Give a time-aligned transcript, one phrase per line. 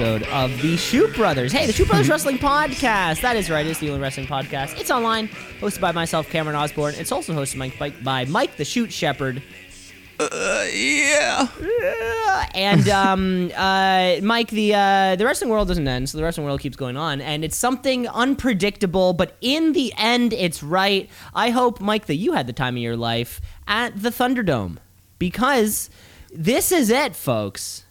[0.00, 1.52] episode of the Shoot Brothers.
[1.52, 3.20] Hey, the Shoot Brothers Wrestling Podcast.
[3.20, 4.80] That is right, it's the only wrestling podcast.
[4.80, 5.28] It's online,
[5.60, 6.94] hosted by myself, Cameron Osborne.
[6.94, 9.42] It's also hosted by, by Mike the Shoot Shepherd.
[10.18, 11.48] Uh, yeah.
[12.54, 16.60] And um, uh, Mike, the uh, the wrestling world doesn't end, so the wrestling world
[16.60, 21.10] keeps going on, and it's something unpredictable, but in the end, it's right.
[21.34, 24.78] I hope, Mike, that you had the time of your life at the Thunderdome,
[25.18, 25.90] because
[26.32, 27.84] this is it, folks.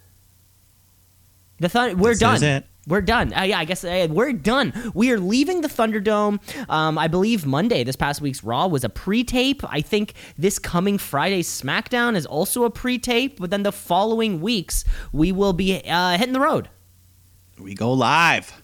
[1.59, 2.63] The Thun- we're This done.
[2.87, 3.33] We're done.
[3.37, 4.73] Uh, yeah, I guess uh, we're done.
[4.95, 6.39] We are leaving the Thunderdome.
[6.69, 9.61] Um, I believe Monday, this past week's Raw, was a pre-tape.
[9.69, 13.39] I think this coming Friday's SmackDown is also a pre-tape.
[13.39, 16.69] But then the following weeks, we will be uh, hitting the road.
[17.59, 18.59] We go live.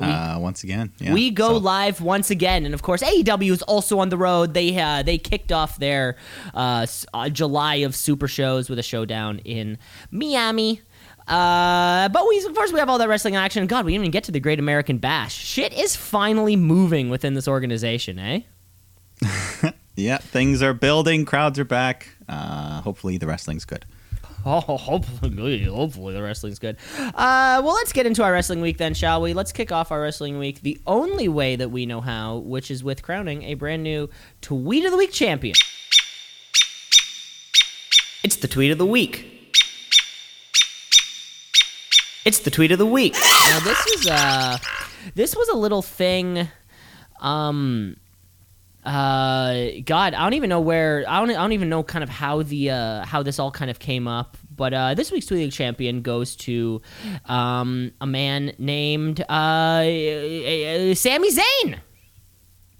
[0.00, 0.92] uh, once again.
[0.98, 1.12] Yeah.
[1.14, 4.54] we go So, live once again, and of course, AEW is also on the road.
[4.54, 6.16] They uh, they kicked off their
[6.52, 9.78] uh, uh, July of super shows with a showdown in
[10.10, 10.82] Miami.
[11.28, 13.66] Uh, but we, of course, we have all that wrestling action.
[13.66, 15.34] God, we didn't even get to the Great American Bash.
[15.34, 18.40] Shit is finally moving within this organization, eh?
[19.98, 21.24] Yeah, things are building.
[21.24, 22.08] Crowds are back.
[22.28, 23.84] Uh, hopefully the wrestling's good.
[24.46, 26.76] Oh, hopefully, hopefully the wrestling's good.
[26.96, 29.34] Uh, well, let's get into our wrestling week then, shall we?
[29.34, 32.84] Let's kick off our wrestling week the only way that we know how, which is
[32.84, 34.08] with crowning a brand new
[34.40, 35.56] Tweet of the Week champion.
[38.22, 39.37] It's the Tweet of the Week.
[42.24, 43.14] It's the Tweet of the Week.
[43.14, 44.58] Now, this is uh,
[45.14, 46.48] this was a little thing.
[47.20, 47.96] Um,
[48.84, 52.08] uh god i don't even know where i don't, I don't even know kind of
[52.08, 55.40] how the uh how this all kind of came up but uh this week's tweet
[55.40, 56.80] League champion goes to
[57.26, 60.94] um a man named uh Sami
[61.30, 61.78] Zayn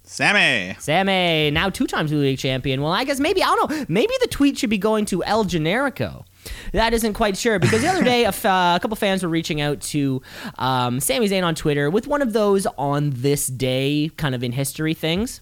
[0.04, 0.76] Sammy.
[0.78, 4.14] Sammy now two times Tweet League champion well i guess maybe i don't know maybe
[4.20, 6.24] the tweet should be going to El Generico
[6.72, 9.28] that isn't quite sure because the other day a, f- uh, a couple fans were
[9.28, 10.22] reaching out to
[10.58, 14.52] um, Sami Zayn on Twitter with one of those on this day kind of in
[14.52, 15.40] history things.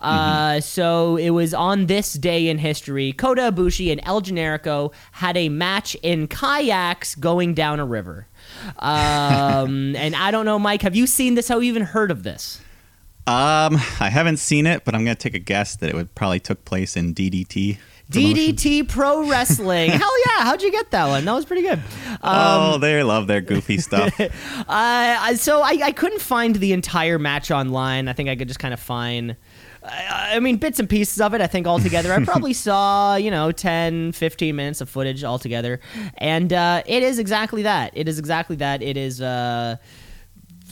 [0.00, 3.12] Uh, so it was on this day in history.
[3.12, 8.26] Kota Ibushi and El Generico had a match in kayaks going down a river.
[8.78, 11.48] Um, and I don't know, Mike, have you seen this?
[11.48, 12.60] Have you even heard of this?
[13.26, 16.38] Um, I haven't seen it, but I'm gonna take a guess that it would probably
[16.38, 17.78] took place in DDT.
[18.10, 19.90] DDT Pro Wrestling.
[19.92, 20.44] Hell yeah!
[20.44, 21.24] How'd you get that one?
[21.24, 21.82] That was pretty good.
[22.22, 24.18] oh, they love their goofy stuff.
[24.68, 28.08] Uh, so I, I couldn't find the entire match online.
[28.08, 29.36] I think I could just kind of find.
[29.84, 32.12] I I mean, bits and pieces of it, I think, altogether.
[32.12, 35.80] I probably saw, you know, 10, 15 minutes of footage altogether.
[36.18, 37.92] And uh, it is exactly that.
[37.94, 38.82] It is exactly that.
[38.82, 39.76] It is uh,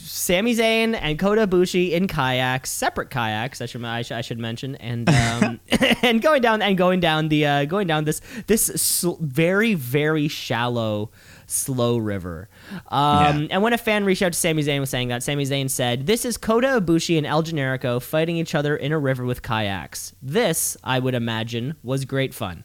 [0.05, 4.39] Sami Zayn and Kota Ibushi in kayaks, separate kayaks, I should, I should, I should
[4.39, 4.75] mention.
[4.75, 5.59] And um,
[6.01, 10.27] and going down and going down the uh, going down this this sl- very very
[10.27, 11.09] shallow
[11.47, 12.49] slow river.
[12.89, 13.47] Um, Yeah.
[13.51, 16.05] And when a fan reached out to Sami Zayn was saying that, Sami Zayn said,
[16.05, 20.13] "This is Kota Ibushi and El Generico fighting each other in a river with kayaks.
[20.21, 22.63] This, I would imagine, was great fun."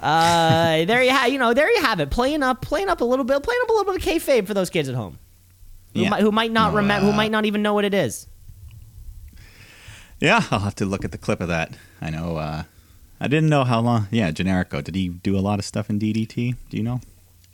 [0.00, 2.10] Uh, there you have, you know, there you have it.
[2.10, 4.54] Playing up, playing up a little bit, playing up a little bit of kayfabe for
[4.54, 5.18] those kids at home,
[5.94, 6.08] who, Yeah.
[6.10, 8.26] might, who might not No, remember, who uh, might not even know what it is.
[10.20, 11.72] yeah, I'll have to look at the clip of that.
[12.00, 12.36] I know.
[12.36, 12.64] Uh,
[13.20, 14.08] I didn't know how long.
[14.10, 14.82] Yeah, Generico.
[14.82, 16.56] Did he do a lot of stuff in DDT?
[16.70, 17.00] Do you know?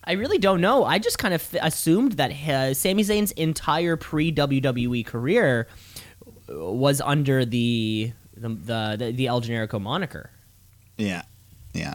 [0.04, 0.84] I really don't know.
[0.84, 5.68] I just kind of assumed that uh, Sami Zayn's entire pre WWE career
[6.48, 10.30] was under the the the, the, the El Generico moniker.
[10.96, 11.22] Yeah,
[11.74, 11.94] yeah.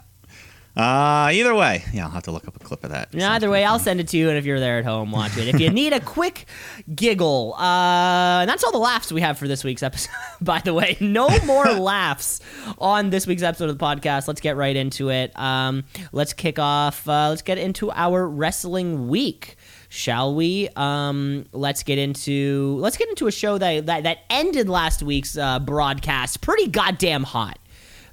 [0.76, 3.14] Uh, either way, yeah, I'll have to look up a clip of that.
[3.14, 5.38] Yeah, either way, I'll send it to you, and if you're there at home, watch
[5.38, 5.48] it.
[5.48, 6.48] If you need a quick
[6.94, 10.12] giggle, uh, and that's all the laughs we have for this week's episode.
[10.42, 12.42] By the way, no more laughs
[12.78, 14.28] on this week's episode of the podcast.
[14.28, 15.38] Let's get right into it.
[15.40, 17.08] Um, let's kick off.
[17.08, 19.56] Uh, let's get into our wrestling week.
[19.88, 20.68] Shall we?
[20.76, 25.38] Um, let's get into let's get into a show that that, that ended last week's
[25.38, 27.60] uh, broadcast pretty goddamn hot.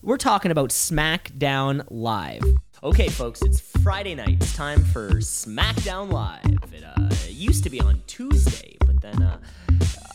[0.03, 2.43] We're talking about SmackDown Live.
[2.83, 4.39] Okay, folks, it's Friday night.
[4.41, 6.75] It's time for SmackDown Live.
[6.75, 9.39] It uh, used to be on Tuesday, but then uh,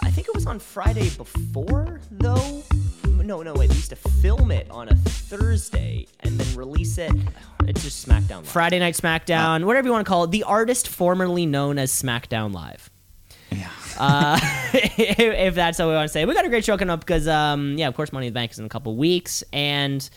[0.04, 2.64] I think it was on Friday before, though.
[3.06, 3.70] No, no, wait.
[3.70, 7.14] They used to film it on a Thursday and then release it.
[7.64, 8.48] It's just SmackDown Live.
[8.50, 10.32] Friday Night SmackDown, whatever you want to call it.
[10.32, 12.90] The artist formerly known as SmackDown Live
[13.52, 13.70] Yeah.
[13.98, 14.40] Uh,
[14.74, 16.26] if, if that's how we want to say.
[16.26, 18.38] We got a great show coming up because, um, yeah, of course, Money in the
[18.38, 20.08] Bank is in a couple weeks, and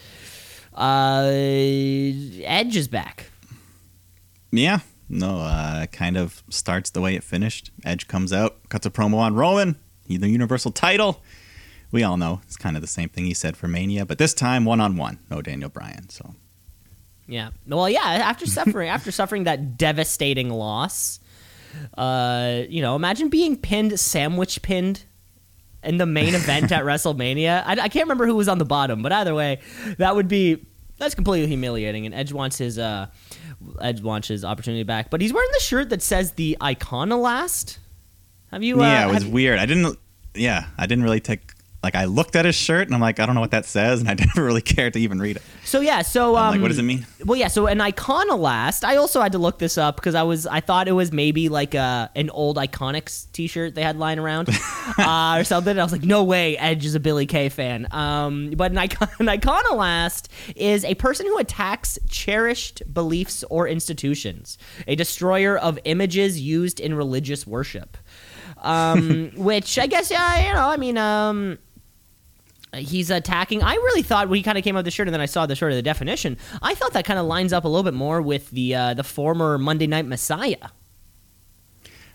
[0.75, 3.31] uh, Edge is back.
[4.51, 4.81] Yeah.
[5.09, 7.73] No, uh, kind of starts the way it finished.
[7.85, 11.23] Edge comes out, cuts a promo on Roman, he the Universal title.
[11.91, 14.33] We all know it's kind of the same thing he said for Mania, but this
[14.33, 16.09] time one on one, no Daniel Bryan.
[16.09, 16.37] So
[17.27, 17.51] Yeah.
[17.67, 18.01] Well, yeah.
[18.05, 21.19] After suffering, after suffering that devastating loss,
[21.97, 25.05] uh, you know, imagine being pinned, sandwich pinned,
[25.83, 27.63] in the main event at WrestleMania.
[27.65, 29.61] I, I can't remember who was on the bottom, but either way,
[29.99, 30.67] that would be
[30.99, 32.07] that's completely humiliating.
[32.07, 33.07] And Edge wants his uh,
[33.81, 37.79] Edge wants his opportunity back, but he's wearing the shirt that says the Iconoclast.
[38.51, 38.81] Have you?
[38.81, 39.59] Uh, yeah, it was weird.
[39.59, 39.99] I didn't.
[40.35, 41.53] Yeah, I didn't really take.
[41.83, 44.01] Like I looked at his shirt and I'm like, I don't know what that says,
[44.01, 45.43] and I never really cared to even read it.
[45.65, 47.07] So yeah, so um, like, what does it mean?
[47.25, 47.49] Well, yeah.
[47.49, 48.85] So an iconoclast.
[48.85, 51.49] I also had to look this up because I was I thought it was maybe
[51.49, 54.51] like a an old Iconics T-shirt they had lying around
[54.99, 55.71] uh, or something.
[55.71, 57.87] And I was like, no way, Edge is a Billy Kay fan.
[57.93, 64.59] Um, but an, icon- an iconoclast is a person who attacks cherished beliefs or institutions,
[64.87, 67.97] a destroyer of images used in religious worship.
[68.59, 71.59] Um, which I guess yeah, you know, I mean, um
[72.75, 73.63] he's attacking.
[73.63, 75.27] I really thought when he kind of came out with the shirt, and then I
[75.27, 76.37] saw the shirt of the definition.
[76.63, 79.05] I thought that kind of lines up a little bit more with the uh, the
[79.05, 80.69] former Monday Night Messiah.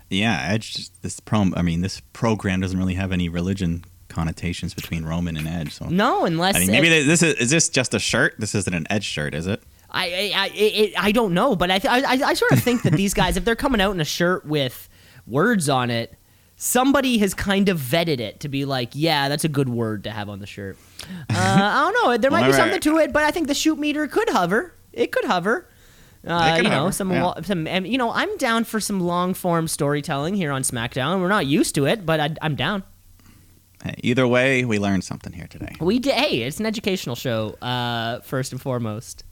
[0.10, 0.90] Yeah, Edge.
[1.02, 1.54] This prom.
[1.57, 5.74] I mean, this program doesn't really have any religion connotations between Roman and Edge.
[5.74, 8.36] So No, unless I mean, maybe this is is this just a shirt?
[8.40, 9.62] This isn't an Edge shirt, is it?
[9.90, 12.84] I I, I, it, I don't know, but I, th- I I sort of think
[12.84, 14.90] that these guys, if they're coming out in a shirt with
[15.25, 16.13] words on it,
[16.56, 20.12] somebody has kind of vetted it to be like, yeah, that's a good word to
[20.12, 20.78] have on the shirt.
[21.04, 22.18] Uh, I don't know.
[22.18, 24.74] There might be something to it, but I think the shoot meter could hover.
[24.94, 25.68] It could hover.
[26.25, 27.42] Uh, you know, hover, some, yeah.
[27.42, 31.22] some, you know, I'm down for some long form storytelling here on SmackDown.
[31.22, 32.84] We're not used to it, but I, I'm down.
[33.84, 35.75] Hey, either way, we learned something here today.
[35.80, 36.16] We did.
[36.16, 37.51] Hey, it's an educational show.
[37.62, 39.24] Uh, first and foremost.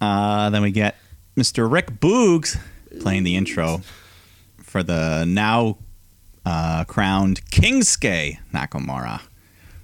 [0.00, 0.96] Uh, then we get
[1.36, 1.70] Mr.
[1.70, 2.58] Rick Boogs
[3.00, 3.82] playing the intro
[4.56, 5.78] for the now
[6.48, 9.20] uh, crowned Kingsuke Nakamura.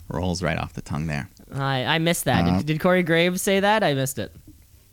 [0.08, 1.28] Rolls right off the tongue there.
[1.52, 2.46] I I missed that.
[2.46, 3.82] Uh, did, did Corey Graves say that?
[3.82, 4.34] I missed it.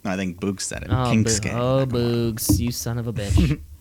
[0.04, 0.90] I think Boogs said it.
[0.90, 1.52] Oh, Kingsuke.
[1.52, 1.86] Bo- oh.
[1.86, 3.60] Boogs, you son of a bitch.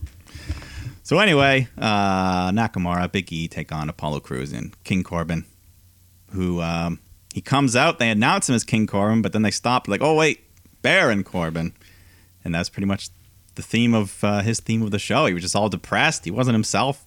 [1.03, 5.43] So anyway, uh, Nakamura, Big E take on Apollo Crews and King Corbin,
[6.31, 6.99] who um,
[7.33, 7.99] he comes out.
[7.99, 9.89] They announce him as King Corbin, but then they stop.
[9.89, 10.39] Like, oh wait,
[10.81, 11.73] Baron Corbin,
[12.45, 13.09] and that's pretty much
[13.55, 15.25] the theme of uh, his theme of the show.
[15.25, 16.23] He was just all depressed.
[16.23, 17.03] He wasn't himself.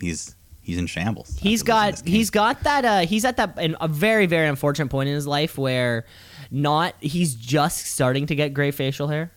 [0.00, 1.36] He's he's in shambles.
[1.40, 5.08] he's got he's got that uh he's at that in a very very unfortunate point
[5.08, 6.04] in his life where
[6.50, 9.32] not he's just starting to get gray facial hair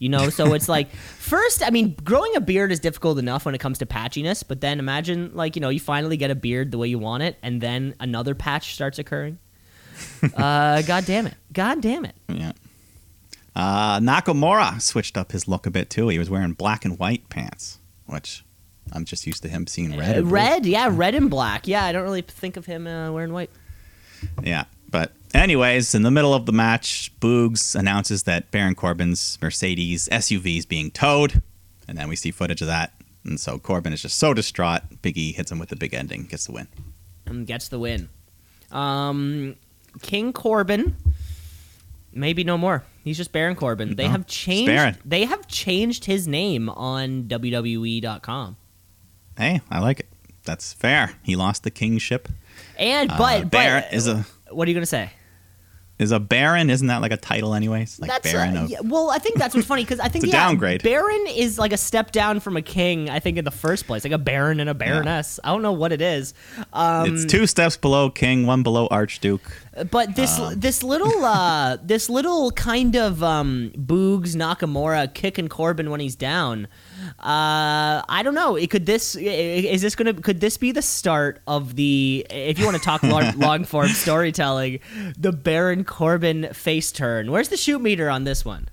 [0.00, 3.54] you know so it's like first i mean growing a beard is difficult enough when
[3.54, 6.72] it comes to patchiness but then imagine like you know you finally get a beard
[6.72, 9.38] the way you want it and then another patch starts occurring
[10.36, 12.50] uh god damn it god damn it yeah.
[13.56, 16.08] Uh, Nakamura switched up his look a bit too.
[16.08, 18.43] He was wearing black and white pants, which
[18.92, 20.18] I'm just used to him seeing red.
[20.18, 23.32] Uh, red yeah red and black yeah i don't really think of him uh, wearing
[23.32, 23.50] white
[24.42, 24.64] Yeah.
[24.90, 30.58] But anyways, in the middle of the match, Boogs announces that Baron Corbin's Mercedes SUV
[30.58, 31.42] is being towed,
[31.88, 32.92] and then we see footage of that.
[33.24, 34.82] And so Corbin is just so distraught.
[35.02, 36.68] Big E hits him with the big ending, gets the win.
[37.26, 38.08] and gets the win.
[38.70, 39.56] Um,
[40.00, 40.94] King Corbin,
[42.12, 42.84] maybe no more.
[43.02, 43.96] He's just Baron Corbin.
[43.96, 45.00] They No, have changed.
[45.04, 48.56] They have changed his name on WWE.com.
[49.36, 50.08] Hey, I like it.
[50.44, 51.12] That's fair.
[51.22, 52.28] He lost the kingship.
[52.78, 55.10] And Uh, but Baron but is a what are you gonna say?
[55.96, 56.70] is a baron.
[56.70, 58.00] Isn't that like a title anyways?
[58.00, 60.24] Like that's Baron uh, of yeah, well, I think that's what's funny because I think
[60.24, 60.82] It's a yeah, downgrade.
[60.82, 63.08] Baron is like a step down from a king.
[63.08, 65.38] I think in the first place, like a baron and a baroness.
[65.44, 66.34] I don't know what it is.
[66.72, 69.50] Um, it's two steps below king, one below archduke.
[69.90, 70.54] But this Um.
[70.58, 76.66] this little uh this little kind of um Boogs Nakamura kicking Corbin when he's down.
[77.18, 78.56] Uh I don't know.
[78.56, 82.64] It could this is this to could this be the start of the if you
[82.64, 84.80] want to talk long, long form storytelling,
[85.18, 87.30] the Baron Corbin face turn.
[87.30, 88.68] Where's the shoot meter on this one?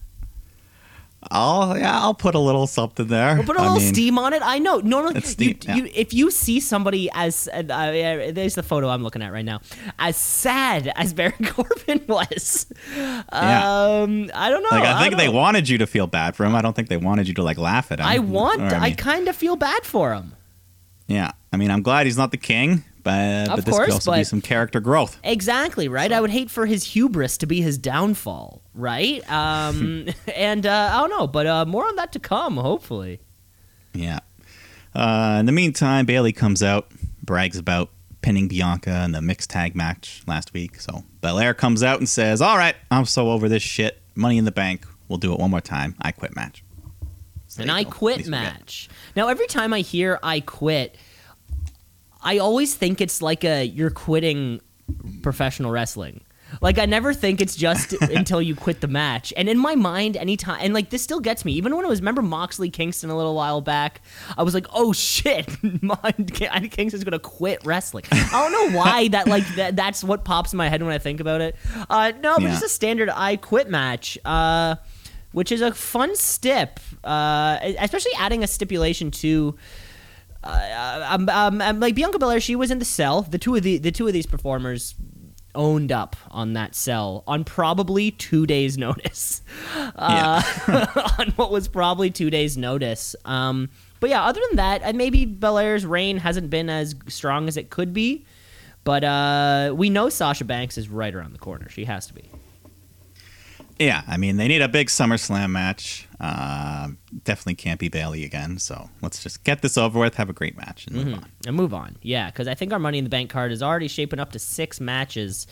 [1.30, 3.36] I'll yeah, I'll put a little something there.
[3.36, 4.42] We'll put a I little mean, steam on it.
[4.44, 4.80] I know.
[4.80, 5.76] Normally, you, steam, yeah.
[5.76, 9.46] you, if you see somebody as uh, uh, there's the photo I'm looking at right
[9.46, 9.62] now,
[10.00, 14.70] as sad as Baron Corbin was, um, I don't know.
[14.72, 15.34] Like I think don't they know.
[15.34, 16.56] wanted you to feel bad for him.
[16.56, 18.06] I don't think they wanted you to like laugh at him.
[18.08, 18.62] I want.
[18.62, 20.34] I, mean, kind of feel bad for him.
[21.08, 23.94] Yeah, I mean, I'm glad he's not the king, but Of but this course, could
[23.94, 25.18] also be some character growth.
[25.24, 26.12] Exactly right.
[26.12, 28.62] I would hate for his hubris to be his downfall.
[28.74, 29.30] Right.
[29.32, 32.58] Um, and uh, I don't know, but uh, more on that to come.
[32.58, 33.20] Hopefully.
[33.94, 34.20] Yeah.
[34.94, 36.92] Uh, in the meantime, Bayley comes out,
[37.24, 37.90] brags about
[38.22, 40.80] pinning Bianca in the mixed tag match last week.
[40.80, 44.02] So Belair comes out and says, "All right, I'm so over this shit.
[44.16, 44.86] Money in the bank.
[45.08, 45.96] We'll do it one more time.
[46.02, 46.64] I quit match."
[47.48, 47.90] So An I you go.
[47.90, 48.90] At quit least we get- match.
[49.16, 50.96] Now, every time I hear I quit,
[52.24, 54.62] I always think it's like a you're quitting
[55.22, 56.22] professional wrestling.
[56.62, 59.32] Like I never think it's just until you quit the match.
[59.38, 61.54] And in my mind, anytime and like this still gets me.
[61.54, 64.02] Even when it was remember Moxley Kingston a little while back,
[64.38, 65.48] I was like, oh shit,
[65.90, 68.04] I Kingston's gonna quit wrestling.
[68.12, 70.98] I don't know why that like that, that's what pops in my head when I
[70.98, 71.56] think about it.
[71.90, 72.50] Uh, no, but Yeah.
[72.50, 74.18] just a standard I quit match.
[74.26, 74.76] Uh,
[75.34, 79.56] which is a fun stip, uh, especially adding a stipulation to
[80.44, 83.22] uh, um, um, um, like Bianca Belair, she was in the cell.
[83.22, 84.96] The two of the the two of these performers
[85.54, 89.42] owned up on that cell on probably two days' notice.
[89.96, 90.42] Uh,
[91.20, 93.16] on what was probably two days' notice.
[93.26, 93.70] Um,
[94.00, 97.70] but yeah, other than that, uh, maybe Belair's reign hasn't been as strong as it
[97.70, 98.26] could be.
[98.84, 101.70] But uh, we know Sasha Banks is right around the corner.
[101.70, 102.30] She has to be.
[103.82, 106.08] Yeah, I mean they need a big SummerSlam match.
[106.20, 106.90] Uh,
[107.24, 108.60] definitely can't be Bayley again.
[108.60, 111.32] So let's just get this over with, have a great match, and move on.
[111.48, 111.96] And move on.
[112.04, 114.40] Yeah, because I think our Money in the Bank card is already shaping up to
[114.40, 115.48] six matches,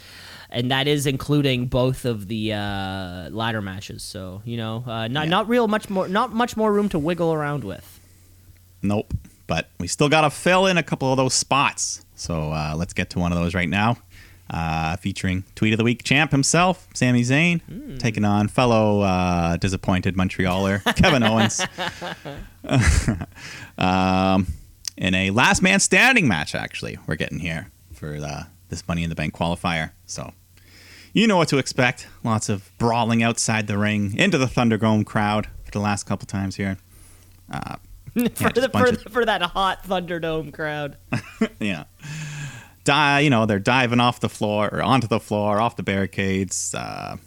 [0.51, 4.03] and that is including both of the uh, ladder matches.
[4.03, 5.29] So you know, uh, not Yeah.
[5.31, 7.99] not real much more, not much more room to wiggle around with.
[8.83, 9.13] Nope.
[9.47, 12.05] But we still got to fill in a couple of those spots.
[12.13, 13.97] So uh, let's get to one of those right now.
[14.51, 20.15] Uh, featuring Tweet of the Week champ himself, Sami Zayn, taking on fellow uh, disappointed
[20.15, 21.61] Montrealer, Kevin Owens.
[23.77, 24.47] um,
[24.97, 29.09] in a last man standing match, actually, we're getting here for uh, this Money in
[29.09, 29.91] the Bank qualifier.
[30.05, 30.33] So
[31.13, 32.07] you know what to expect.
[32.23, 36.55] Lots of brawling outside the ring, into the Thunderdome crowd for the last couple times
[36.55, 36.77] here.
[37.51, 37.75] Uh,
[38.33, 40.97] for, just the, for, of- the- for that hot Thunderdome crowd.
[41.59, 41.83] yeah.
[42.89, 46.73] Die, you know, they're diving off the floor or onto the floor, off the barricades.
[46.73, 47.17] Uh,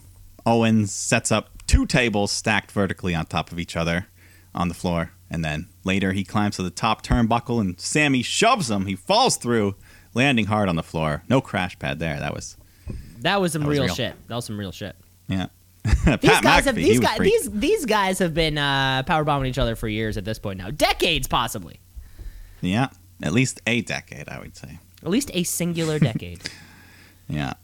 [0.44, 4.08] Owens sets up two tables stacked vertically on top of each other
[4.56, 5.12] on the floor.
[5.30, 8.86] And then later he climbs to the top turnbuckle and Sammy shoves him.
[8.86, 9.76] He falls through,
[10.14, 11.22] landing hard on the floor.
[11.28, 12.18] No crash pad there.
[12.18, 12.56] That was,
[13.20, 13.94] That was some That was real, real.
[13.94, 14.14] shit.
[14.26, 14.96] That was some real shit.
[15.28, 15.46] yeah.
[15.84, 19.22] These Pat guys have McAfee, he these guys these these guys have been uh, power
[19.24, 21.78] bombing each other for years at this point now, decades possibly,
[22.60, 22.88] Yeah.
[23.22, 24.78] At least a decade, I would say.
[25.02, 26.40] At least a singular decade.
[27.28, 27.54] Yeah.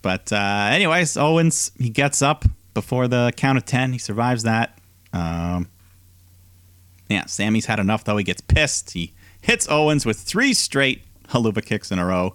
[0.00, 2.44] But uh, anyways, Owens he gets up
[2.74, 3.92] before the count of ten.
[3.92, 4.78] He survives that.
[5.12, 5.68] Um,
[7.08, 8.16] yeah, Sammy's had enough though.
[8.16, 8.92] He gets pissed.
[8.92, 12.34] He hits Owens with three straight Helluva kicks in a row.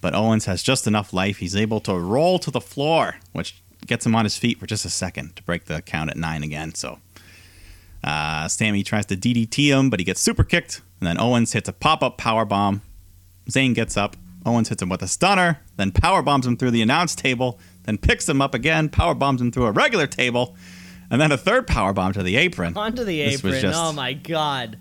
[0.00, 1.38] But Owens has just enough life.
[1.38, 4.84] He's able to roll to the floor, which gets him on his feet for just
[4.84, 6.74] a second to break the count at nine again.
[6.74, 7.00] So
[8.04, 10.82] uh, Sammy tries to DDT him, but he gets super kicked.
[11.00, 12.82] And then Owens hits a pop up power bomb.
[13.50, 14.16] Zayn gets up.
[14.46, 17.98] Owens hits him with a stunner, then power bombs him through the announce table, then
[17.98, 20.56] picks him up again, power bombs him through a regular table,
[21.10, 22.76] and then a third power bomb to the apron.
[22.76, 23.60] Onto the This apron.
[23.60, 24.78] just- oh my god.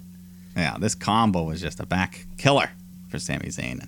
[0.55, 2.69] Yeah, this combo was just a back killer
[3.09, 3.87] for Sami Zayn.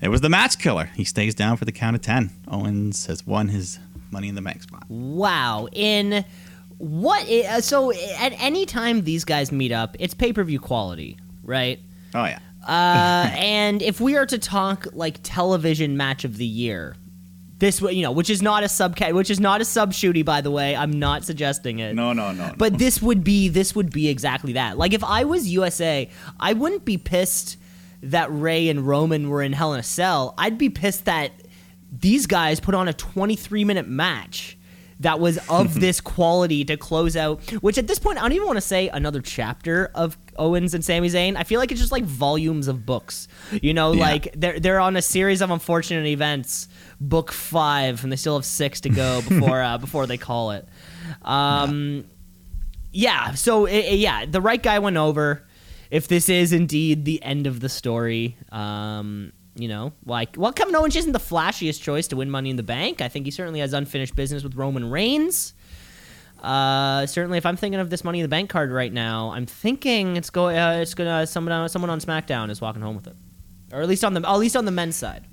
[0.00, 0.90] It was the match killer.
[0.94, 2.30] He stays down for the count of 10.
[2.48, 3.78] Owens has won his
[4.10, 4.84] Money in the Bank spot.
[4.88, 5.68] Wow.
[5.72, 6.24] In
[6.78, 7.28] what?
[7.28, 11.80] uh, So at any time these guys meet up, it's pay per view quality, right?
[12.14, 12.38] Oh, yeah.
[12.68, 16.94] Uh, and if we are to talk like television match of the year,
[17.58, 20.40] this you know, which is not a sub which is not a sub shooty, by
[20.40, 20.76] the way.
[20.76, 21.94] I'm not suggesting it.
[21.94, 22.52] No, no, no.
[22.56, 24.78] But this would be this would be exactly that.
[24.78, 26.08] Like if I was USA,
[26.38, 27.56] I wouldn't be pissed
[28.02, 30.34] that Rey and Roman were in Hell in a Cell.
[30.38, 31.32] I'd be pissed that
[31.90, 34.57] these guys put on a 23 minute match
[35.00, 37.40] that was of this quality to close out.
[37.62, 40.84] Which at this point, I don't even want to say another chapter of Owens and
[40.84, 41.36] Sami Zayn.
[41.36, 43.28] I feel like it's just like volumes of books.
[43.62, 44.02] You know, Yeah.
[44.04, 46.68] like they're they're on a series of unfortunate events,
[47.00, 50.66] book five, and they still have six to go before uh, before they call it.
[51.22, 52.04] Um,
[52.92, 53.34] yeah.
[53.34, 55.44] So i- i- yeah, the right guy went over.
[55.90, 60.74] If this is indeed the end of the story, um, you know, like well, Kevin
[60.76, 63.00] Owens isn't the flashiest choice to win Money in the Bank.
[63.02, 65.52] I think he certainly has unfinished business with Roman Reigns.
[66.42, 69.44] Uh, certainly, if I'm thinking of this Money in the Bank card right now, I'm
[69.46, 70.46] thinking it's go.
[70.48, 73.16] Uh, it's gonna someone on, someone on SmackDown is walking home with it,
[73.72, 75.24] or at least on the at least on the men's side.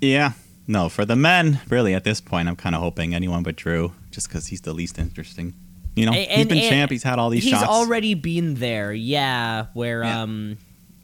[0.00, 0.32] Yeah.
[0.68, 3.92] No, for the men, really, at this point, I'm kind of hoping anyone but Drew,
[4.10, 5.54] just because he's the least interesting.
[5.94, 6.90] You know, A- he's and- been and champ.
[6.90, 7.64] He's had all these he's shots.
[7.68, 10.22] already been there yeah where Yeah.
[10.22, 10.58] um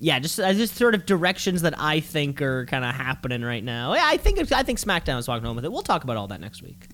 [0.04, 3.62] yeah just uh, just sort of directions that i think are kind of happening right
[3.62, 6.16] now yeah, i think i think smackdown is walking home with it we'll talk about
[6.16, 6.88] all that next week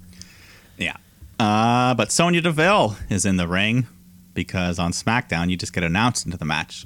[0.76, 0.96] Yeah.
[1.40, 3.86] Uh, but Sonya Deville is in the ring
[4.34, 6.84] because on SmackDown you just get announced into the match.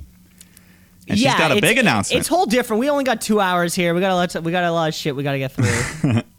[1.09, 2.21] And yeah she's got a big announcement.
[2.21, 4.65] it's whole different we only got two hours here we got a lot we got
[4.65, 6.21] a lot of shit we got to get through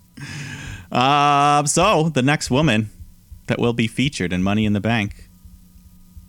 [0.92, 2.90] Uh, so the next woman
[3.48, 5.28] that will be featured in Money in the Bank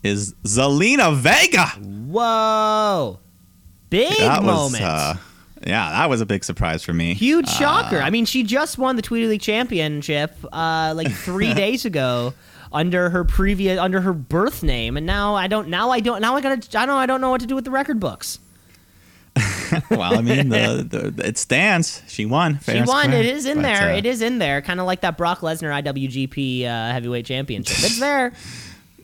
[0.02, 1.66] is Zelina Vega.
[2.10, 3.20] whoa
[3.94, 5.16] big that moment was uh,
[5.66, 7.14] Yeah, that was a big surprise for me.
[7.14, 8.00] Huge shocker.
[8.00, 12.34] I mean, she just won the Tweety League championship uh, like three days ago
[12.72, 15.68] under her previous under her birth name, and now I don't.
[15.68, 16.20] Now I don't.
[16.20, 16.78] Now I gotta.
[16.78, 16.96] I don't.
[16.96, 18.40] I don't know what to do with the record books.
[19.90, 22.02] well, I mean, the, the, it stands.
[22.08, 22.60] She won.
[22.60, 23.12] She won.
[23.12, 23.92] It is in but, there.
[23.92, 24.60] Uh, it is in there.
[24.62, 27.76] Kind of like that Brock Lesnar IWGP uh, Heavyweight Championship.
[27.78, 28.32] It's there.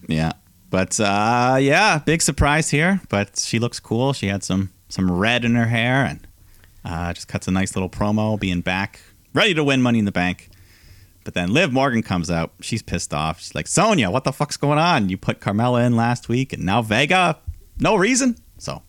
[0.09, 0.33] yeah,
[0.69, 3.01] but uh, yeah, big surprise here.
[3.09, 4.13] But she looks cool.
[4.13, 6.27] She had some some red in her hair and
[6.85, 9.01] uh, just cuts a nice little promo, being back,
[9.33, 10.51] ready to win Money in the Bank.
[11.25, 12.53] But then Liv Morgan comes out.
[12.61, 13.41] She's pissed off.
[13.41, 15.09] She's like, Sonya, what the fuck's going on?
[15.09, 17.39] You put Carmella in last week and now Vega?
[17.79, 18.37] No reason.
[18.59, 18.83] So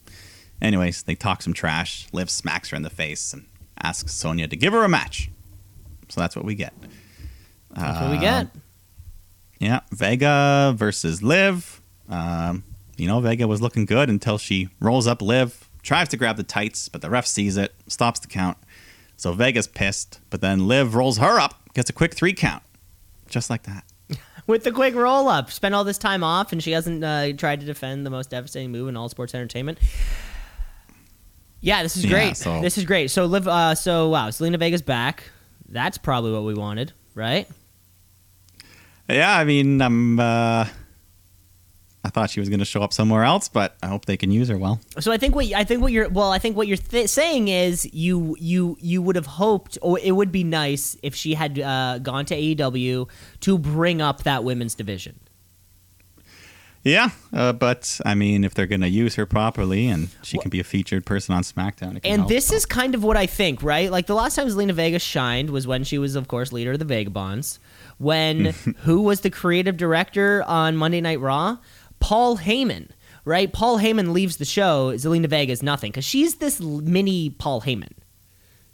[0.61, 2.07] Anyways, they talk some trash.
[2.13, 3.45] Liv smacks her in the face and
[3.81, 5.31] asks Sonya to give her a match.
[6.09, 6.73] So that's what we get.
[7.71, 8.47] That's uh, what we get.
[9.59, 11.81] Yeah, Vega versus Liv.
[12.09, 12.63] Um,
[12.97, 16.43] you know, Vega was looking good until she rolls up Liv, tries to grab the
[16.43, 18.57] tights, but the ref sees it, stops the count.
[19.17, 22.63] So Vega's pissed, but then Liv rolls her up, gets a quick three count,
[23.29, 23.83] just like that.
[24.47, 27.59] With the quick roll up, spent all this time off, and she hasn't uh, tried
[27.59, 29.77] to defend the most devastating move in all sports entertainment.
[31.61, 32.27] Yeah, this is great.
[32.27, 32.61] Yeah, so.
[32.61, 33.11] This is great.
[33.11, 33.47] So live.
[33.47, 35.29] Uh, so wow, Zelina Vega's back.
[35.69, 37.47] That's probably what we wanted, right?
[39.07, 40.19] Yeah, I mean, I'm.
[40.19, 40.65] Uh,
[42.03, 44.31] I thought she was going to show up somewhere else, but I hope they can
[44.31, 44.79] use her well.
[44.99, 47.47] So I think what I think what you're well, I think what you're th- saying
[47.47, 51.59] is you you you would have hoped, or it would be nice if she had
[51.59, 53.07] uh, gone to AEW
[53.41, 55.19] to bring up that women's division.
[56.83, 60.41] Yeah, uh, but I mean, if they're going to use her properly and she well,
[60.41, 63.61] can be a featured person on SmackDown, and this is kind of what I think,
[63.61, 63.91] right?
[63.91, 66.79] Like the last time Zelina Vega shined was when she was, of course, leader of
[66.79, 67.59] the Vagabonds.
[67.99, 68.45] When
[68.79, 71.57] who was the creative director on Monday Night Raw?
[72.01, 72.89] Paul Heyman,
[73.23, 73.51] right?
[73.51, 74.91] Paul Heyman leaves the show.
[74.95, 77.93] Zelina Vega is nothing because she's this mini Paul Heyman.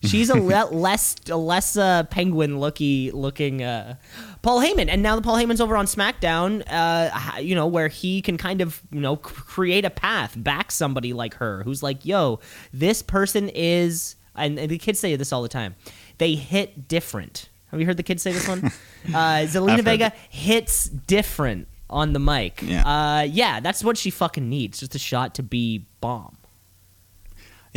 [0.04, 3.96] She's a le- less a less uh, penguin looky looking uh,
[4.42, 6.64] Paul Heyman, and now the Paul Heyman's over on SmackDown.
[6.68, 11.14] Uh, you know where he can kind of you know create a path back somebody
[11.14, 12.40] like her who's like, yo,
[12.72, 15.76] this person is, and, and the kids say this all the time.
[16.18, 17.50] They hit different.
[17.72, 18.66] Have you heard the kids say this one?
[19.10, 22.62] uh, Zelina Vega hits different on the mic.
[22.62, 22.84] Yeah.
[22.86, 24.80] Uh, yeah, that's what she fucking needs.
[24.80, 26.38] Just a shot to be bomb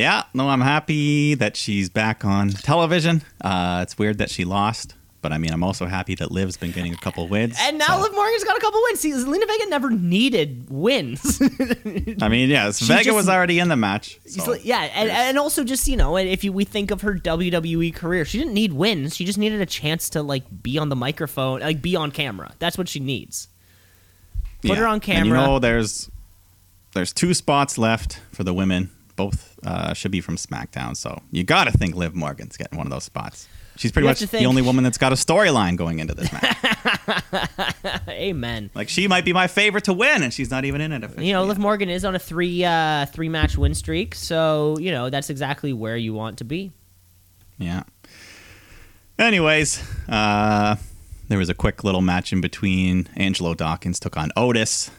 [0.01, 3.23] yeah, no, I'm happy that she's back on television.
[3.41, 6.71] Uh, it's weird that she lost, but I mean, I'm also happy that Liv's been
[6.71, 7.57] getting a couple wins.
[7.61, 8.03] And now so.
[8.03, 9.03] Liv Morgan's got a couple wins.
[9.03, 11.43] Zelina Vega never needed wins.
[12.23, 14.19] I mean, yeah, Vega just, was already in the match.
[14.27, 14.55] So.
[14.55, 18.25] Yeah, and, and also just you know, if you, we think of her WWE career,
[18.25, 19.15] she didn't need wins.
[19.15, 22.55] She just needed a chance to like be on the microphone, like be on camera.
[22.59, 23.49] That's what she needs.
[24.63, 24.77] Put yeah.
[24.77, 25.21] her on camera.
[25.21, 26.11] And you know, there's
[26.93, 30.97] there's two spots left for the women both uh, should be from SmackDown.
[30.97, 33.49] So you got to think Liv Morgan's getting one of those spots.
[33.77, 36.57] She's pretty you much the only woman that's got a storyline going into this match.
[38.09, 38.71] Amen.
[38.75, 41.05] Like she might be my favorite to win, and she's not even in it.
[41.05, 41.27] Officially.
[41.27, 44.91] You know, Liv Morgan is on a three uh, three match win streak, so you
[44.91, 46.73] know that's exactly where you want to be.
[47.59, 47.83] Yeah.
[49.19, 50.77] Anyways, uh,
[51.31, 53.09] there was a quick little match in between.
[53.15, 54.91] Angelo Dawkins took on Otis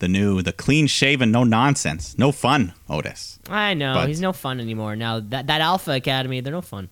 [0.00, 3.38] the new, the clean shaven, no nonsense, no fun Otis.
[3.48, 4.96] I know but, he's no fun anymore.
[4.96, 6.90] Now that that Alpha Academy, they're no fun.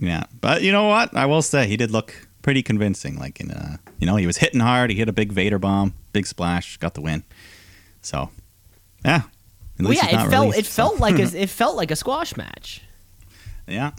[0.00, 1.16] Yeah, but you know what?
[1.16, 3.16] I will say he did look pretty convincing.
[3.18, 4.90] Like in, uh, you know, he was hitting hard.
[4.90, 7.22] He hit a big Vader bomb, big splash, got the win.
[8.02, 8.30] So,
[9.04, 9.22] yeah.
[9.78, 10.82] Well, yeah, it felt released, it so.
[10.82, 12.82] felt like a, it felt like a squash match.
[13.68, 13.92] Yeah,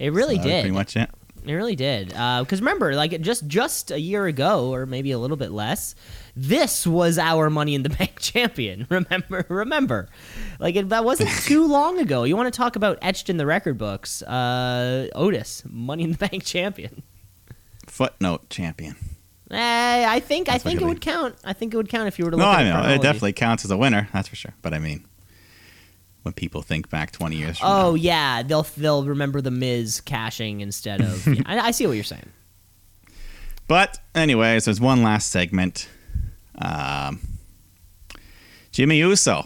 [0.00, 0.62] it really so did.
[0.62, 1.08] Pretty much it.
[1.44, 2.08] It really did.
[2.08, 5.94] Because uh, remember, like just just a year ago, or maybe a little bit less,
[6.36, 8.86] this was our Money in the Bank champion.
[8.90, 10.08] Remember, remember,
[10.58, 12.24] like it, that wasn't too long ago.
[12.24, 14.22] You want to talk about etched in the record books?
[14.22, 17.02] Uh, Otis, Money in the Bank champion.
[17.86, 18.96] Footnote champion.
[19.50, 21.36] Eh, I think that's I think it would count.
[21.42, 22.44] I think it would count if you were to look.
[22.44, 24.08] No, I know it definitely counts as a winner.
[24.12, 24.54] That's for sure.
[24.62, 25.04] But I mean,
[26.22, 27.94] when people think back 20 years oh now.
[27.94, 32.04] yeah they'll they'll remember the miz cashing instead of yeah, I, I, see what you're
[32.04, 32.28] saying
[33.66, 35.88] but anyways there's one last segment
[36.60, 37.20] um,
[38.72, 39.42] Jimmy Uso.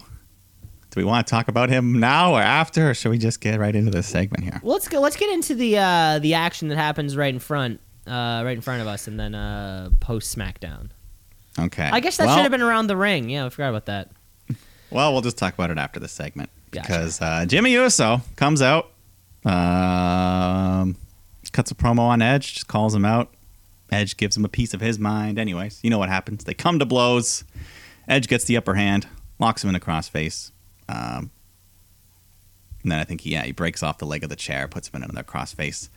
[0.91, 3.59] Do we want to talk about him now or after, or should we just get
[3.59, 4.61] right into this segment here?
[4.63, 5.01] Well, let's go.
[5.01, 8.61] Let's get into the uh, the action that happens right in front, uh, right in
[8.61, 10.91] front of us, and then uh, post SmackDown.
[11.59, 11.89] Okay.
[11.91, 13.29] I guess that well, should have been around the ring.
[13.29, 14.11] Yeah, I forgot about that.
[14.91, 16.51] Well, we'll just talk about it after the segment
[16.83, 17.43] because gotcha.
[17.43, 18.91] uh, Jimmy Uso comes out,
[19.45, 20.97] um,
[21.53, 23.33] cuts a promo on Edge, just calls him out,
[23.91, 25.39] Edge gives him a piece of his mind.
[25.39, 26.45] Anyways, you know what happens.
[26.45, 27.45] They come to blows.
[28.09, 29.07] Edge gets the upper hand,
[29.39, 30.51] locks him in a crossface.
[30.89, 31.31] Um,
[32.83, 34.89] And then I think he, yeah, he breaks off the leg of the chair, puts
[34.89, 35.89] him in another crossface,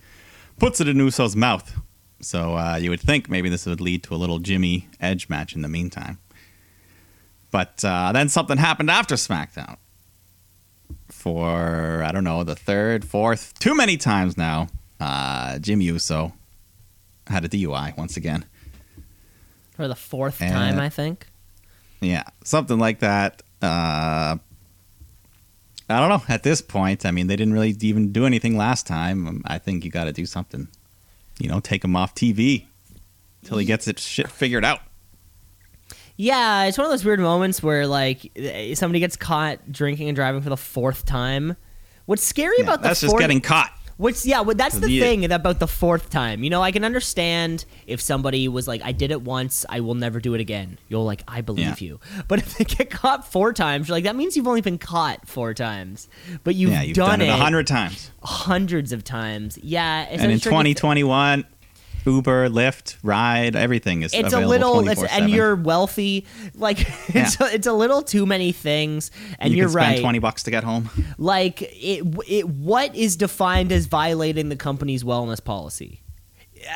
[0.57, 1.77] puts it in Uso's mouth.
[2.21, 5.53] So uh, you would think maybe this would lead to a little Jimmy Edge match
[5.53, 6.17] in the meantime.
[7.51, 9.77] But uh, then something happened after SmackDown.
[11.09, 14.67] For, I don't know, the third, fourth, too many times now,
[14.99, 16.33] uh, Jimmy Uso
[17.27, 18.45] had a DUI once again.
[19.71, 21.27] For the fourth And- time, I think.
[22.01, 23.41] Yeah, something like that.
[23.61, 24.37] Uh,
[25.89, 26.21] I don't know.
[26.27, 29.27] At this point, I mean, they didn't really even do anything last time.
[29.27, 30.67] Um, I think you got to do something.
[31.39, 32.65] You know, take him off TV
[33.41, 34.81] until he gets it shit figured out.
[36.17, 40.15] Yeah, it's one of those weird moments where like eh, somebody gets caught drinking and
[40.15, 41.55] driving for the fourth time.
[42.05, 43.71] What's scary Yeah, about the that's fourth, just getting caught.
[43.97, 45.01] What's yeah, well, that's the Yeah.
[45.03, 46.43] thing about the fourth time.
[46.43, 49.95] You know, I can understand if somebody was like, "I did it once, I will
[49.95, 51.87] never do it again." You're like, "I believe Yeah.
[51.87, 54.77] you," but if they get caught four times, you're like, "That means you've only been
[54.77, 56.07] caught four times,
[56.43, 58.11] but you've, yeah, you've done, done, it a hundred times.
[58.23, 61.45] hundreds of times." Yeah, and in tricky thi- 2021,
[62.07, 66.25] Uber, Lyft, Ride, everything is it's a little it's, and you're wealthy.
[66.55, 69.99] Like it's, a, it's a little too many things and you are right.
[69.99, 70.89] 20 bucks to get home.
[71.17, 76.01] like it, it what is defined as violating the company's wellness policy?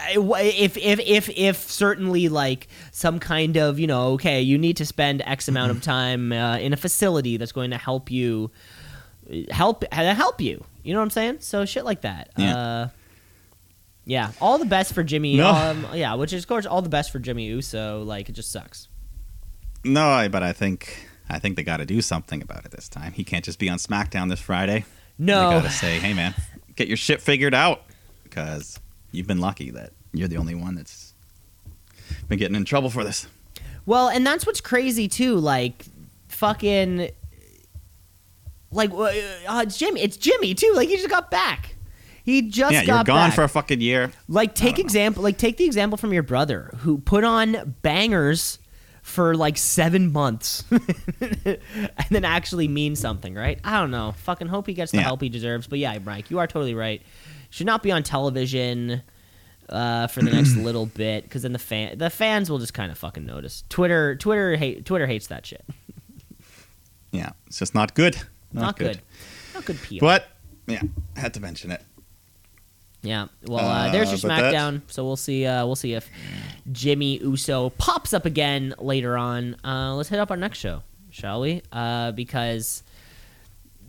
[0.09, 4.85] If if if if certainly like some kind of you know okay you need to
[4.85, 8.51] spend x amount of time uh, in a facility that's going to help you
[9.49, 10.63] help help you.
[10.83, 11.37] You know what i'm saying?
[11.39, 12.29] So shit like that.
[12.37, 12.57] Yeah.
[12.57, 12.87] uh
[14.11, 15.49] yeah all the best for jimmy No.
[15.49, 18.51] um, yeah which is of course all the best for jimmy uso like it just
[18.51, 18.87] sucks
[19.83, 22.89] No, I- but I think I think they got to do something about it this
[22.89, 23.13] time.
[23.13, 24.83] He can't just be on SmackDown this Friday.
[25.17, 26.35] no They got to say, "Hey, man,
[26.75, 27.83] get your shit figured out,"
[28.25, 28.77] because
[29.13, 31.13] you've been lucky that you're the only one that's
[32.27, 33.27] been getting in trouble for this.
[33.85, 35.37] Well, and that's what's crazy too.
[35.37, 35.85] Like,
[36.27, 37.09] fucking,
[38.71, 38.91] like,
[39.47, 40.01] uh, Jimmy.
[40.01, 40.73] It's Jimmy too.
[40.75, 41.75] Like, he just got back.
[42.23, 43.35] He just yeah, got you're gone back.
[43.35, 44.11] for a fucking year.
[44.27, 45.23] like, take example.
[45.23, 48.59] Like, take the example from your brother who put on bangers
[49.01, 51.57] for like seven months, and
[52.11, 53.33] then actually mean something.
[53.33, 53.59] Right?
[53.63, 54.13] I don't know.
[54.23, 55.03] Fucking hope he gets the Yeah.
[55.03, 55.65] help he deserves.
[55.67, 57.01] But yeah, Mike, you are totally right.
[57.49, 59.01] Should not be on television.
[59.69, 62.91] Uh, for the next little bit, because then the fan the fans will just kind
[62.91, 63.63] of fucking notice.
[63.69, 65.63] Twitter Twitter hate Twitter hates that shit.
[67.11, 68.15] Yeah, it's just not good.
[68.51, 69.01] Not, Not, good.
[69.53, 69.95] Not good PR.
[70.01, 70.25] But
[70.67, 70.81] yeah,
[71.15, 71.81] had to mention it.
[73.03, 73.27] Yeah.
[73.45, 74.81] Well, uh, there's your Uh, but that's- SmackDown.
[74.87, 75.45] So we'll see.
[75.45, 76.09] Uh, we'll see if
[76.71, 79.55] Jimmy Uso pops up again later on.
[79.63, 81.61] Uh, let's hit up our next show, shall we?
[81.71, 82.83] Uh, because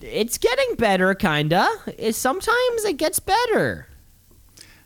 [0.01, 1.68] it's getting better, kinda.
[1.98, 3.87] It, sometimes it gets better.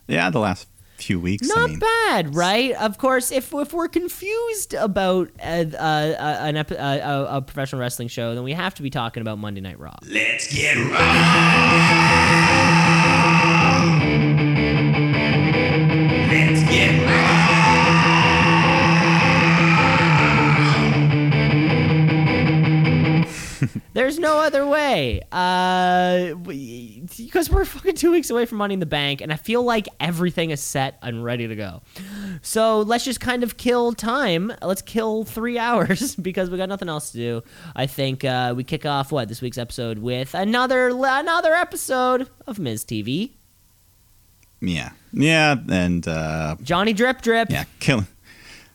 [0.08, 1.46] Yeah, the last few weeks.
[1.48, 2.72] Not I mean, bad, right?
[2.72, 7.42] Of course, if if we're confused about uh, uh, uh, an ep- uh, a, a
[7.42, 9.94] professional wrestling show, then we have to be talking about Monday Night Raw.
[10.06, 12.42] Let's get raw.
[23.96, 25.22] There's no other way.
[25.32, 29.62] Uh, because we're fucking two weeks away from Money in the Bank, and I feel
[29.62, 31.80] like everything is set and ready to go.
[32.42, 34.52] So let's just kind of kill time.
[34.60, 37.42] Let's kill three hours because we got nothing else to do.
[37.74, 42.58] I think uh, we kick off what this week's episode with another another episode of
[42.58, 43.30] Miz TV.
[44.60, 47.48] yeah, yeah, and uh, Johnny Drip Drip.
[47.50, 48.08] yeah, killing.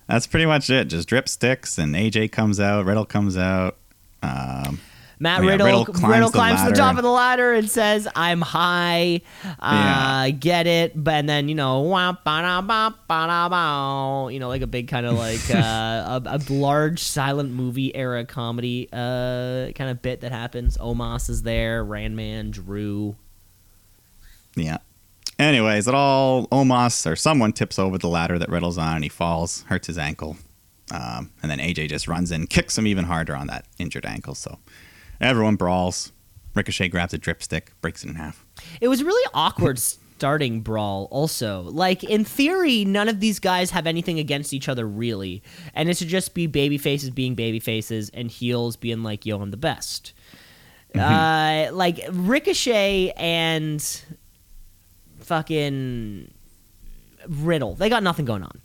[0.08, 0.86] That's pretty much it.
[0.86, 3.78] Just drip sticks, and AJ comes out, Riddle comes out.
[4.24, 4.80] Um,
[5.22, 7.70] Matt yeah, Riddle, Riddle Riddle climbs climbs, the to the top of the ladder and
[7.70, 10.30] says, "I'm high." Uh, Yeah.
[10.32, 10.92] Get it?
[10.96, 15.06] But and then you know, wah, ba-da, ba, ba-da, you know, like a big kind
[15.06, 20.32] of like uh, a, a large silent movie era comedy uh, kind of bit that
[20.32, 20.76] happens.
[20.80, 23.16] Omos is there, Randman, Drew.
[24.56, 24.80] Yeah.
[25.38, 29.10] Anyways, it all Omos or someone tips over the ladder that Riddle's on and he
[29.10, 30.38] falls, hurts his ankle.
[30.92, 34.34] Um, and then AJ just runs in, kicks him even harder on that injured ankle.
[34.36, 34.58] So
[35.22, 36.12] everyone brawls.
[36.54, 38.46] Ricochet grabs a drip stick, breaks it in half.
[38.82, 39.80] It was really awkward
[40.22, 41.62] starting brawl also.
[41.62, 45.42] Like in theory, none of these guys have anything against each other really.
[45.74, 49.42] And it should just be baby faces being baby faces and heels being like, yo,
[49.42, 50.14] I'm the best.
[50.94, 53.82] Uh like Ricochet and
[55.22, 56.32] fucking
[57.30, 57.76] Riddle.
[57.76, 58.62] They got nothing going on.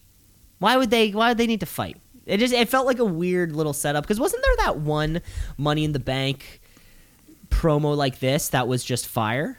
[0.58, 1.98] Why would they why would they need to fight?
[2.26, 5.20] It just it felt like a weird little setup because wasn't there that one
[5.56, 6.60] Money in the Bank
[7.48, 9.58] promo like this that was just fire?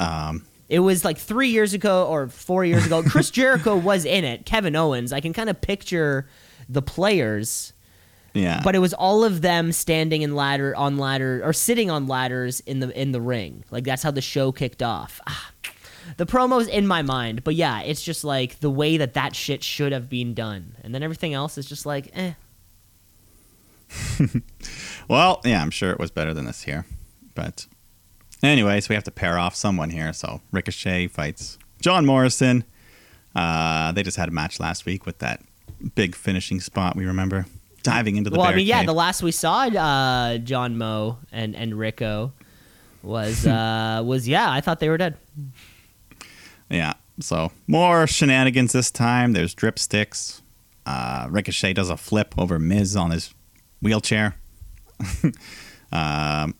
[0.00, 3.02] Um, It was like three years ago or four years ago.
[3.08, 4.46] Chris Jericho was in it.
[4.46, 5.12] Kevin Owens.
[5.12, 6.28] I can kind of picture
[6.68, 7.72] the players.
[8.36, 8.62] Yeah.
[8.64, 12.58] but it was all of them standing in ladder on ladder or sitting on ladders
[12.60, 13.62] in the in the ring.
[13.70, 15.20] Like that's how the show kicked off.
[15.28, 15.50] Ah,
[16.16, 19.62] the promos in my mind, but yeah, it's just like the way that that shit
[19.62, 22.32] should have been done, and then everything else is just like, eh.
[25.08, 26.86] Well, yeah, I'm sure it was better than this here.
[27.34, 27.66] But
[28.42, 30.12] anyways, we have to pair off someone here.
[30.12, 32.64] So Ricochet fights John Morrison.
[33.34, 35.42] Uh, they just had a match last week with that
[35.94, 36.96] big finishing spot.
[36.96, 37.46] We remember
[37.82, 38.38] diving into the.
[38.38, 38.88] well, I mean, yeah, barricade.
[38.88, 42.32] the last we saw uh, John Moe and and Rico
[43.02, 45.16] was uh, was yeah, I thought they were dead.
[46.70, 46.94] Yeah.
[47.20, 49.32] So more shenanigans this time.
[49.32, 50.42] There's drip sticks.
[50.86, 53.32] Uh, Ricochet does a flip over Miz on his
[53.80, 54.36] wheelchair.
[55.92, 56.54] um,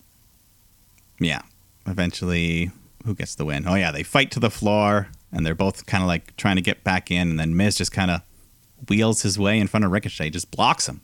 [1.18, 1.42] yeah.
[1.86, 2.70] Eventually,
[3.04, 3.66] who gets the win?
[3.66, 6.62] Oh yeah, they fight to the floor, and they're both kind of like trying to
[6.62, 8.22] get back in, and then Miz just kind of
[8.88, 11.02] wheels his way in front of Ricochet, just blocks him,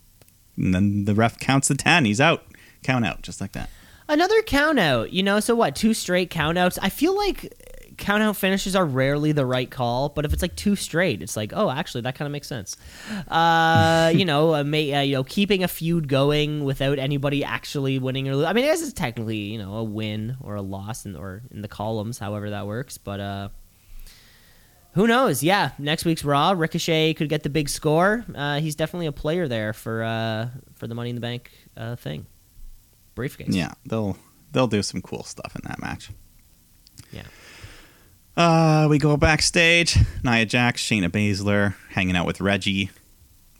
[0.56, 2.06] and then the ref counts the ten.
[2.06, 2.46] He's out.
[2.82, 3.68] Count out, just like that.
[4.08, 6.78] Another count out, you know, so what, two straight count outs?
[6.82, 7.52] I feel like
[8.00, 11.36] count out finishes are rarely the right call, but if it's like two straight, it's
[11.36, 12.76] like, oh, actually, that kind of makes sense.
[13.28, 17.98] Uh, you know, uh, may, uh, you know, keeping a feud going without anybody actually
[17.98, 18.48] winning or losing.
[18.48, 21.62] I mean, this is technically, you know, a win or a loss in, or in
[21.62, 23.48] the columns, however that works, but uh,
[24.92, 25.42] who knows?
[25.42, 28.24] Yeah, next week's Raw, Ricochet could get the big score.
[28.34, 31.94] Uh, he's definitely a player there for uh, for the Money in the Bank uh,
[31.96, 32.26] thing.
[33.14, 33.54] Briefcase.
[33.54, 34.16] Yeah, they'll
[34.50, 36.10] they'll do some cool stuff in that match.
[37.12, 37.22] Yeah.
[38.40, 39.98] Uh, we go backstage.
[40.24, 42.88] Nia Jax, Shayna Baszler hanging out with Reggie,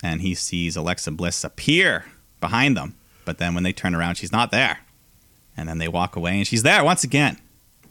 [0.03, 2.07] and he sees Alexa Bliss appear
[2.41, 2.95] behind them.
[3.27, 4.79] But then when they turn around, she's not there.
[5.55, 7.37] And then they walk away, and she's there once again.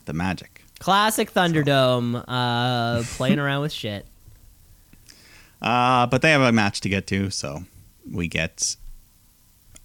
[0.06, 0.64] The magic.
[0.80, 4.04] Classic Thunderdome, uh, playing around with shit.
[5.62, 7.62] Uh, but they have a match to get to, so
[8.10, 8.74] we get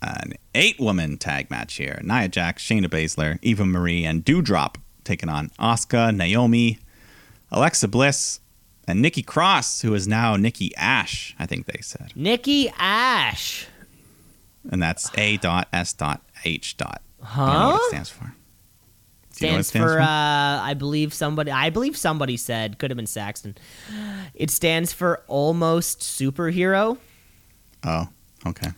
[0.01, 5.49] an eight-woman tag match here: Nia Jax, Shayna Baszler, Eva Marie, and Doudrop taking on
[5.59, 6.79] Asuka, Naomi,
[7.55, 8.39] Alexa Bliss,
[8.87, 11.35] and Nikki Cross, who is now Nikki Ash.
[11.39, 12.11] I think they said.
[12.15, 13.65] Nikki Ash.
[14.69, 17.01] and that's A dot S dot H dot.
[17.19, 17.71] You know Huh?
[17.71, 18.35] what it stands for?
[19.37, 20.05] Do you know what it Stands for, uh,
[20.61, 23.55] I believe somebody, I believe somebody said, could have been Saxton.
[24.33, 26.97] It stands for almost superhero.
[27.83, 28.07] oh,
[28.45, 28.69] okay.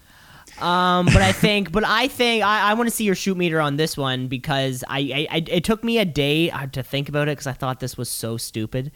[0.61, 3.59] Um, but I think, but I think I, I want to see your shoot meter
[3.61, 7.09] on this one because I, I, I it took me a day uh, to think
[7.09, 8.91] about it because I thought this was so stupid.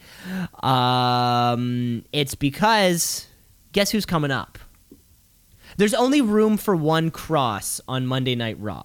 [0.62, 3.26] Um, it's because
[3.72, 4.58] guess who's coming up?
[5.76, 8.82] There's only room for one cross on Monday Night Raw,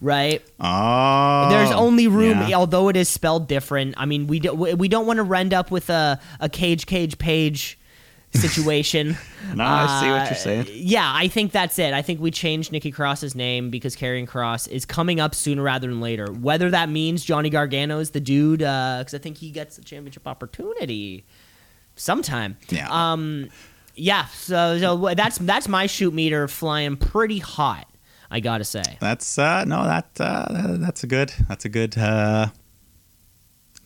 [0.00, 0.42] right?
[0.60, 2.56] Oh, There's only room, yeah.
[2.56, 3.94] although it is spelled different.
[3.96, 6.86] I mean, we do, we we don't want to end up with a a cage
[6.86, 7.78] cage page
[8.34, 9.16] situation.
[9.54, 10.66] No, I see what you're Uh, saying.
[10.70, 11.94] Yeah, I think that's it.
[11.94, 15.88] I think we changed Nikki Cross's name because Karrion Kross is coming up sooner rather
[15.88, 16.26] than later.
[16.32, 20.26] Whether that means Johnny Gargano is the dude, because I think he gets the championship
[20.26, 21.24] opportunity
[21.96, 22.56] sometime.
[22.68, 22.88] Yeah.
[22.90, 23.48] Um,
[23.94, 24.26] yeah.
[24.26, 27.86] So, so that's that's my shoot meter flying pretty hot.
[28.30, 28.82] I gotta say.
[29.00, 31.32] That's uh, no, that uh, that's a good.
[31.48, 31.96] That's a good.
[31.96, 32.48] Uh,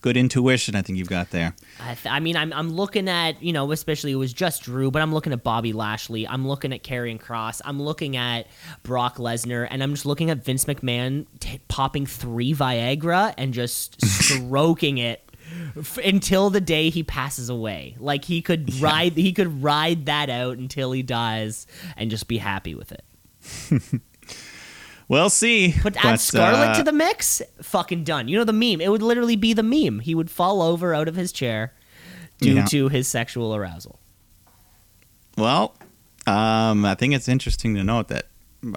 [0.03, 0.75] good intuition.
[0.77, 1.55] I think you've got there.
[1.81, 4.91] I, th- I mean, I'm, I'm looking at, you know, especially it was just Drew,
[4.91, 6.29] but I'm looking at Bobby Lashley.
[6.29, 7.61] I'm looking at Karrion Kross.
[7.65, 8.49] I'm looking at
[8.83, 9.67] Brock Lesnar.
[9.71, 15.31] And I'm just looking at Vince McMahon t- popping three Viagra and just stroking it
[15.79, 17.97] f- until the day he passes away.
[17.99, 22.39] Like he could ride, he could ride that out until he dies and just be
[22.39, 24.03] happy with it.
[25.13, 25.75] We'll see.
[25.79, 28.29] Put add Scarlett uh, to the mix, fucking done.
[28.29, 28.81] You know the meme.
[28.81, 30.01] It would literally be the meme.
[30.01, 31.75] He would fall over out of his chair
[32.39, 32.65] due Yeah.
[32.65, 33.99] to his sexual arousal.
[35.37, 35.75] Well,
[36.27, 38.29] um, I think it's interesting to note that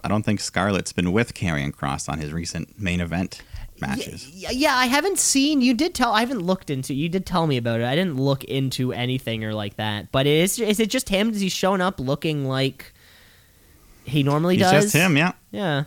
[0.03, 3.41] I don't think Scarlett's been with Karrion Kross on his recent main event
[3.79, 4.29] matches.
[4.29, 5.61] Yeah, yeah, I haven't seen.
[5.61, 6.11] You did tell.
[6.11, 6.93] I haven't looked into.
[6.93, 7.85] You did tell me about it.
[7.85, 10.11] I didn't look into anything or like that.
[10.11, 11.31] But is is it just him?
[11.31, 12.91] Does he showing up looking like
[14.03, 14.83] he normally He's does?
[14.83, 15.31] just him, yeah.
[15.51, 15.83] Yeah,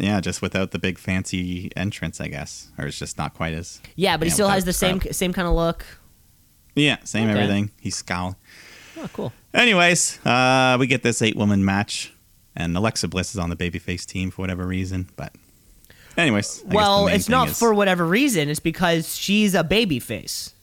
[0.00, 3.80] Yeah, just without the big fancy entrance, I guess, or it's just not quite as.
[3.96, 5.14] yeah, but he still has the same crowd.
[5.14, 5.84] same kind of look.
[6.74, 7.38] Yeah, same Okay.
[7.38, 7.70] everything.
[7.80, 8.36] He's scowling.
[8.98, 9.32] Oh, cool.
[9.54, 12.12] Anyways, uh, we get this eight woman match,
[12.56, 15.08] and Alexa Bliss is on the babyface team for whatever reason.
[15.16, 15.34] But,
[16.16, 18.48] anyways, I well, it's not is- for whatever reason.
[18.48, 20.54] It's because she's a baby face,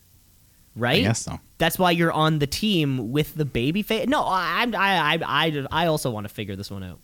[0.75, 1.03] right?
[1.03, 1.39] guess so.
[1.59, 4.07] That's why you're on the team with the baby face.
[4.07, 6.99] No, I, I, I, I, I also want to figure this one out.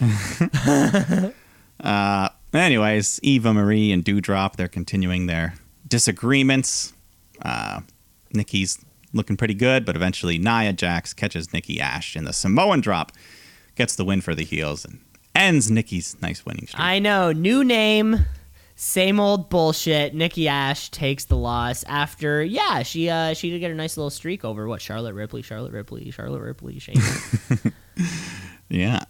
[1.82, 5.54] Uh, anyways, Eva Marie and Doudrop, they're continuing their
[5.88, 6.92] disagreements.
[7.42, 7.80] Uh,
[8.32, 8.78] Nikki's
[9.12, 13.12] looking pretty good, but eventually Nia Jax catches Nikki Ash in the Samoan drop,
[13.74, 15.00] gets the win for the heels and
[15.34, 16.80] ends Nikki's nice winning streak.
[16.80, 17.32] I know.
[17.32, 18.26] New name,
[18.76, 20.14] same old bullshit.
[20.14, 24.10] Nikki Ash takes the loss after yeah, she uh she did get a nice little
[24.10, 26.96] streak over what Charlotte Ripley, Charlotte Ripley, Charlotte Ripley, Shane.
[28.68, 29.04] yeah.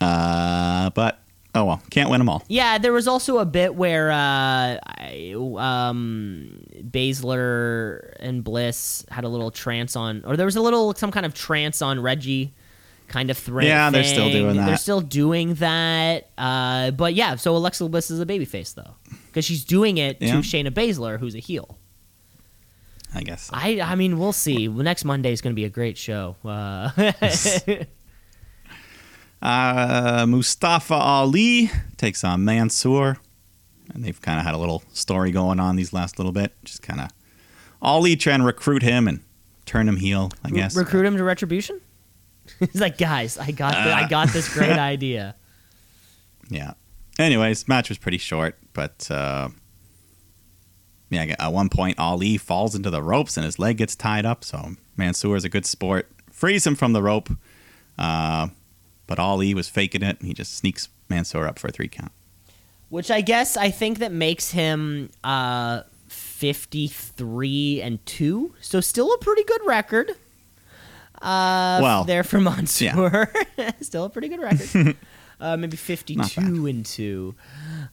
[0.00, 1.23] Uh, but
[1.54, 2.42] oh well, can't win them all.
[2.48, 9.28] yeah, there was also a bit where uh I, um Baszler and Bliss had a
[9.28, 12.52] little trance on or there was a little some kind of trance on Reggie
[13.08, 13.66] kind of threat.
[13.66, 14.66] Yeah, they're still doing that.
[14.66, 16.30] They're still doing that.
[16.38, 18.94] Uh, but yeah, so Alexa Bliss is a babyface though,
[19.26, 20.32] because she's doing it Yeah.
[20.32, 21.78] to Shayna Baszler, who's a heel.
[23.14, 23.48] I guess.
[23.52, 24.66] I I mean, we'll see.
[24.68, 26.34] Next Monday is going to be a great show.
[26.44, 26.90] Uh,
[29.44, 33.18] Uh, Mustafa Ali takes on Mansoor,
[33.92, 36.52] and they've kind of had a little story going on these last little bit.
[36.64, 37.10] Just kind of
[37.82, 39.20] Ali trying to recruit him and
[39.66, 40.30] turn him heel.
[40.42, 40.74] I guess.
[40.74, 41.80] recruit him to Retribution.
[42.58, 45.34] He's like, guys, I got the, I got this great idea.
[46.48, 46.74] Yeah.
[47.18, 49.48] Anyways, match was pretty short, but uh,
[51.10, 54.42] yeah, at one point Ali falls into the ropes and his leg gets tied up.
[54.44, 57.30] So Mansoor is a good sport, frees him from the rope,
[57.98, 58.48] uh,
[59.06, 60.18] but Ali was faking it.
[60.18, 62.12] And he just sneaks Mansoor up for a three count.
[62.88, 68.54] Which I guess I think that makes him uh, 53 and 2.
[68.60, 70.10] So still a pretty good record.
[71.20, 73.32] Uh, Well, there for Mansoor.
[73.80, 74.96] still a pretty good record.
[75.40, 77.34] uh, maybe 52 Not and 2.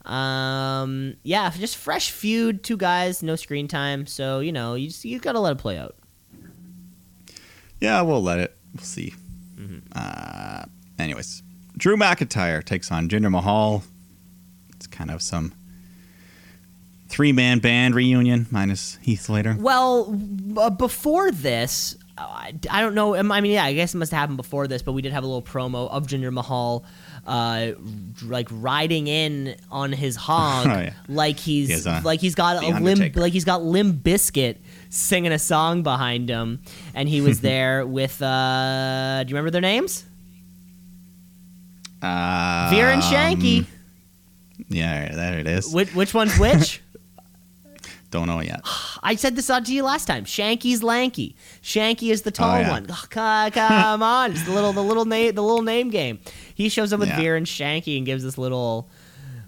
[0.05, 4.05] Um, yeah, just fresh feud, two guys, no screen time.
[4.05, 5.95] So, you know, you just, you got to let it play out.
[7.79, 8.55] Yeah, we'll let it.
[8.75, 9.13] We'll see.
[9.95, 10.65] Uh,
[11.01, 11.43] anyways,
[11.77, 13.83] Drew McIntyre takes on Jinder Mahal.
[14.75, 15.53] It's kind of some
[17.07, 19.55] three man band reunion minus Heath Slater.
[19.59, 20.17] Well,
[20.57, 23.15] uh, before this, I, I don't know.
[23.15, 25.23] I mean, yeah, I guess it must have happened before this, but we did have
[25.23, 26.85] a little promo of Jinder Mahal,
[27.25, 27.71] uh,
[28.23, 30.93] like riding in on his hog, Oh, yeah.
[31.07, 34.57] like he's He has, uh, like he's got a limb, like he's got Limp Bizkit
[34.89, 36.61] singing a song behind him,
[36.93, 38.21] and he was there with.
[38.21, 40.05] Uh, do you remember their names?
[42.01, 43.65] Uh, Veer and Shanky.
[44.69, 45.73] Yeah, there it is.
[45.73, 46.81] Which, which one's which?
[48.11, 48.61] Don't know yet.
[49.03, 50.25] I said this out to you last time.
[50.25, 51.35] Shanky's lanky.
[51.63, 52.69] Shanky is the tall Oh, yeah.
[52.71, 52.87] one.
[52.89, 53.05] Oh,
[53.51, 56.19] come on, it's the little the little name the little name game.
[56.53, 57.17] He shows up with Yeah.
[57.19, 58.89] Veer and Shanky and gives this little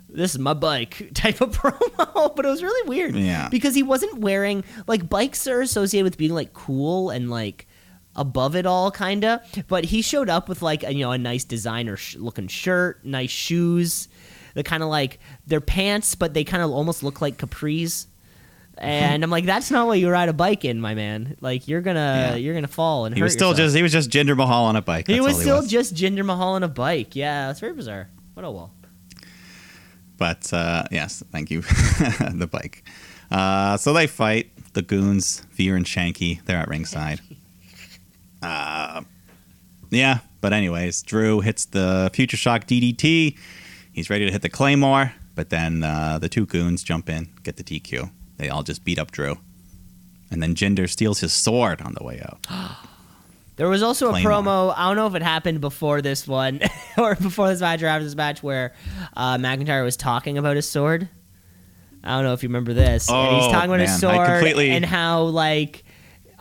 [0.09, 3.15] this is my bike type of promo, but it was really weird.
[3.15, 3.49] Yeah.
[3.49, 7.67] Because he wasn't wearing like bikes are associated with being like cool and like
[8.15, 11.43] above it all kinda, but he showed up with like a, you know a nice
[11.43, 14.08] designer sh- looking shirt, nice shoes.
[14.56, 18.06] The kind of like they're pants, but they kind of almost look like capris.
[18.78, 21.38] And I'm like, that's not what you ride a bike in, my man.
[21.41, 22.36] Like you're gonna Yeah.
[22.36, 23.65] you're gonna fall and He was still yourself.
[23.67, 25.08] just he was just Jinder Mahal on a bike.
[25.08, 27.15] he was all still just Jinder Mahal on a bike.
[27.15, 28.10] Yeah, that's very bizarre.
[28.36, 28.71] What a well.
[30.17, 32.84] But uh, yes, thank you, the bike.
[33.32, 36.43] Uh, so they fight the goons, Veer and Shanky.
[36.45, 37.19] They're at ringside.
[38.43, 39.01] Uh,
[39.89, 43.38] yeah, but anyways, Drew hits the Future Shock DDT.
[43.93, 47.58] He's ready to hit the Claymore, but then uh, the two goons jump in, get
[47.58, 48.10] the DQ.
[48.38, 49.38] They all just beat up Drew,
[50.32, 52.45] and then Jinder steals his sword on the way out.
[53.56, 54.73] There was also a promo.
[54.75, 56.60] I don't know if it happened before this one
[56.97, 58.73] or before this match or after this match where
[59.15, 61.08] uh, McIntyre was talking about his sword.
[62.03, 63.08] I don't know if you remember this.
[63.08, 65.84] and he's Oh, talking about his man, I sword completely- and how like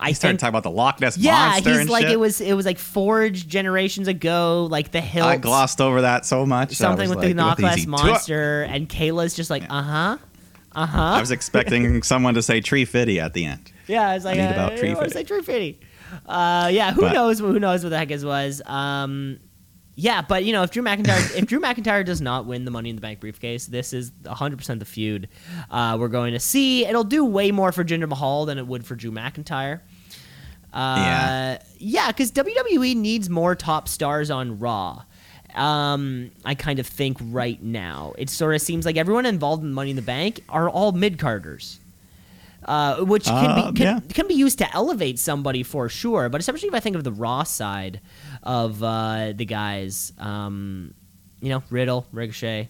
[0.03, 2.13] I He started think talking about the Loch Ness yeah, monster he's and like shit.
[2.13, 5.25] it was it was like forged generations ago, like the hill.
[5.25, 6.75] I glossed over that so much.
[6.75, 10.19] Something with the like, Knock Less easy- monster, and Kayla's just like, uh huh,
[10.75, 11.01] uh huh.
[11.01, 13.71] I was expecting someone to say Tree Fitty at the end.
[13.87, 15.11] Yeah, I was like, Read uh, about I Tree to Fitty.
[15.11, 15.81] say Tree Fitty.
[16.27, 17.39] Uh, yeah, who But- knows?
[17.39, 18.61] Who knows what the heck it was?
[18.67, 19.39] Um,
[19.95, 22.89] yeah, but you know, if Drew McIntyre, if Drew McIntyre does not win the Money
[22.91, 25.29] in the Bank briefcase, this is 100 percent the feud
[25.71, 26.87] uh, we're going to see.
[26.87, 29.81] It'll do way more for Jinder Mahal than it would for Drew McIntyre.
[30.73, 31.59] Uh, Yeah.
[31.79, 35.03] yeah, because WWE needs more top stars on Raw.
[35.55, 39.73] Um, I kind of think right now it sort of seems like everyone involved in
[39.75, 41.79] Money in the Bank are all mid carders
[42.65, 44.01] uh, which can Uh, be can, yeah.
[44.15, 46.29] can be used to elevate somebody for sure.
[46.29, 48.01] But especially if I think of the Raw side
[48.45, 50.95] of uh, the guys, um,
[51.41, 52.69] you know, Riddle, Ricochet,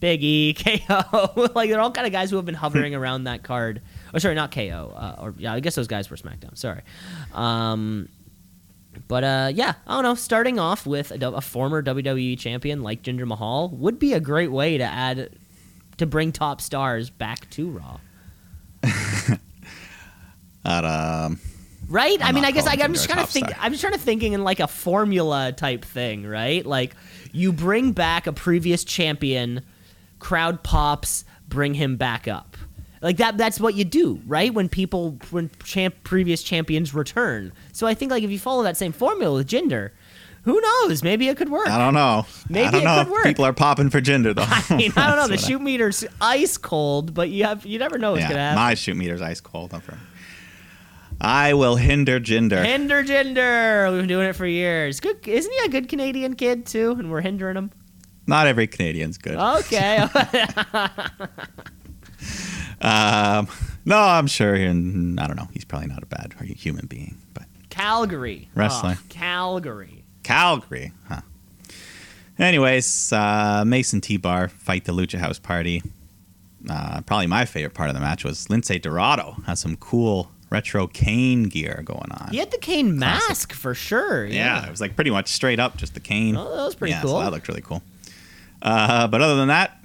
[0.00, 3.42] Big E, KO, like they're all kind of guys who have been hovering around that
[3.42, 3.82] card.
[4.14, 4.92] Or sorry, not KO.
[4.94, 6.56] Uh, or yeah, I guess those guys were SmackDown.
[6.56, 6.82] Sorry.
[7.32, 8.08] Um,
[9.06, 10.14] but uh, yeah, I don't know.
[10.14, 14.50] Starting off with a, a former WWE champion like Jinder Mahal would be a great
[14.50, 15.30] way to add
[15.98, 18.00] to bring top stars back to Raw.
[20.64, 21.40] Um,
[21.88, 22.20] right?
[22.22, 23.58] i I'm mean, I guess I, I'm just kind of think star.
[23.62, 26.64] I'm just trying to thinking in like a formula type thing, right?
[26.64, 26.94] Like
[27.32, 29.62] you bring back a previous champion,
[30.18, 32.47] crowd pops, bring him back up.
[33.00, 34.52] Like that that's what you do, right?
[34.52, 37.52] When people when champ previous champions return.
[37.72, 39.90] So I think like if you follow that same formula with Jinder,
[40.42, 41.02] who knows?
[41.02, 41.68] Maybe it could work.
[41.68, 42.26] I don't know.
[42.48, 43.24] Maybe I don't it know could work.
[43.24, 44.44] people are popping for Jinder though.
[44.74, 45.28] I mean, I don't know.
[45.36, 48.56] The shoot meter's ice cold, but you have you never know what's yeah, gonna happen.
[48.56, 49.74] my shoot meter's ice cold.
[49.74, 49.98] I'm from.
[51.20, 52.64] I will hinder Jinder.
[52.64, 53.90] Hinder Jinder.
[53.90, 55.00] We've been doing it for years.
[55.00, 56.92] Good, isn't he a good Canadian kid too?
[56.92, 57.72] And we're hindering him.
[58.28, 59.36] Not every Canadian's good.
[59.36, 60.06] Okay.
[62.80, 63.48] Um,
[63.84, 64.54] no, I'm sure.
[64.54, 65.48] He, I don't know.
[65.52, 68.48] He's probably not a bad human being, but Calgary.
[68.54, 68.96] Wrestler.
[68.98, 70.04] Oh, Calgary.
[70.22, 71.20] Calgary, huh?
[72.38, 75.82] Anyways, uh, Mason T Bar fight the Lucha House Party.
[76.68, 80.86] Uh, probably my favorite part of the match was Lince Dorado has some cool retro
[80.86, 82.28] Kane gear going on.
[82.30, 83.28] He had the Kane Classic.
[83.28, 84.24] mask for sure.
[84.26, 86.36] Yeah, it was like pretty much straight up, just the Kane.
[86.36, 87.10] Oh, that was pretty yeah, cool.
[87.12, 87.82] So that looked really cool.
[88.60, 89.77] Uh, but other than that,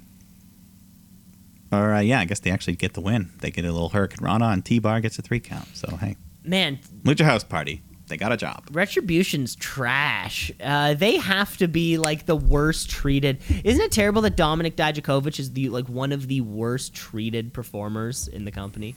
[1.74, 3.30] or uh, yeah, I guess they actually get the win.
[3.40, 5.68] They get a little Hurricanrana, and T Bar gets a three count.
[5.76, 8.64] So hey, Man, Lucha House Party, they got a job.
[8.72, 10.52] Retribution's trash.
[10.62, 13.40] Uh, they have to be like the worst treated.
[13.64, 18.28] Isn't it terrible that Dominik Dijakovic is the like one of the worst treated performers
[18.28, 18.94] in the company?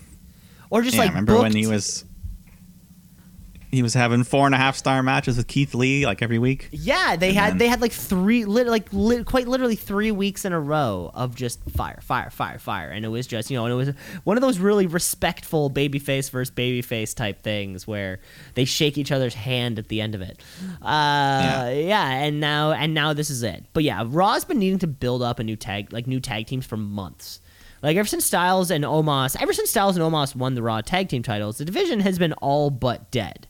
[0.70, 2.04] Or just yeah, like remember when he was
[3.70, 6.70] he was having four and a half star matches with Keith Lee like every week.
[6.72, 10.12] Yeah, they And had then- they had like three, lit, like lit, quite literally three
[10.12, 13.58] weeks in a row of just fire, fire, fire, fire, and it was just you
[13.58, 13.90] know, and it was
[14.24, 18.20] one of those really respectful babyface versus babyface type things where
[18.54, 20.42] they shake each other's hand at the end of it.
[20.82, 22.10] Uh, yeah.
[22.24, 23.66] and now and now this is it.
[23.74, 26.66] But yeah, Raw's been needing to build up a new tag, like new tag teams
[26.66, 27.42] for months.
[27.84, 31.10] Like ever since Styles and Omos, ever since Styles and Omos won the Raw tag
[31.10, 33.48] team titles, the division has been all but dead.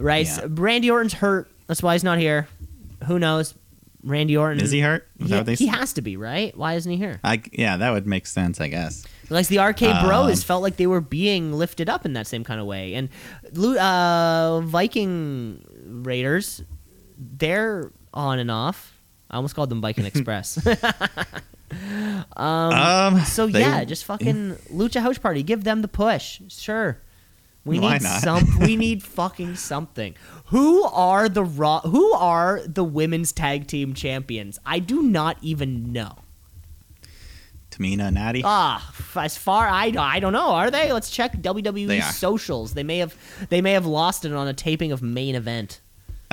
[0.00, 0.26] Right?
[0.26, 0.46] Yeah.
[0.48, 1.50] Randy Orton's hurt.
[1.66, 2.48] That's why he's not here.
[3.06, 3.54] Who knows?
[4.02, 5.06] Randy Orton Is he hurt?
[5.18, 6.56] Is that Yeah, what he has to be, right?
[6.56, 7.20] Why isn't he here?
[7.22, 9.04] I, yeah, that would make sense, I guess.
[9.28, 12.42] Like the arcade Um, bros felt like they were being lifted up in that same
[12.42, 13.10] kind of way, and
[13.78, 16.62] uh, Viking Raiders,
[17.18, 18.98] they're on and off.
[19.30, 20.58] I almost called them Viking Express.
[22.36, 25.42] Um, so they- yeah, just fucking Lucha House Party.
[25.42, 26.40] Give them the push.
[26.48, 26.98] Sure.
[27.64, 28.22] We Why need not?
[28.22, 28.58] some.
[28.60, 30.14] we need fucking something.
[30.46, 31.80] Who are the raw?
[31.80, 34.58] Who are the women's tag team champions?
[34.64, 36.16] I do not even know.
[37.70, 38.42] Tamina, and Natty.
[38.44, 40.50] Ah, as far I I don't know.
[40.50, 40.92] Are they?
[40.92, 42.74] Let's check WWE They socials.
[42.74, 43.14] They may have
[43.48, 45.80] they may have lost it on a taping of main event.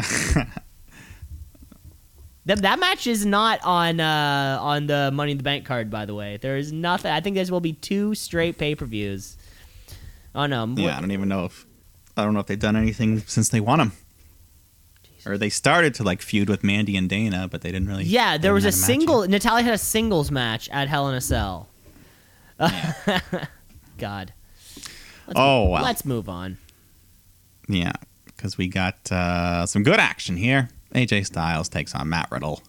[2.46, 6.06] that that match is not on uh, on the Money in the Bank card, by
[6.06, 6.38] the way.
[6.38, 7.12] There is nothing.
[7.12, 9.38] I think there will be two straight pay per views.
[10.38, 10.66] Oh no!
[10.78, 11.66] yeah, I don't even know if
[12.16, 13.92] I don't know if they've done anything since they won them.
[15.26, 18.06] Or they started to like feud with Mandy and Dana, but they didn't really.
[18.06, 19.28] Yeah, there was a single.
[19.28, 21.68] Natalya had a singles match at Hell in a Cell.
[23.98, 24.34] God.
[25.28, 25.84] Let's Oh, move- well.
[25.84, 26.58] Let's move on.
[27.68, 27.92] Yeah,
[28.26, 30.70] because we got uh, some good action here.
[30.96, 32.62] AJ Styles takes on Matt Riddle,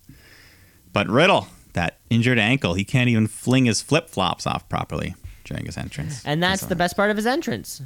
[0.93, 5.15] but Riddle, that injured ankle, he can't even fling his flip flops off properly
[5.49, 6.23] during his entrance.
[6.25, 7.83] And that's the best part of his entrance.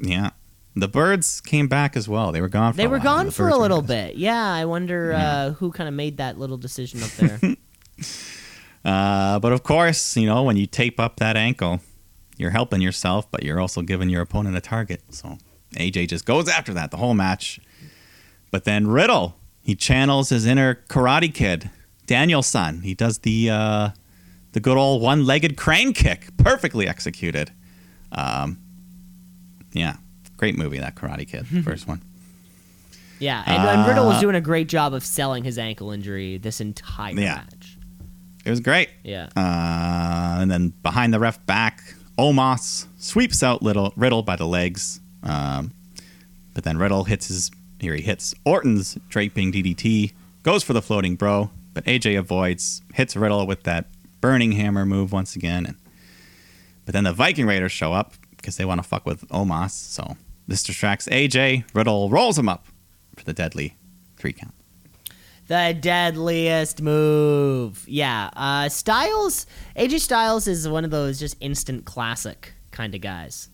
[0.00, 0.30] Yeah.
[0.74, 2.32] The birds came back as well.
[2.32, 3.04] They were gone for They a were while.
[3.04, 4.16] gone The for a little bit.
[4.16, 7.40] Yeah, I wonder uh, who kind of made that little decision up there.
[8.84, 11.80] Uh, but of course, you know, when you tape up that ankle,
[12.36, 15.02] you're helping yourself, but you're also giving your opponent a target.
[15.10, 15.38] So
[15.76, 17.60] AJ just goes after that the whole match.
[18.50, 21.70] But then Riddle, he channels his inner Karate Kid,
[22.06, 22.80] Danielson.
[22.82, 23.88] He does the uh,
[24.52, 27.50] the good old one-legged crane kick, perfectly executed.
[28.12, 28.58] Um,
[29.72, 29.96] yeah,
[30.36, 32.02] great movie that Karate Kid, the first one.
[33.18, 36.36] yeah, and, and Riddle was Uh, doing a great job of selling his ankle injury
[36.38, 37.34] this entire Yeah.
[37.36, 37.78] match.
[38.44, 38.88] It was great.
[39.04, 39.28] Yeah.
[39.36, 41.80] Uh, and then behind the ref back,
[42.18, 45.00] Omos sweeps out Little Riddle by the legs.
[45.22, 45.70] Um,
[46.52, 51.14] but then Riddle hits his here he hits Orton's draping DDT, goes for the floating
[51.16, 53.86] bro, but AJ avoids, hits Riddle with that
[54.22, 55.66] burning hammer move once again.
[55.66, 55.76] And,
[56.86, 59.72] but then the Viking Raiders show up because they want to fuck with Omos.
[59.72, 60.16] So
[60.48, 61.64] this distracts AJ.
[61.74, 62.66] Riddle rolls him up
[63.16, 63.76] for the deadly
[64.16, 64.54] three count.
[65.48, 67.84] The deadliest move.
[67.86, 68.30] Yeah.
[68.34, 69.46] Uh, Styles,
[69.76, 73.50] AJ Styles is one of those just instant classic kind of guys.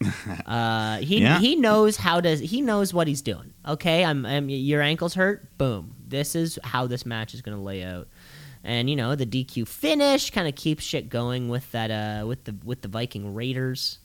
[0.46, 1.38] Uh, he Yeah.
[1.38, 3.54] he knows how to he knows what he's doing.
[3.66, 5.56] Okay, I'm, I'm your ankle's hurt.
[5.56, 5.94] Boom.
[6.06, 8.06] This is how this match is going to lay out.
[8.68, 12.42] And you know the DQ finish kind of keeps shit going with that uh with
[12.44, 14.00] the with the Viking Raiders.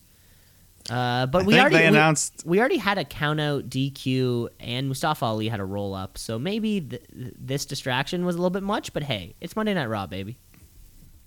[0.89, 4.49] Uh, but I we already they we- announced- we, already had a count out DQ
[4.59, 6.17] and Mustafa Ali had a roll up.
[6.17, 8.91] So maybe th- th- this distraction was a little bit much.
[8.93, 10.37] But hey, it's Monday Night Raw, baby.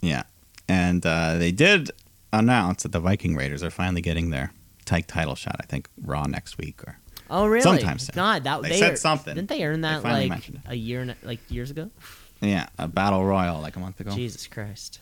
[0.01, 0.24] Yeah,
[0.68, 1.91] and uh, they did
[2.32, 4.53] announce that the Viking Raiders are finally getting their
[4.85, 5.57] tag title shot.
[5.61, 6.99] I think Raw next week or
[7.30, 7.62] Oh really?
[7.62, 8.11] Sometimes.
[8.11, 9.35] God, that They they said ear- something.
[9.35, 11.91] Didn't they earn that finally like a year and like years ago?
[12.41, 14.12] Yeah, a battle royal like a month ago.
[14.12, 15.01] Jesus Christ.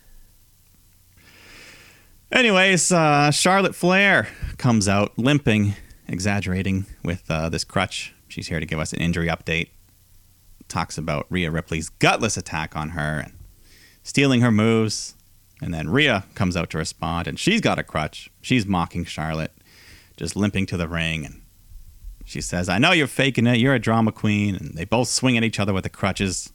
[2.30, 4.26] Anyways, uh, Charlotte Flair
[4.56, 5.74] comes out limping,
[6.08, 8.14] exaggerating with uh, this crutch.
[8.28, 9.68] She's here to give us an injury update.
[10.66, 13.32] Talks about Rhea Ripley's gutless attack on her and
[14.02, 15.14] stealing her moves.
[15.60, 18.30] And then Rhea comes out to respond, and she's got a crutch.
[18.40, 19.52] She's mocking Charlotte,
[20.16, 21.26] just limping to the ring.
[21.26, 21.42] And
[22.24, 23.58] she says, I know you're faking it.
[23.58, 24.56] You're a drama queen.
[24.56, 26.52] And they both swing at each other with the crutches,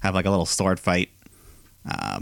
[0.00, 1.10] have like a little sword fight.
[1.88, 2.20] Uh,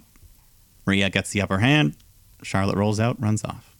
[0.86, 1.96] Rhea gets the upper hand.
[2.42, 3.76] Charlotte rolls out, runs off.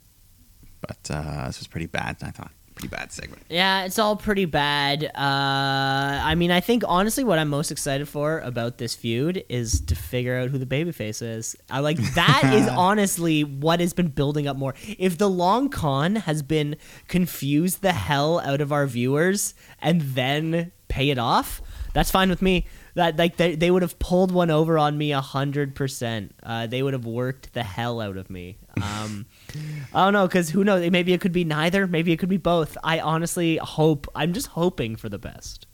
[0.81, 2.51] But uh, this was pretty bad, I thought.
[2.75, 3.43] Pretty bad segment.
[3.49, 5.05] Yeah, it's all pretty bad.
[5.05, 9.81] Uh, I mean, I think honestly, what I'm most excited for about this feud is
[9.83, 11.57] to figure out who the babyface is.
[11.71, 14.75] I like that is honestly what has been building up more.
[14.99, 16.77] If the long con has been
[17.09, 21.63] confused the hell out of our viewers and then pay it off,
[21.95, 22.67] that's fine with me.
[22.97, 26.35] That like they, they would have pulled one over on me a hundred percent.
[26.43, 28.57] Uh, They would have worked the hell out of me.
[28.83, 29.27] Um,
[29.95, 30.91] I don't know, because who knows?
[30.91, 31.87] Maybe it could be neither.
[31.87, 32.77] Maybe it could be both.
[32.83, 34.09] I honestly hope.
[34.15, 35.67] I'm just hoping for the best.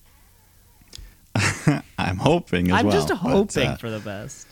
[1.99, 2.95] I'm hoping as I'm well.
[2.95, 4.49] just but, hoping uh, for the best.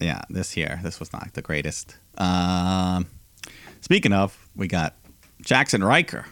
[0.00, 1.96] yeah, this year, this was not the greatest.
[2.18, 3.06] Um,
[3.80, 4.96] speaking of, we got
[5.42, 6.26] Jackson Ryker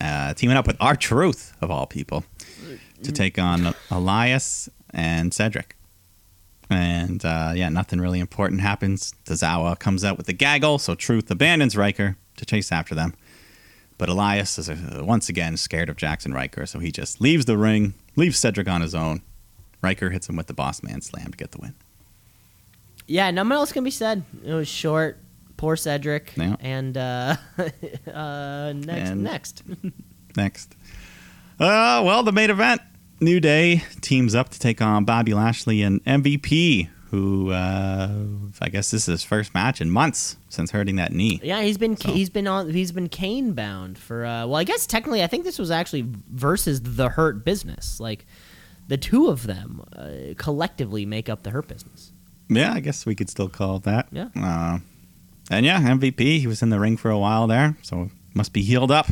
[0.00, 2.24] uh, teaming up with R-Truth, of all people,
[3.04, 5.76] to take on Elias and Cedric.
[6.70, 9.14] And uh, yeah, nothing really important happens.
[9.26, 13.14] Tozawa comes out with the gaggle, so Truth abandons Ryker to chase after them.
[13.98, 17.56] But Elias is uh, once again scared of Jackson Ryker, so he just leaves the
[17.56, 19.22] ring, leaves Cedric on his own.
[19.82, 21.74] Ryker hits him with the boss man slam to get the win.
[23.06, 24.24] Yeah, nothing else can be said.
[24.42, 25.18] It was short.
[25.58, 26.32] Poor Cedric.
[26.36, 26.56] Yeah.
[26.60, 27.36] And uh,
[28.12, 29.62] uh, next, And- next.
[30.36, 30.74] Next.
[31.60, 32.80] Uh, well, the main event.
[33.24, 38.10] New Day teams up to take on Bobby Lashley and MVP, who uh,
[38.60, 41.40] I guess this is his first match in months since hurting that knee.
[41.42, 44.64] Yeah, he's been So- he's been on he's been Kane bound for uh well I
[44.64, 47.98] guess technically I think this was actually versus the Hurt Business.
[47.98, 48.26] Like
[48.86, 52.12] the two of them uh, collectively make up the Hurt Business.
[52.48, 54.08] Yeah, I guess we could still call it that.
[54.12, 54.28] Yeah.
[54.36, 54.78] Uh,
[55.50, 58.62] and yeah, MVP, he was in the ring for a while there, so must be
[58.62, 59.06] healed up.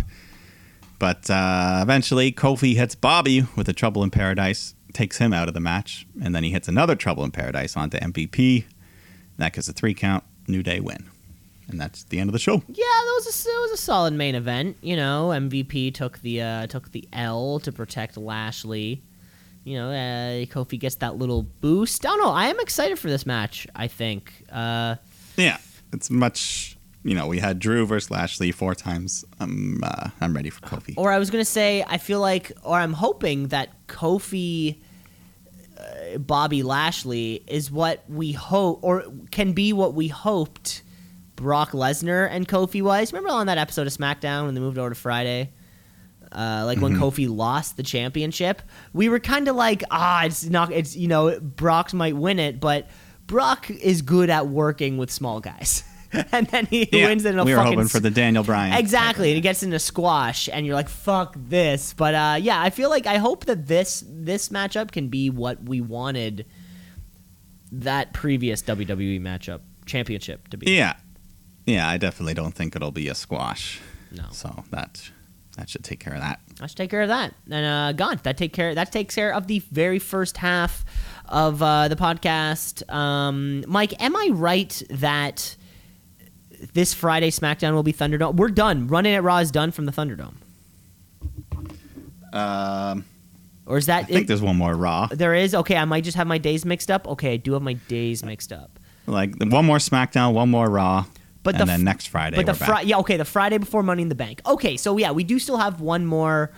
[1.03, 5.55] But uh, eventually, Kofi hits Bobby with a Trouble in Paradise, takes him out of
[5.55, 8.67] the match, and then he hits another Trouble in Paradise onto MVP.
[9.37, 11.11] That gets a three count, New Day win.
[11.67, 12.63] And that's the end of the show.
[12.69, 14.77] Yeah, that was a, it was a solid main event.
[14.81, 19.03] You know, MVP took the uh, took the L to protect Lashley.
[19.65, 22.07] You know, uh, Kofi gets that little boost.
[22.07, 22.31] I don't know.
[22.31, 23.67] I am excited for this match.
[23.75, 24.45] I think.
[24.53, 24.95] Uh,
[25.37, 25.59] Yeah,
[25.93, 26.77] it's much.
[27.05, 29.25] You know, we had Drew versus Lashley four times.
[29.41, 30.95] I'm uh, I'm ready for Kofi.
[30.97, 34.79] Or I was gonna say, I feel like, or I'm hoping that Kofi,
[35.79, 40.83] uh, Bobby Lashley is what we hope, or can be what we hoped.
[41.35, 43.13] Brock Lesnar and Kofi was.
[43.13, 45.51] Remember on that episode of SmackDown when they moved over to Friday?
[46.31, 50.73] Uh, like when Kofi lost the championship, we were kind of like, ah, it's not,
[50.73, 52.89] it's you know, Brock might win it, but
[53.27, 55.85] Brock is good at working with small guys,
[56.33, 58.75] and then he Yeah, wins in a we were fucking hoping for the Daniel Bryan.
[58.75, 62.71] Exactly, and he gets into squash, and you're like, "Fuck this!" But uh, yeah, I
[62.71, 66.47] feel like I hope that this this matchup can be what we wanted
[67.73, 70.71] that previous WWE matchup championship to be.
[70.73, 70.95] Yeah,
[71.67, 71.89] yeah.
[71.89, 73.81] I definitely don't think it'll be a squash.
[74.11, 75.11] No, So that
[75.57, 76.41] that should take care of that.
[76.61, 77.35] I should take care of that.
[77.51, 78.21] And uh, gone.
[78.23, 78.75] That take care.
[78.75, 80.85] That takes care of the very first half
[81.29, 82.91] of uh, the podcast.
[82.93, 85.57] Um, Mike, am I right that
[86.73, 88.35] this Friday SmackDown will be Thunderdome?
[88.37, 88.87] We're done.
[88.89, 90.35] Running at Raw is done from the Thunderdome,
[92.33, 93.05] Um,
[93.67, 95.07] or is that I think it- there's one more Raw.
[95.11, 95.77] There is okay.
[95.77, 97.07] I might just have my days mixed up.
[97.09, 98.79] Okay, I do have my days mixed up.
[99.07, 101.05] Like one more SmackDown, one more Raw,
[101.43, 102.55] But and the then next Friday But the.
[102.55, 104.41] Friday, yeah, okay, the Friday before Money in the Bank.
[104.47, 106.53] Okay, so yeah, we do still have one more,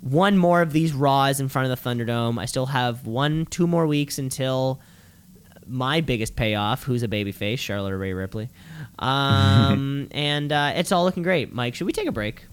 [0.00, 2.38] one more of these Raws in front of the Thunderdome.
[2.38, 4.80] I still have one, two more weeks until
[5.68, 8.48] my biggest payoff, who's a babyface, Charlotte or Rhea Ripley,
[8.98, 11.52] um, and uh, it's all looking great.
[11.52, 12.44] Mike, should we take a break?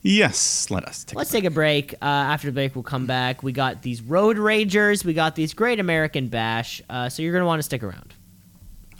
[0.00, 1.16] Yes, let us take.
[1.16, 1.94] Let's take a break.
[1.94, 3.42] Uh, after the break, we'll come back.
[3.42, 5.04] We got these Road Ragers.
[5.04, 6.80] We got these Great American Bash.
[6.88, 8.14] Uh, so you're gonna want to stick around.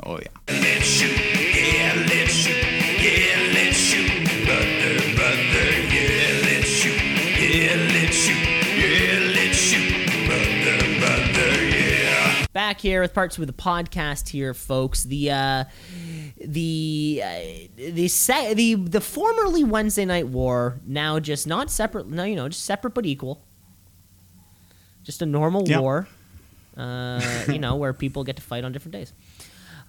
[0.02, 1.34] Oh yeah.
[12.68, 15.04] Back here with part two of the podcast here, folks.
[15.04, 15.64] The uh,
[16.36, 17.38] the uh,
[17.78, 22.08] the se- the the formerly Wednesday Night War now just not separate.
[22.08, 23.40] No, you know, just separate but equal.
[25.02, 25.80] Just a normal Yep.
[25.80, 26.08] war.
[26.76, 29.14] Uh, you know, where people get to fight on different days.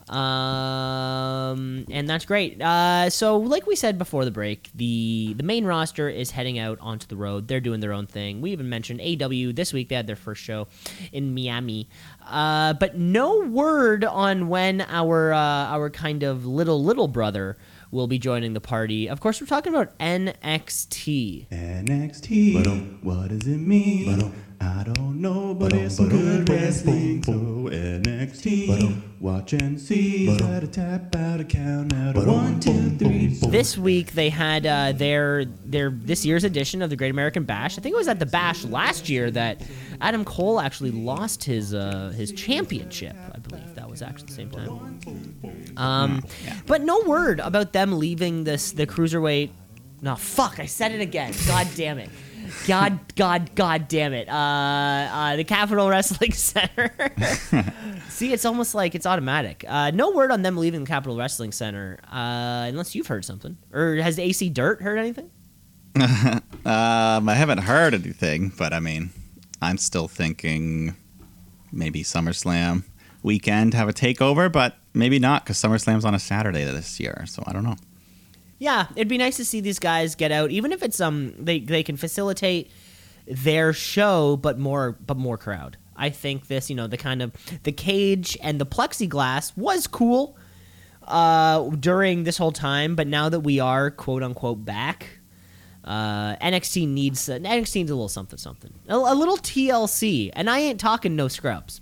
[0.09, 2.59] Um, and that's great.
[2.59, 6.80] Uh, so, like we said before the break, the the main roster is heading out
[6.82, 7.47] onto the road.
[7.47, 8.41] They're doing their own thing.
[8.41, 9.89] We even mentioned AEW this week.
[9.89, 10.67] They had their first show
[11.11, 11.89] in Miami,
[12.30, 17.57] uh, but no word on when our uh, our kind of little little brother
[17.91, 19.07] will be joining the party.
[19.09, 21.47] Of course, we're talking about NXT.
[21.49, 23.03] NXT.
[23.03, 24.34] What does it mean?
[24.61, 27.23] I don't know, but it's some good wrestling.
[27.23, 27.34] So
[28.30, 29.01] NXT.
[29.19, 30.38] Watch and see.
[30.38, 33.27] Try to tap out a count out of one, two, three.
[33.27, 37.77] This week they had uh, their their this year's edition of the Great American Bash.
[37.77, 39.61] I think it was at the Bash last year that
[40.01, 43.15] Adam Cole actually lost his uh, his championship.
[43.34, 44.99] I believe that was actually the same time.
[45.77, 46.23] Um,
[46.65, 49.51] but no word about them leaving this the cruiserweight.
[50.01, 50.59] No, fuck!
[50.59, 51.34] I said it again.
[51.45, 52.09] God damn it.
[52.68, 54.30] God, God, God damn it.
[54.30, 57.14] Uh, uh, the Capital Wrestling Center.
[58.10, 59.64] See, it's almost like it's automatic.
[59.68, 63.58] Uh, no word on them leaving the Capital Wrestling Center, uh, unless you've heard something.
[63.74, 65.30] Or has AC Dirt heard anything?
[66.66, 69.12] Um, I haven't heard anything, but I mean,
[69.62, 70.93] I'm still thinking
[71.72, 72.84] maybe SummerSlam
[73.24, 77.43] weekend have a takeover, but maybe not because SummerSlam's on a Saturday this year, so
[77.47, 77.78] I don't know.
[78.60, 81.60] Yeah, it'd be nice to see these guys get out, even if it's um they
[81.60, 82.72] they can facilitate
[83.26, 85.78] their show, but more but more crowd.
[85.95, 87.34] I think this, you know, the kind of
[87.64, 90.38] the cage and the plexiglass was cool
[91.03, 95.20] uh, during this whole time, but now that we are quote unquote back,
[95.84, 100.49] uh, NXT needs uh, NXT needs a little something something, a, a little TLC, and
[100.49, 101.82] I ain't talking no scrubs.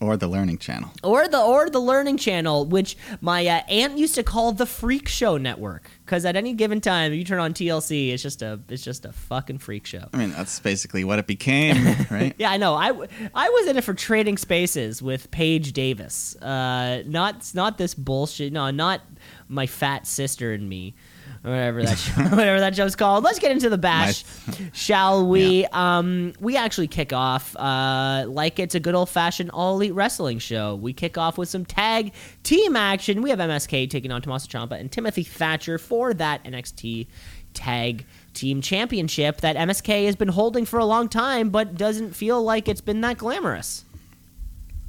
[0.00, 0.90] Or the Learning Channel.
[1.02, 5.08] or the or the learning channel which my uh, aunt used to call the freak
[5.08, 5.90] show network.
[6.04, 9.12] Because at any given time you turn on tlc it's just a it's just a
[9.12, 10.04] fucking freak show.
[10.12, 12.34] I mean, that's basically what it became, right?
[12.38, 12.74] yeah i know.
[12.74, 12.90] I
[13.34, 16.36] i was in it for trading spaces with paige davis.
[16.36, 19.00] Uh not not this bullshit no not
[19.48, 20.94] my fat sister and me
[21.42, 23.24] whatever that show, whatever that show's called.
[23.24, 24.24] Let's get into the bash,
[24.72, 25.66] shall we?
[25.66, 30.38] Um, we actually kick off uh, like it's a good old fashioned all elite wrestling
[30.38, 30.74] show.
[30.74, 32.12] We kick off with some tag
[32.42, 33.22] team action.
[33.22, 37.06] We have MSK taking on Tommaso Ciampa and Timothy Thatcher for that NXT
[37.54, 42.42] tag team championship that MSK has been holding for a long time, but doesn't feel
[42.42, 43.84] like it's been that glamorous.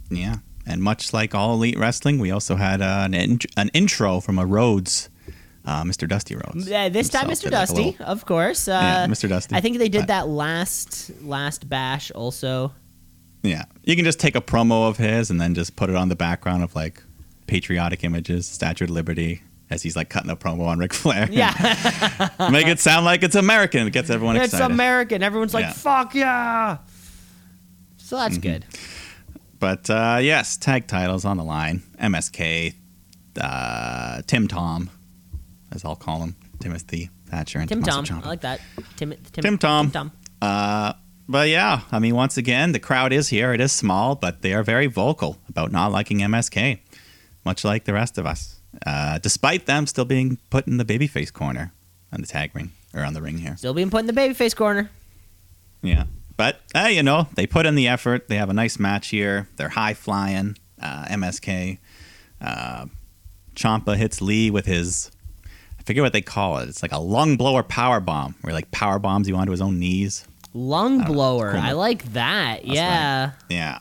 [0.09, 0.37] Yeah.
[0.65, 4.37] And much like all elite wrestling, we also had uh, an, in- an intro from
[4.37, 5.09] a Rhodes,
[5.69, 6.07] uh, Mr.
[6.07, 6.69] Dusty Rhodes.
[6.71, 7.43] Uh, this time, Mr.
[7.43, 8.67] did, like, Dusty, little- of course.
[8.67, 9.29] Uh, Yeah, Mr.
[9.29, 9.55] Dusty.
[9.55, 12.73] I think they did But- that last last bash also.
[13.43, 13.65] Yeah.
[13.83, 16.15] You can just take a promo of his and then just put it on the
[16.15, 17.01] background of like
[17.47, 21.27] patriotic images, Statue of Liberty, as he's like cutting a promo on Ric Flair.
[21.31, 21.53] Yeah,
[22.51, 23.87] Make it sound like it's American.
[23.87, 24.65] It gets everyone it's excited.
[24.65, 25.23] It's American.
[25.23, 25.73] Everyone's like, Yeah.
[25.73, 26.77] "Fuck yeah!"
[27.97, 28.65] So that's good.
[29.59, 31.83] But uh, yes, tag titles on the line.
[32.01, 32.73] MSK,
[33.39, 34.89] uh, Tim Tom,
[35.71, 38.25] as I'll call him, Timothy Thatcher and Tim Tom, Ciampa.
[38.25, 38.61] I like that.
[38.95, 39.85] Tim Tim, Tim Tom.
[39.87, 40.11] Tim Tom.
[40.41, 40.93] Uh,
[41.27, 43.53] but yeah, I mean, once again, the crowd is here.
[43.53, 46.79] It is small, but they are very vocal about not liking MSK,
[47.45, 48.59] much like the rest of us.
[48.85, 51.73] Uh, despite them still being put in the babyface corner
[52.11, 53.55] on the tag ring or on the ring here.
[53.57, 54.89] Still being put in the babyface corner.
[55.81, 56.05] Yeah.
[56.37, 58.27] But, uh, you know, they put in the effort.
[58.27, 59.47] They have a nice match here.
[59.57, 60.57] They're high flying.
[60.81, 61.77] Uh, MSK.
[62.39, 62.85] Uh,
[63.55, 65.11] Ciampa hits Lee with his,
[65.79, 66.69] I forget what they call it.
[66.69, 69.61] It's like a lung blower power bomb, where he like power bombs you onto his
[69.61, 70.27] own knees.
[70.53, 71.51] Lung blower.
[71.51, 71.61] cool.
[71.61, 72.65] I like that.
[72.65, 73.31] yeah.
[73.49, 73.79] Yeah.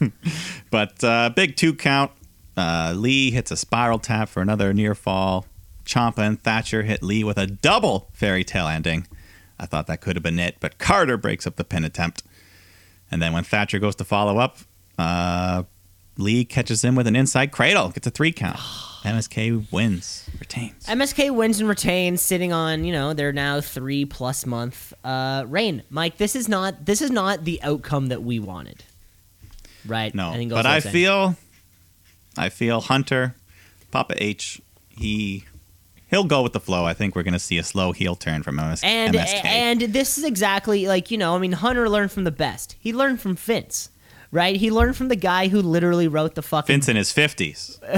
[0.70, 2.12] but uh, big two count.
[2.56, 5.46] Uh, Lee hits a spiral tap for another near fall.
[5.84, 9.06] Ciampa and Thatcher hit Lee with a double fairy tale ending.
[9.58, 12.22] I thought that could have been it, but Carter breaks up the pin attempt.
[13.10, 14.58] And then when Thatcher goes to follow up,
[14.98, 15.64] uh,
[16.16, 18.58] Lee catches him with an inside cradle, gets a three count.
[19.04, 20.84] MSK wins, retains.
[20.86, 25.82] MSK wins and retains, sitting on you know their now three plus month uh, reign.
[25.88, 28.84] Mike, this is not this is not the outcome that we wanted.
[29.86, 30.14] Right?
[30.14, 30.92] No, goes but I saying.
[30.92, 31.36] feel,
[32.36, 33.34] I feel Hunter,
[33.90, 35.44] Papa H, he,
[36.10, 36.84] he'll go with the flow.
[36.84, 39.44] I think we're gonna see a slow heel turn from MS, and MSK.
[39.46, 42.76] and this is exactly like you know I mean Hunter learned from the best.
[42.78, 43.88] He learned from Vince.
[44.32, 44.56] Right?
[44.56, 47.78] He learned from the guy who literally wrote the fucking Vince in his fifties.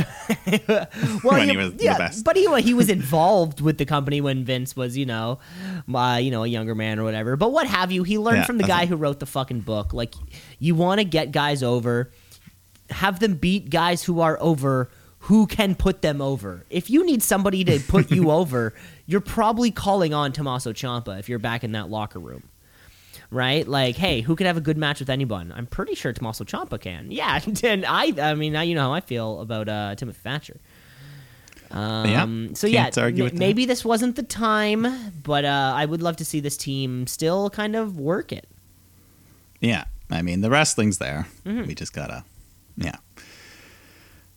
[0.67, 0.87] well,
[1.23, 2.25] when yeah, he was the best.
[2.25, 5.39] But he he was involved with the company when Vince was, you know,
[5.93, 7.37] uh, you know, a younger man or whatever.
[7.37, 8.03] But what have you?
[8.03, 8.89] He learned Yeah, from the guy it.
[8.89, 9.93] who wrote the fucking book.
[9.93, 10.15] Like,
[10.59, 12.11] you want to get guys over,
[12.91, 14.91] have them beat guys who are over.
[15.27, 16.67] Who can put them over?
[16.69, 18.75] If you need somebody to put you over,
[19.07, 22.43] you're probably calling on Tommaso Ciampa if you're back in that locker room
[23.33, 23.67] right?
[23.67, 25.53] Like, hey, who could have a good match with anyone?
[25.55, 27.11] I'm pretty sure Tommaso Ciampa can.
[27.11, 30.61] Yeah, and I, I mean, now you know how I feel about uh, Timothy Thatcher.
[31.71, 34.87] Um, so yeah, can't argue m- maybe this wasn't the time,
[35.23, 38.47] but uh, I would love to see this team still kind of work it.
[39.61, 41.27] Yeah, I mean the wrestling's there.
[41.47, 41.67] Mm-hmm.
[41.69, 42.25] We just gotta,
[42.77, 42.97] yeah.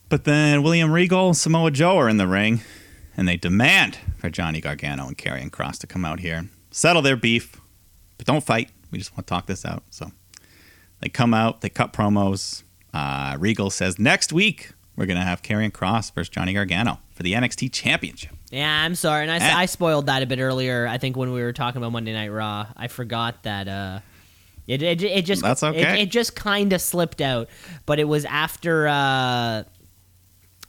[0.07, 2.61] But then William Regal, Samoa Joe are in the ring,
[3.17, 7.15] and they demand for Johnny Gargano and Karrion Kross to come out here settle their
[7.15, 7.59] beef,
[8.17, 8.69] but don't fight.
[8.95, 9.83] We just want to talk this out.
[9.89, 10.09] So
[11.01, 12.63] they come out, they cut promos.
[12.93, 17.33] Uh, Regal says next week we're gonna have Karrion Kross versus Johnny Gargano for the
[17.33, 18.31] NXT Championship.
[18.51, 19.53] Yeah, I'm sorry, and I, s- Eh.
[19.53, 20.87] I spoiled that a bit earlier.
[20.87, 23.67] I think when we were talking about Monday Night Raw, I forgot that.
[23.67, 23.99] Uh,
[24.65, 26.03] it, it, it just That's it- okay.
[26.03, 27.49] It, just kind of slipped out,
[27.85, 28.87] but it was after.
[28.87, 29.63] Uh,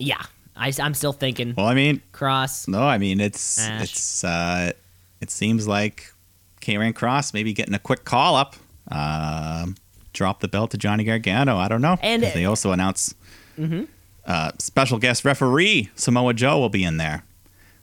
[0.00, 0.20] yeah,
[0.56, 2.66] I, am still thinking Well, I mean, Kross.
[2.66, 3.84] No, I mean it's Ash.
[3.84, 4.72] it's uh,
[5.20, 6.12] it seems like
[6.66, 8.56] Karrion Kross maybe getting a quick call up,
[8.90, 9.76] um,
[10.12, 11.56] drop the belt to Johnny Gargano.
[11.56, 11.96] I don't know.
[12.02, 13.14] And- they also announce
[14.26, 17.22] uh, special guest referee Samoa Joe will be in there,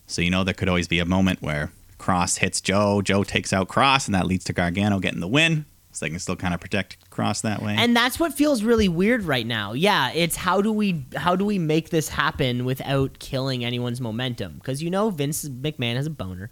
[0.06, 3.54] so you know there could always be a moment where Kross hits Joe, Joe takes
[3.54, 5.66] out Kross, and that leads to Gargano getting the win.
[5.94, 7.76] So they can still kind of protect Kross that way.
[7.78, 9.74] And that's what feels really weird right now.
[9.74, 14.56] Yeah, it's how do we how do we make this happen without killing anyone's momentum?
[14.56, 16.50] Because you know Vince McMahon has a boner,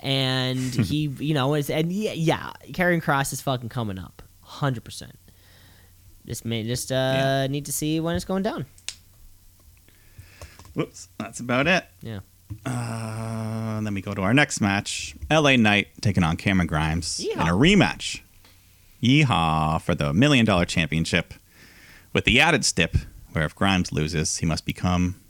[0.00, 4.84] and he you know is and yeah, yeah Karrion Kross is fucking coming up, hundred
[4.84, 5.16] percent.
[6.26, 7.46] Just may just uh Yeah.
[7.46, 8.66] need to see when it's going down.
[10.74, 11.84] Whoops, that's about it.
[12.02, 12.20] Yeah.
[12.66, 15.14] Uh, and then we go to our next match.
[15.30, 18.20] LA Knight taking on Cameron Grimes in a rematch.
[19.02, 21.34] Yeehaw for the million dollar championship
[22.12, 22.96] with the added stip
[23.32, 25.20] where if Grimes loses, he must become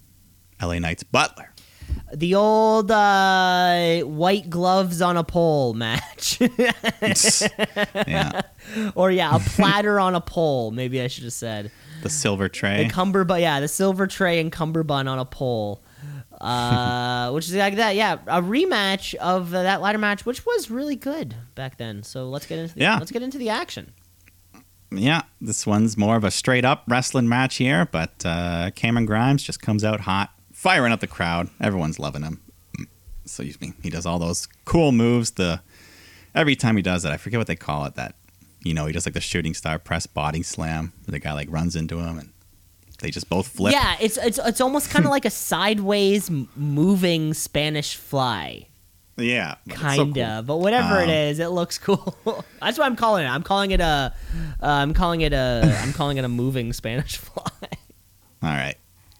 [0.60, 1.52] LA Knight's butler.
[2.14, 6.40] The old uh, white gloves on a pole match,
[8.06, 8.42] yeah.
[8.94, 10.70] or yeah, a platter on a pole.
[10.70, 11.72] Maybe I should have said.
[12.02, 12.84] The silver tray.
[12.84, 15.82] The cummerbund, yeah, the silver tray and cummerbund on a pole,
[16.40, 17.96] uh, which is like that.
[17.96, 22.02] Yeah, a rematch of uh, that ladder match, which was really good back then.
[22.02, 22.96] So let's get into the, Yeah.
[22.98, 23.92] let's get into the action.
[24.90, 29.42] yeah, this one's more of a straight up wrestling match here, but uh, Cameron Grimes
[29.42, 31.48] just comes out hot, firing up the crowd.
[31.60, 32.40] Everyone's loving him.
[33.26, 35.32] So excuse me, he does all those cool moves.
[35.32, 35.60] The
[36.34, 37.94] every time he does it, I forget what they call it.
[37.94, 38.16] That
[38.64, 41.50] you know, he does like the shooting star press body slam, where the guy like
[41.50, 42.32] runs into him and
[43.00, 43.72] they just both flip.
[43.72, 48.66] Yeah, it's it's it's almost kind of like a sideways moving Spanish fly,
[49.16, 50.42] yeah, but it's so cool.
[50.42, 52.16] But whatever it Um, is, it looks cool.
[52.60, 53.28] That's what I'm calling it.
[53.28, 54.14] I'm calling it a,
[54.62, 57.44] uh, I'm calling it a, I'm calling it a moving Spanish fly.
[58.42, 58.76] All right.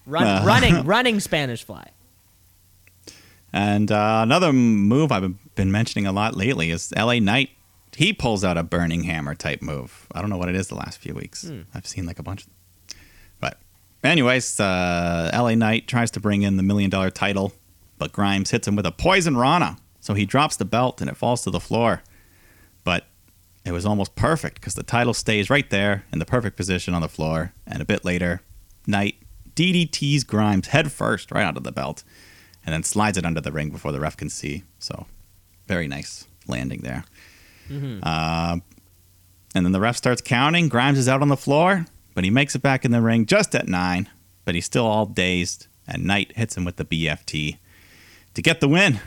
[0.07, 0.43] Run, Uh.
[0.45, 1.87] running, running Spanish fly.
[3.53, 7.49] And uh, another move I've been mentioning a lot lately is LA Knight.
[7.95, 10.07] He pulls out a burning hammer type move.
[10.13, 11.47] I don't know what it is the last few weeks.
[11.47, 11.61] Hmm.
[11.73, 12.45] I've seen like a bunch.
[12.45, 12.53] But,
[14.09, 17.53] anyways, uh, LA Knight tries to bring in the million dollar title,
[17.97, 19.77] but Grimes hits him with a poison Rana.
[19.99, 22.01] So he drops the belt and it falls to the floor.
[22.83, 23.05] But
[23.63, 27.01] it was almost perfect because the title stays right there in the perfect position on
[27.01, 27.53] the floor.
[27.67, 28.41] And a bit later,
[28.87, 29.15] Knight
[29.55, 32.03] DDTs Grimes head first right onto the belt
[32.65, 34.63] and then slides it under the ring before the ref can see.
[34.79, 35.05] So,
[35.67, 37.03] very nice landing there.
[38.03, 38.57] Uh,
[39.53, 40.67] and then the ref starts counting.
[40.69, 43.55] Grimes is out on the floor, but he makes it back in the ring just
[43.55, 44.09] at nine.
[44.45, 47.57] But he's still all dazed, and Knight hits him with the BFT
[48.33, 48.99] to get the win.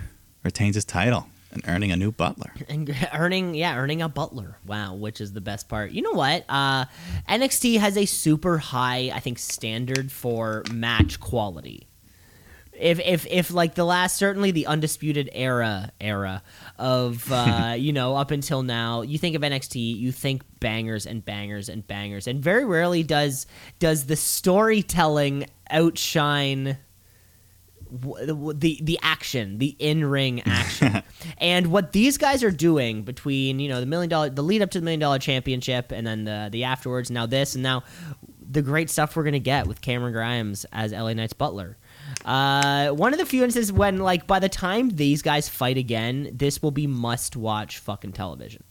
[0.45, 2.53] Retains his title and earning a new butler.
[2.69, 6.45] and earning yeah earning a butler wow which is the best part you know what
[6.49, 6.85] uh
[7.29, 11.87] nxt has a super high i think standard for match quality
[12.79, 16.43] if if if like the last certainly the undisputed era era
[16.79, 21.25] of uh you know up until now you think of nxt you think bangers and
[21.25, 23.47] bangers and bangers and very rarely does
[23.79, 26.79] does the storytelling outshine
[28.01, 31.03] w- the the action, the in ring action,
[31.39, 34.71] and what these guys are doing between you know the million dollar, the lead up
[34.71, 37.11] to the million dollar championship, and then the the afterwards.
[37.11, 37.85] Now this, and now
[38.51, 41.77] the great stuff we're gonna get with Cameron Grimes as LA Knight's butler.
[42.25, 46.31] Uh, one of the few instances when like by the time these guys fight again,
[46.33, 48.65] this will be must watch fucking television.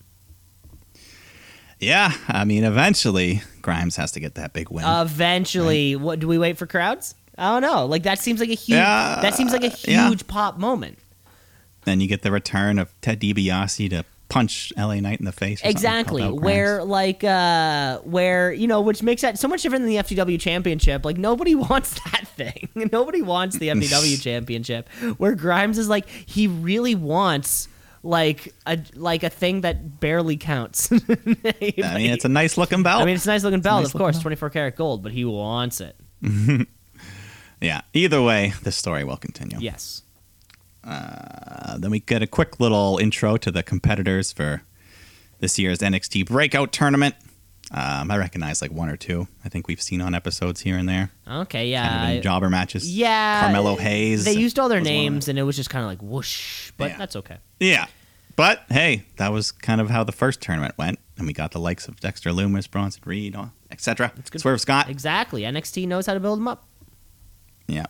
[1.79, 4.85] Yeah, I mean, eventually Grimes has to get that big win.
[4.85, 7.13] Eventually, what do we wait for crowds?
[7.37, 7.85] I don't know.
[7.85, 8.77] Like that seems like a huge.
[8.77, 10.07] Yeah, that seems like a yeah.
[10.07, 10.97] huge pop moment.
[11.85, 15.61] then you get the return of Ted DiBiase to punch LA Knight in the face.
[15.63, 16.23] Exactly.
[16.23, 20.39] Where like uh where you know, which makes that so much different than the FTW
[20.41, 21.05] championship.
[21.05, 22.69] Like nobody wants that thing.
[22.91, 24.89] nobody wants the FTW championship.
[25.17, 27.67] Where Grimes is like he really wants
[28.01, 30.91] like a like a thing that barely counts.
[30.91, 33.03] I mean, it's a nice looking belt.
[33.03, 35.25] I mean, it's a nice looking belt, nice of course, 24 karat gold, but he
[35.25, 35.95] wants it.
[37.61, 37.81] yeah.
[37.93, 39.57] Either way, the story will continue.
[39.59, 40.02] Yes.
[40.83, 44.63] Uh, then we get a quick little intro to the competitors for
[45.39, 47.15] this year's NXT Breakout Tournament.
[47.71, 49.27] Um, I recognize like one or two.
[49.43, 51.09] I think we've seen on episodes here and there.
[51.27, 51.87] Okay, yeah.
[51.87, 52.93] kind of jobber matches.
[52.95, 53.41] yeah.
[53.41, 54.25] Carmelo Hayes.
[54.25, 55.13] They used all their was one of them.
[55.13, 56.97] names and it was just kind of like whoosh, but Yeah.
[56.97, 57.37] that's okay.
[57.59, 57.87] Yeah.
[58.35, 60.99] But hey, that was kind of how the first tournament went.
[61.17, 63.35] And we got the likes of Dexter Lumis, Bronson Reed,
[63.71, 64.11] etc.
[64.35, 64.89] Swerve Scott.
[64.89, 65.43] Exactly.
[65.43, 66.65] NXT knows how to build them up.
[67.67, 67.85] Yeah.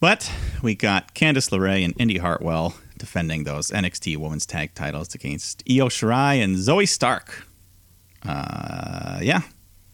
[0.00, 0.32] But
[0.62, 5.88] we got Candice LeRae and Indy Hartwell defending those NXT Women's Tag titles against Io
[5.88, 7.46] Shirai and Zoey Stark.
[8.24, 9.40] Uh, yeah,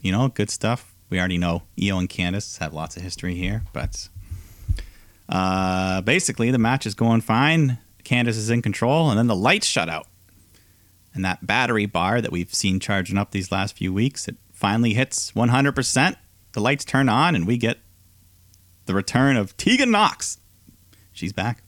[0.01, 0.95] you know, good stuff.
[1.09, 4.09] We already know Io and Candice have lots of history here, but
[5.29, 7.79] uh, basically the match is going fine.
[8.05, 10.07] Candice is in control, and then the lights shut out.
[11.15, 14.95] And that battery bar that we've seen charging up these last few weeks, it finally
[14.95, 16.17] hits 100%.
[16.53, 17.79] The lights turn on, and we get
[18.87, 20.39] the return of Tegan Nox.
[21.12, 21.62] She's back.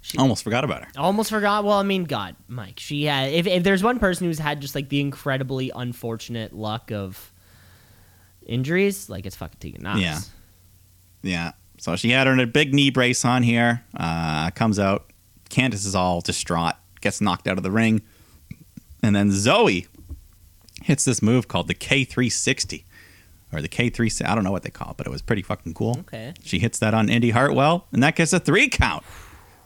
[0.00, 0.88] She- Almost forgot about her.
[0.96, 1.64] Almost forgot.
[1.64, 2.78] Well, I mean, God, Mike.
[2.78, 3.32] She had.
[3.32, 7.32] If, if there's one person who's had just like the incredibly unfortunate luck of
[8.44, 10.00] injuries, like it's fucking Tegan Nox.
[10.00, 10.18] Yeah.
[11.22, 11.52] Yeah.
[11.78, 13.82] So she had her big knee brace on here.
[13.96, 15.10] Uh, comes out.
[15.50, 16.74] Candice is all distraught.
[17.00, 18.02] Gets knocked out of the ring.
[19.02, 19.86] And then Zoe
[20.82, 22.84] hits this move called the K360.
[23.52, 24.26] Or the K3...
[24.26, 25.98] I don't know what they call it, but it was pretty fucking cool.
[26.00, 26.34] Okay.
[26.42, 29.04] She hits that on Indy Hartwell, and that gets a three count.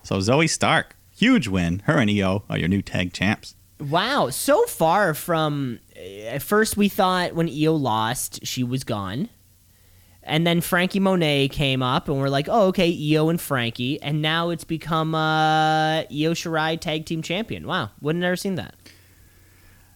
[0.03, 1.83] So Zoey Stark, huge win.
[1.87, 3.55] Her and Io are your new tag champs.
[3.79, 4.31] Wow.
[4.31, 9.29] So far from uh, at first we thought when Io lost she was gone,
[10.23, 14.21] and then Franky Monet came up and we're like, oh okay, Io and Frankie, and
[14.21, 17.67] now it's become uh, Io Shirai tag team champion.
[17.67, 18.75] Wow, wouldn't have never seen that.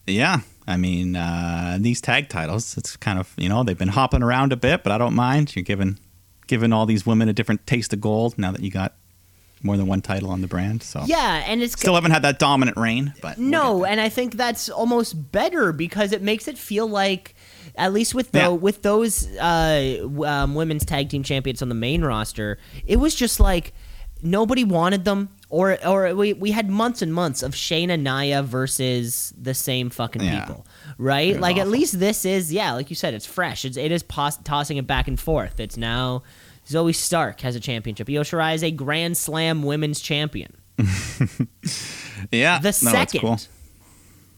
[0.07, 4.21] Yeah, I mean, uh, these tag titles, it's kind of, you know, they've been hopping
[4.23, 5.55] around a bit, but I don't mind.
[5.55, 5.97] You're giving,
[6.47, 8.93] giving all these women a different taste of gold now that you got
[9.63, 10.83] more than one title on the brand.
[10.83, 14.09] So Yeah, and it's still haven't had that dominant reign, but we'll No, and I
[14.09, 17.33] think that's almost better because it makes it feel like,
[17.75, 18.47] at least with the Yeah.
[18.49, 23.39] with those uh, um, women's tag team champions on the main roster, it was just
[23.39, 23.73] like
[24.21, 29.33] nobody wanted them, or or we we had months and months of Shayna Naya versus
[29.39, 30.45] the same fucking Yeah.
[30.45, 30.65] people,
[30.97, 31.39] right?
[31.39, 33.63] Like at least this is yeah, like you said, it's fresh.
[33.65, 35.59] It's, it is pos- tossing it back and forth.
[35.59, 36.23] It's now.
[36.67, 38.09] Zoey Stark has a championship.
[38.09, 40.51] Io Shirai is a Grand Slam Women's Champion.
[42.31, 43.19] yeah, The no, second.
[43.21, 43.37] cool.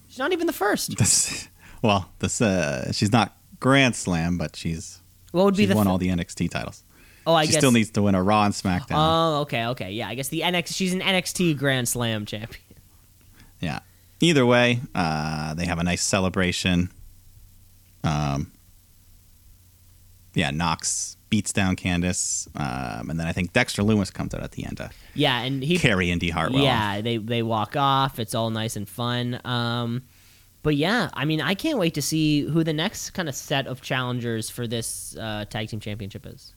[0.09, 0.97] She's not even the first.
[0.97, 1.47] This,
[1.81, 5.01] well, this, uh, she's not Grand Slam, but she's
[5.31, 6.83] What would be she's the won th- all the NXT titles.
[7.27, 7.59] Oh, I she guess.
[7.59, 8.93] still needs to win a Raw and SmackDown.
[8.95, 10.07] Oh, okay, okay, yeah.
[10.07, 10.73] I guess the NX.
[10.75, 12.61] She's an NXT Grand Slam champion.
[13.59, 13.79] Yeah.
[14.19, 16.89] Either way, uh, they have a nice celebration.
[18.03, 18.51] Um,
[20.33, 24.51] yeah, Nox beats down Candice, um, and then I think Dexter Lumis comes out at
[24.51, 24.79] the end
[25.13, 25.77] Yeah, and he.
[25.77, 26.63] carry Indy Hartwell.
[26.63, 28.19] yeah, they they walk off.
[28.19, 29.41] It's all nice and fun.
[29.43, 30.03] Um,
[30.63, 33.67] but yeah, I mean, I can't wait to see who the next kind of set
[33.67, 36.53] of challengers for this uh, tag team championship is.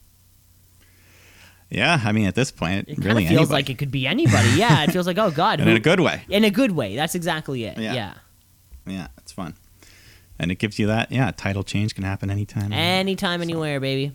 [1.71, 1.99] Yeah.
[2.03, 3.53] I mean, at this point, It really feels anybody.
[3.53, 4.49] like it could be anybody.
[4.55, 6.21] Yeah, it feels like oh god, and who- in a good way.
[6.29, 6.95] in a good way.
[6.95, 7.77] That's exactly it.
[7.77, 7.93] Yeah.
[7.93, 8.13] yeah.
[8.85, 9.53] Yeah, it's fun,
[10.39, 11.11] and it gives you that.
[11.11, 12.73] Yeah, title change can happen anytime.
[12.73, 14.11] Anytime, anywhere, baby.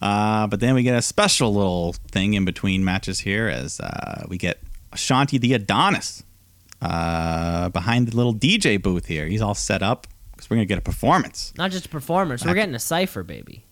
[0.00, 4.24] Uh, but then we get a special little thing in between matches here as uh,
[4.28, 4.58] we get
[4.92, 6.22] Ashante Thee Adonis
[6.80, 9.26] uh, behind the little DJ booth here.
[9.26, 11.52] He's all set up because we're going to get a performance.
[11.58, 12.44] Not just a performance.
[12.44, 13.64] We're getting a cipher, baby.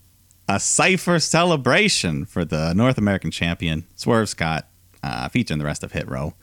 [0.48, 4.68] A Cypher celebration for the North American champion, Swerve Scott,
[5.02, 6.34] uh, featuring the rest of Hit Row.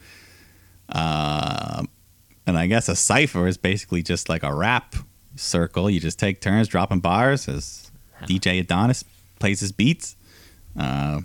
[0.89, 1.89] Um
[2.45, 4.95] and I guess a Cypher is basically just like a rap
[5.35, 5.89] circle.
[5.89, 7.89] You just take turns dropping bars as
[8.23, 9.05] DJ Adonis
[9.39, 10.15] plays his beats.
[10.77, 11.21] Uh,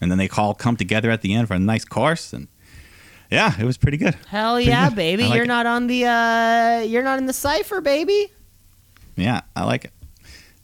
[0.00, 2.32] and then they all come together at the end for a nice course.
[2.32, 2.48] And
[3.30, 4.14] yeah, it was pretty good.
[4.28, 4.96] Hell Pretty yeah, good.
[4.96, 5.22] baby!
[5.24, 5.48] Like you're it.
[5.48, 8.32] not on the uh, you're not in the cipher, baby.
[9.16, 9.92] Yeah, I like it.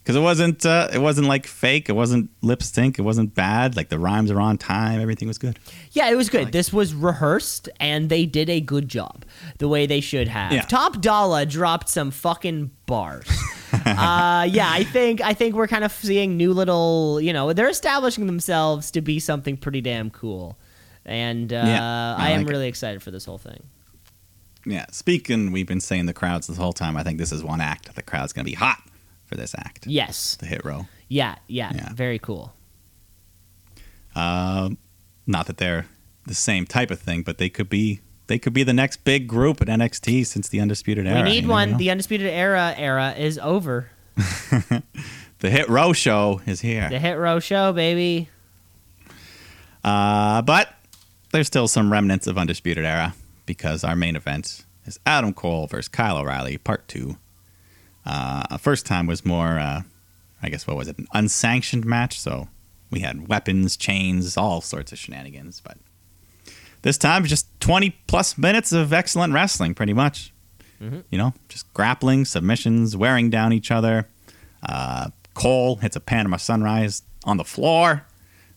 [0.04, 1.88] Because it wasn't uh, it wasn't like fake.
[1.88, 2.98] It wasn't lip sync.
[2.98, 3.74] It wasn't bad.
[3.74, 5.00] Like the rhymes are on time.
[5.00, 5.58] Everything was good.
[5.92, 6.52] Yeah, it was good.
[6.52, 9.24] This was rehearsed, and they did a good job,
[9.58, 10.52] the way they should have.
[10.52, 10.62] Yeah.
[10.62, 13.26] Top Dollar dropped some fucking bars.
[13.72, 17.70] uh, yeah, I think I think we're kind of seeing new little, you know, they're
[17.70, 20.58] establishing themselves to be something pretty damn cool,
[21.06, 22.48] and uh, Yeah, I, I am it.
[22.50, 23.62] really excited for this whole thing.
[24.66, 24.84] Yeah.
[24.90, 26.96] Speaking, we've been saying the crowds this whole time.
[26.98, 27.94] I think this is one act.
[27.94, 28.78] The crowd's gonna be hot
[29.26, 29.86] for this act.
[29.86, 30.86] Yes, The hit row.
[31.08, 31.92] yeah, yeah, Yeah.
[31.94, 32.54] very cool.
[34.14, 34.78] Um,
[35.26, 35.86] not that they're
[36.26, 38.00] the same type of thing, but they could be.
[38.26, 41.22] They could be the next big group at NXT since the Undisputed Era.
[41.22, 41.72] We need one.
[41.72, 41.76] know.
[41.76, 43.90] The Undisputed Era era is over.
[44.16, 46.88] the Hit Row show is here.
[46.88, 48.30] The Hit Row Show, baby.
[49.82, 50.74] Uh, but
[51.32, 53.14] there's still some remnants of Undisputed Era
[53.44, 57.18] because our main event is Adam Cole versus Kyle O'Reilly, part two.
[58.06, 59.82] Uh, first time was more, uh,
[60.42, 62.20] I guess, what was it, an unsanctioned match?
[62.20, 62.48] So
[62.90, 65.60] we had weapons, chains, all sorts of shenanigans.
[65.60, 65.78] But
[66.82, 70.32] this time, just 20 plus minutes of excellent wrestling, pretty much.
[71.10, 74.06] You know, just grappling, submissions, wearing down each other.
[74.68, 78.04] Uh, Cole hits a Panama Sunrise on the floor,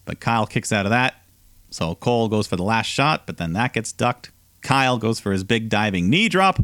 [0.03, 1.23] but Kyle kicks out of that.
[1.69, 4.31] So Cole goes for the last shot, but then that gets ducked.
[4.61, 6.59] Kyle goes for his big diving knee drop,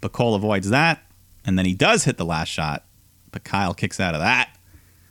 [0.00, 1.02] but Cole avoids that.
[1.44, 2.84] And then he does hit the last shot,
[3.30, 4.56] but Kyle kicks out of that.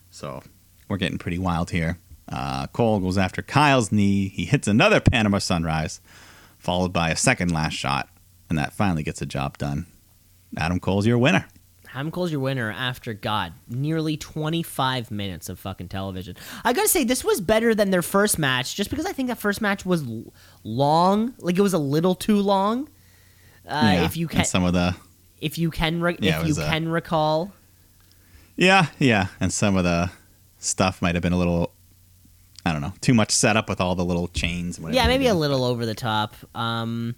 [0.10, 0.44] So
[0.88, 2.00] we're getting pretty wild here.
[2.32, 4.30] Uh, Cole goes after Kyle's knee.
[4.30, 6.00] He hits another Panama Sunrise,
[6.58, 8.10] followed by a second last shot,
[8.50, 9.86] and that finally gets the job done.
[10.58, 11.48] Adam Cole's your winner.
[11.94, 16.38] Adam Cole's your winner after God, nearly 25 minutes of fucking television.
[16.64, 19.38] I gotta say, this was better than their first match, just because I think that
[19.40, 20.06] first match was
[20.64, 22.88] long, like it was a little too long.
[23.68, 24.96] Uh, Yeah, If you can, some of the
[25.42, 27.52] if you can, re- Yeah, if you uh, can recall,
[28.56, 30.12] Yeah, yeah, and some of the
[30.60, 31.74] stuff might have been a little,
[32.66, 34.78] I don't know, too much setup with all the little chains.
[34.78, 36.36] and whatever yeah, maybe a little over the top.
[36.56, 37.16] Um,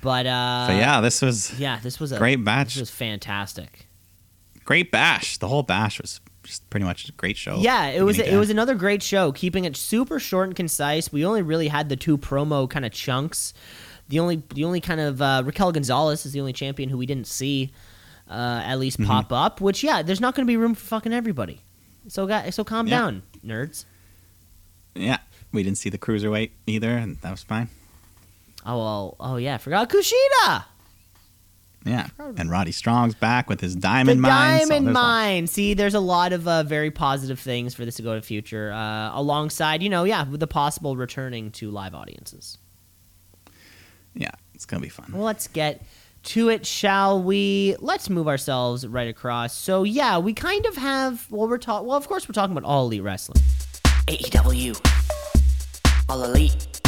[0.00, 2.74] but uh, But yeah, this was yeah, this was a great match.
[2.74, 3.86] This was fantastic.
[4.64, 5.38] great bash.
[5.38, 7.58] The whole bash was just pretty much a great show.
[7.58, 11.12] Yeah, it was it was another great show, keeping it super short and concise.
[11.12, 13.52] We only really had the two promo kind of chunks.
[14.08, 17.06] The only the only kind of uh, Raquel Gonzalez is the only champion who we
[17.06, 17.72] didn't see
[18.30, 19.10] uh, at least Mm-hmm.
[19.10, 19.60] pop up.
[19.60, 21.60] Which yeah, there's not going to be room for fucking everybody.
[22.08, 22.98] So got so calm Yeah.
[22.98, 23.84] down, nerds.
[24.94, 25.18] Yeah,
[25.52, 27.68] we didn't see the cruiserweight either, and that was fine.
[28.66, 30.64] Oh well, oh yeah, I forgot Kushida,
[31.84, 34.58] Yeah, and Roddy Strong's back with his diamond mine.
[34.68, 35.46] Diamond there's a- Mine.
[35.46, 38.72] See, there's a lot of uh, very positive things for this to go to future,
[38.72, 42.58] uh, alongside you know yeah with the possible returning to live audiences.
[44.14, 45.10] Yeah, it's gonna be fun.
[45.12, 45.82] Well, let's get
[46.24, 47.76] to it, shall we?
[47.78, 49.54] Let's move ourselves right across.
[49.54, 51.26] So yeah, we kind of have.
[51.30, 51.86] Well, we're talking.
[51.86, 53.42] Well, of course, we're talking about all elite wrestling.
[54.06, 54.80] AEW.
[56.08, 56.80] All elite.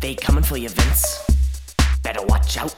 [0.00, 1.24] They coming for you, Vince.
[2.02, 2.74] Better watch out.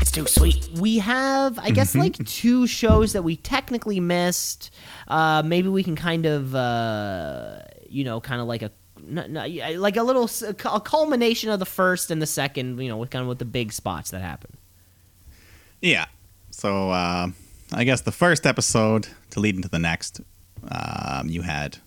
[0.00, 0.68] It's too sweet.
[0.80, 4.72] We have, I guess, like two shows that we technically missed.
[5.06, 8.72] Uh, maybe we can kind of, uh, you know, kind of like a.
[9.10, 13.22] Like a little a culmination of the first and the second, you know, with kind
[13.22, 14.56] of with the big spots that happen.
[15.80, 16.06] Yeah.
[16.50, 17.28] So uh,
[17.72, 20.20] I guess the first episode to lead into the next,
[20.70, 21.78] um, you had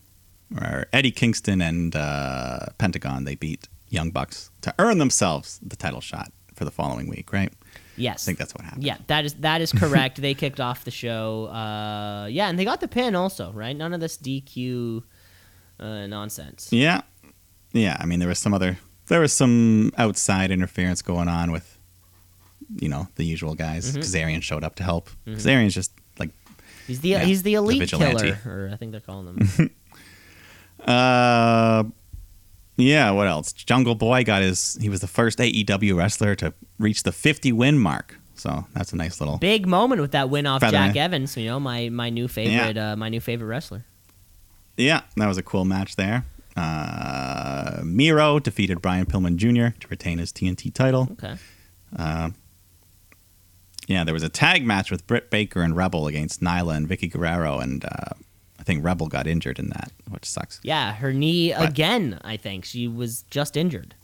[0.49, 6.01] where Eddie Kingston and uh, Pentagon they beat Young Bucks to earn themselves the title
[6.01, 7.51] shot for the following week, right?
[7.95, 8.83] Yes, I think that's what happened.
[8.83, 10.19] Yeah, that is that is correct.
[10.21, 11.45] they kicked off the show.
[11.47, 13.75] Uh, yeah, and they got the pin also, right?
[13.75, 15.03] None of this DQ
[15.79, 16.69] uh, nonsense.
[16.71, 17.01] Yeah.
[17.73, 17.97] Yeah.
[17.99, 21.77] I mean, there was some other, there was some outside interference going on with,
[22.79, 23.91] you know, the usual guys.
[23.91, 23.99] Mm-hmm.
[23.99, 25.09] Kazarian showed up to help.
[25.27, 26.29] Kazarian's just like,
[26.87, 28.31] He's the Yeah, he's the the elite vigilante.
[28.33, 29.69] killer, or I think they're calling them.
[30.85, 31.83] uh,
[32.77, 33.53] yeah, what else?
[33.53, 37.77] Jungle Boy got his, he was the first AEW wrestler to reach the 50 win
[37.77, 38.17] mark.
[38.35, 40.95] So that's a nice little, Big moment with that win off Jack.
[40.95, 41.37] Evans.
[41.37, 43.85] You know, my my new favorite uh, my new favorite wrestler.
[44.75, 46.25] yeah, that was a cool match there.
[46.55, 49.75] Uh, Miro defeated Brian Pillman Jr.
[49.79, 51.09] to retain his TNT title.
[51.13, 51.35] Okay.
[53.87, 57.11] Yeah, there was a tag match with Britt Baker and Rebel against Nyla and Vickie
[57.11, 58.13] Guerrero, and uh,
[58.57, 60.61] I think Rebel got injured in that, which sucks.
[60.63, 62.19] Yeah, her knee But- again.
[62.23, 63.95] I think she was just injured.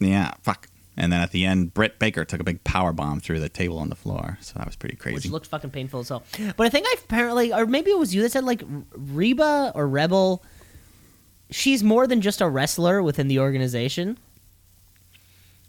[0.00, 0.66] Yeah, fuck.
[0.96, 3.78] And then at the end, Britt Baker took a big power bomb through the table
[3.78, 5.14] on the floor, so that was pretty crazy.
[5.14, 6.22] which looked fucking painful as hell.
[6.56, 8.62] But I think I apparently, or maybe it was you that said like
[8.96, 10.42] Reba or Rebel.
[11.50, 14.18] She's more than just a wrestler within the organization.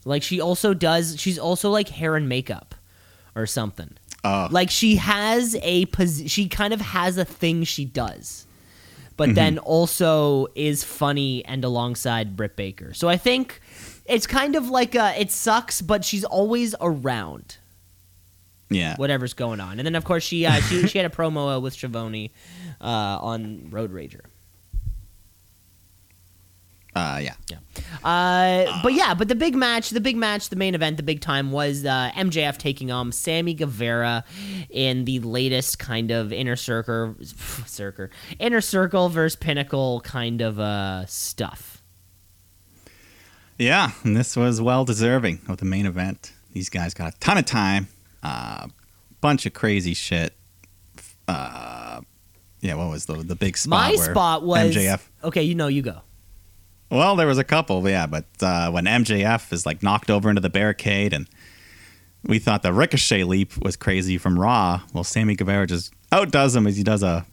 [0.05, 1.19] Like she also does.
[1.19, 2.75] She's also like hair and makeup,
[3.35, 3.91] or something.
[4.23, 4.47] Oh.
[4.51, 8.45] Like she has a posi- she kind of has a thing she does,
[9.17, 9.35] but Mm-hmm.
[9.35, 12.93] then also is funny and alongside Britt Baker.
[12.93, 13.61] So I think
[14.05, 17.57] it's kind of like a, it sucks, but she's always around
[18.69, 18.95] Yeah.
[18.97, 19.79] whatever's going on.
[19.79, 22.31] And then of course she uh, she she had a promo uh, with Schiavone
[22.79, 22.85] uh,
[23.21, 24.21] on Road Rager.
[26.93, 27.33] Uh, yeah.
[27.49, 27.57] Yeah.
[28.03, 31.21] Uh, but yeah, but the big match, the big match, the main event, the big
[31.21, 34.25] time was uh, MJF taking on Sammy Guevara
[34.69, 37.15] in the latest kind of inner circle,
[37.65, 38.07] circle,
[38.39, 41.81] inner circle versus pinnacle kind of uh, stuff.
[43.57, 46.33] Yeah, and this was well deserving of the main event.
[46.51, 47.87] These guys got a ton of time,
[48.23, 48.67] uh,
[49.21, 50.33] bunch of crazy shit.
[51.27, 52.01] Uh,
[52.59, 53.91] yeah, what was the the big spot?
[53.91, 55.01] My spot was MJF.
[55.23, 55.43] okay.
[55.43, 56.01] You know, you go.
[56.91, 60.41] Well, there was a couple, yeah, but uh, when MJF is like knocked over into
[60.41, 61.27] the barricade, and
[62.23, 64.81] we thought the Ricochet leap was crazy from Raw.
[64.93, 67.25] Well, Sammy Guevara just outdoes him as he does a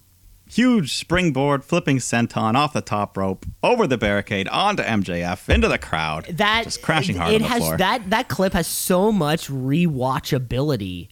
[0.48, 5.76] huge springboard flipping senton off the top rope over the barricade onto MJF into the
[5.76, 7.76] crowd, that just crashing hard it on the has floor.
[7.76, 11.08] that that clip has so much rewatchability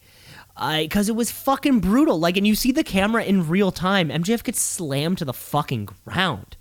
[0.79, 4.43] because it was fucking brutal like and you see the camera in real time mjf
[4.43, 6.56] gets slammed to the fucking ground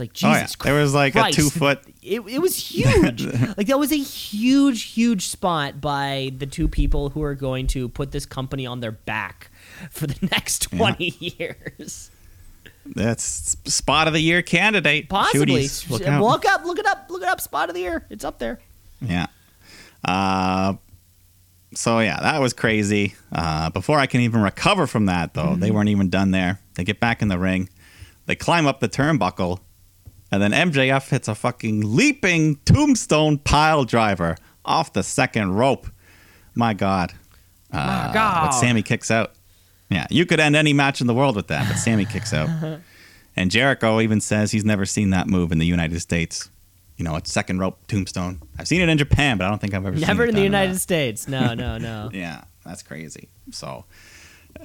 [0.00, 0.64] like Oh, jesus yeah.
[0.72, 3.24] There was like a two-foot- it, it was huge
[3.56, 7.88] like that was a huge huge spot by the two people who are going to
[7.88, 9.50] put this company on their back
[9.90, 12.10] for the next 20 years
[12.86, 15.08] That's spot of the year candidate.
[15.08, 18.06] possibly Shooties, look look up look it up look it up spot of the year
[18.10, 18.58] it's up there
[19.00, 19.26] Yeah.
[20.04, 20.74] Uh,
[21.74, 23.14] so yeah, that was crazy.
[23.30, 25.60] Uh, before I can even recover from that, though, Mm-hmm.
[25.60, 26.58] they weren't even done there.
[26.74, 27.68] They get back in the ring,
[28.26, 29.60] they climb up the turnbuckle,
[30.30, 35.86] and then MJF hits a fucking leaping tombstone pile driver off the second rope.
[36.54, 37.12] My God.
[37.72, 38.46] Uh, My God.
[38.46, 39.32] But Sammy kicks out.
[39.90, 42.48] Yeah, you could end any match in the world with that, but Sammy kicks out.
[43.36, 46.50] And Jericho even says he's never seen that move in the United States.
[46.96, 48.42] You know, it's second rope tombstone.
[48.58, 50.42] I've seen it in Japan, but I don't think I've ever seen never in the
[50.42, 53.28] united states no no no Yeah, that's crazy.
[53.50, 53.86] So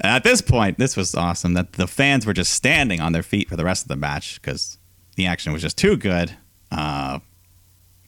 [0.01, 3.47] at this point, this was awesome that the fans were just standing on their feet
[3.47, 4.78] for the rest of the match because
[5.16, 6.36] the action was just too good.
[6.72, 7.20] Uh,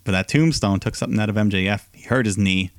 [0.03, 1.85] but that tombstone took something out of MJF.
[1.93, 2.71] He hurt his knee,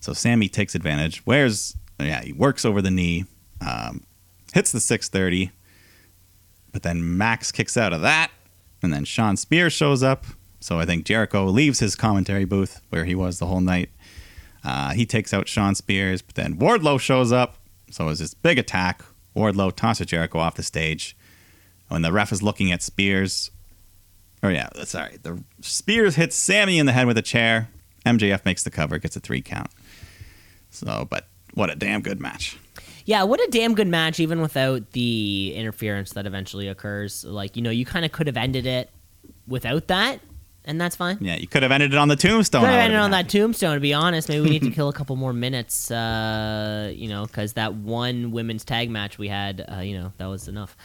[0.00, 1.22] so Sammy takes advantage.
[1.24, 3.24] Where's yeah, he works over the knee,
[3.60, 4.04] um,
[4.52, 5.50] hits the 630,
[6.72, 8.30] but then Max kicks out of that,
[8.82, 10.26] and then Shawn Spears shows up.
[10.60, 13.90] So I think Jericho leaves his commentary booth where he was the whole night.
[14.62, 17.56] Uh, he takes out Shawn Spears, but then Wardlow shows up.
[17.90, 19.02] So it was this big attack.
[19.34, 21.16] Wardlow tosses Jericho off the stage.
[21.88, 23.50] When the ref is looking at Spears,
[24.42, 27.68] or yeah, sorry, the Spears hits Sammy in the head with a chair.
[28.06, 29.70] MJF makes the cover, gets a three count.
[30.70, 32.58] So, but what a damn good match.
[33.04, 37.24] Yeah, what a damn good match, even without the interference that eventually occurs.
[37.24, 38.90] Like, you know, you kind of could have ended it
[39.48, 40.20] without that,
[40.64, 41.18] and that's fine.
[41.20, 42.62] Yeah, you could have ended it on the tombstone.
[42.62, 43.24] Could have ended on happy.
[43.24, 44.28] that tombstone, to be honest.
[44.28, 48.30] Maybe we need to kill a couple more minutes, uh, you know, because that one
[48.30, 50.76] women's tag match we had, uh, you know, that was enough.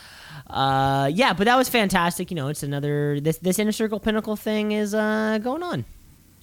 [0.47, 2.31] Uh, yeah, but that was fantastic.
[2.31, 5.86] You know, it's another, this, this Inner Circle Pinnacle thing is uh, going on.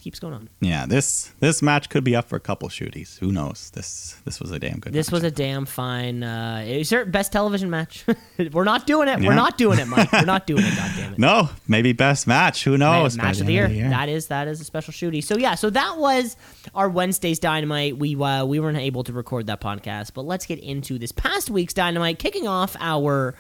[0.03, 0.49] Keeps going on.
[0.61, 3.21] Yeah, this this match could be up for a couple shooties.
[3.21, 3.71] Who knows?
[3.71, 4.93] This this was a damn good.
[4.93, 5.13] This match.
[5.13, 8.05] was a damn fine, uh, it's our best television match.
[8.53, 9.21] We're not doing it.
[9.21, 10.11] We're not doing it, Mike.
[10.11, 11.21] We're not doing it, God damn it.
[11.21, 12.65] no maybe best match.
[12.65, 13.17] Who knows?
[13.17, 13.91] match of the end year.
[13.91, 15.23] That is that is a special shooty.
[15.23, 16.37] So yeah, so that was
[16.75, 17.97] our Wednesday's Dynamite.
[17.97, 21.49] We uh, we weren't able to record that podcast, but let's get into this past
[21.49, 23.37] week's Dynamite, kicking off our.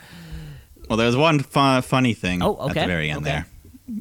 [0.88, 3.30] Well, there was one fun, funny thing Oh, at the very end okay.
[3.30, 3.46] there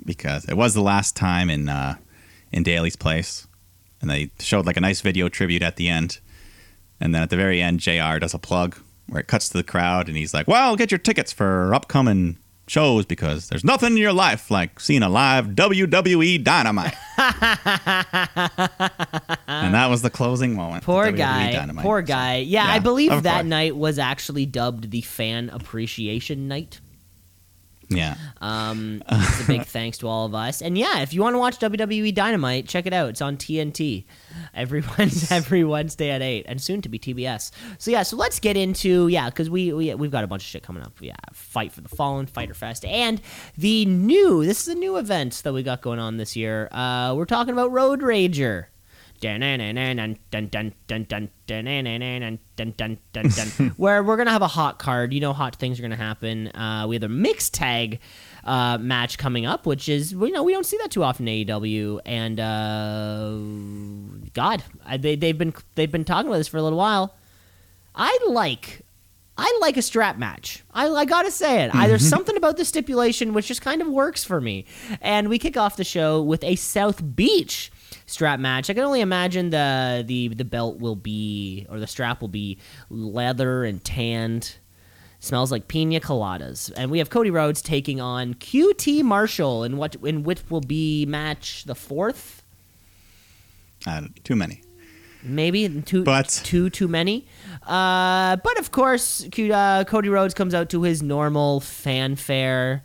[0.06, 1.95] because it was the last time in uh,
[2.52, 3.48] in Daily's Place,
[4.02, 6.20] and they showed like a nice video tribute at the end,
[6.99, 8.20] and then at the very end, Jr.
[8.20, 8.78] does a plug
[9.08, 12.38] where it cuts to the crowd, and he's like, "Well, get your tickets for upcoming."
[12.68, 16.94] Shows because there's nothing in your life like seeing a live WWE Dynamite,
[19.62, 20.84] and that was the closing moment.
[20.84, 21.84] Poor guy, Dynamite.
[21.84, 22.38] poor guy.
[22.38, 23.46] Yeah, I believe that course.
[23.46, 26.80] night was actually dubbed the Fan Appreciation Night.
[27.94, 30.62] Yeah, Um, it's a big thanks to all of us.
[30.62, 33.10] And yeah, if you want to watch WWE Dynamite, check it out.
[33.10, 34.06] It's on TNT
[34.54, 37.52] every Wednesday, every Wednesday at eight, and soon to be TBS.
[37.80, 40.48] So yeah, so let's get into yeah, because we, we we've got a bunch of
[40.48, 40.94] shit coming up.
[41.02, 43.20] Yeah, Fight for the Fallen, Fyter Fest, and
[43.58, 44.46] the new.
[44.46, 46.70] This is a new event that we got going on this year.
[46.72, 48.68] Uh, we're talking about Road Rager.
[53.77, 56.48] Where we're gonna have a hot card, you know, hot things are gonna happen.
[56.49, 57.99] Uh, we have a mixed tag
[58.43, 61.45] uh, match coming up, which is you know we don't see that too often in
[61.48, 66.64] AEW, and uh, God, I- they they've been they've been talking about this for a
[66.64, 67.15] little while.
[67.95, 68.81] I like
[69.38, 70.64] I like a strap match.
[70.73, 71.73] I, I gotta say it.
[71.73, 74.65] I, there's something about the stipulation which just kind of works for me.
[75.02, 77.72] And we kick off the show with a South Beach
[78.06, 78.70] strap match.
[78.70, 82.58] I can only imagine the the the belt will be or the strap will be
[82.90, 84.56] leather and tanned.
[85.20, 86.72] Smells like pina coladas.
[86.76, 91.06] And we have Cody Rhodes taking on QT Marshall in what in which will be
[91.06, 92.42] match the fourth
[93.86, 94.64] Uh, too many.
[95.24, 97.28] maybe too But- too too many.
[97.68, 102.84] Uh, but of course, Q- uh, Cody Rhodes comes out to his normal fanfare.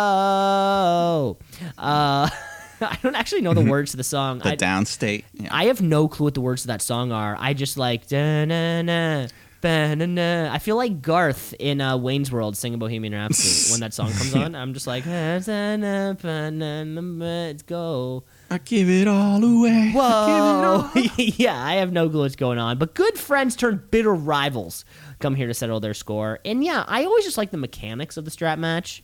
[0.00, 1.38] Whoa!
[1.78, 2.28] Uh,
[2.90, 4.38] I don't actually know the words to the song.
[4.38, 5.24] The I, downstate.
[5.34, 5.48] Yeah.
[5.50, 7.36] I have no clue what the words to that song are.
[7.38, 9.26] I just like da na na.
[9.60, 10.50] ba-na-na.
[10.52, 14.34] I feel like Garth in uh, Wayne's World singing Bohemian Rhapsody when that song comes
[14.34, 14.54] on.
[14.54, 18.24] I'm just like, "Da-na-na, ba-na-na, let's go.
[18.50, 19.92] I give it all away.
[19.94, 20.90] Whoa!
[21.16, 22.78] yeah, I have no clue what's going on.
[22.78, 24.84] But good friends turn bitter rivals
[25.20, 26.40] come here to settle their score.
[26.44, 29.02] And yeah, I always just like the mechanics of the strap match.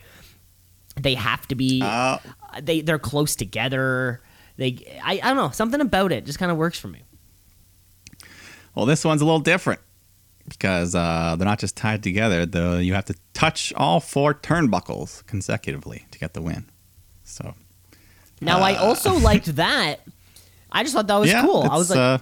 [1.01, 1.81] They have to be.
[1.82, 2.18] Uh,
[2.62, 4.23] they they're close together.
[4.56, 7.02] They I, I don't know something about it just kind of works for me.
[8.74, 9.81] well, this one's a little different
[10.48, 12.47] because uh, they're not just tied together.
[12.47, 16.66] Though you have to touch all four turnbuckles consecutively to get the win.
[17.24, 17.55] So
[18.40, 20.01] Now I also liked that.
[20.70, 21.62] I just thought that was yeah, cool.
[21.70, 22.18] I was like, uh,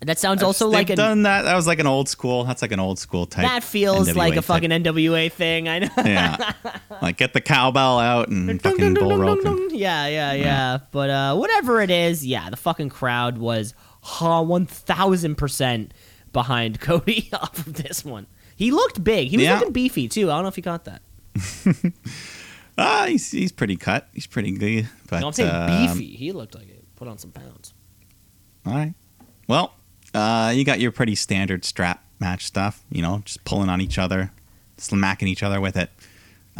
[0.00, 1.42] that sounds also they've like a done that.
[1.42, 2.44] That was like an old school.
[2.44, 3.44] That's like an old school type.
[3.44, 4.44] that feels NWA like a type.
[4.44, 5.68] fucking NWA thing.
[5.68, 5.88] I know.
[5.98, 6.52] yeah,
[7.02, 9.44] like get the cowbell out and fucking bull rope.
[9.44, 10.78] and- Yeah, yeah, yeah.
[10.92, 15.92] But uh, whatever it is, yeah, the fucking crowd was ha one thousand percent
[16.32, 18.26] behind Cody off of this one.
[18.54, 19.28] He looked big.
[19.28, 19.58] He was Yeah.
[19.58, 20.30] looking beefy too.
[20.30, 21.02] I don't know if you caught that.
[22.80, 24.08] Ah, he's he's pretty cut.
[24.12, 24.88] He's pretty good.
[25.10, 26.14] But no, I'm saying um, beefy.
[26.14, 26.84] He looked like it.
[26.94, 27.74] Put on some pounds.
[28.64, 28.94] All right.
[29.48, 29.74] Well,
[30.18, 32.84] uh, you got your pretty standard strap match stuff.
[32.90, 34.32] You know, just pulling on each other,
[34.76, 35.90] smacking each other with it.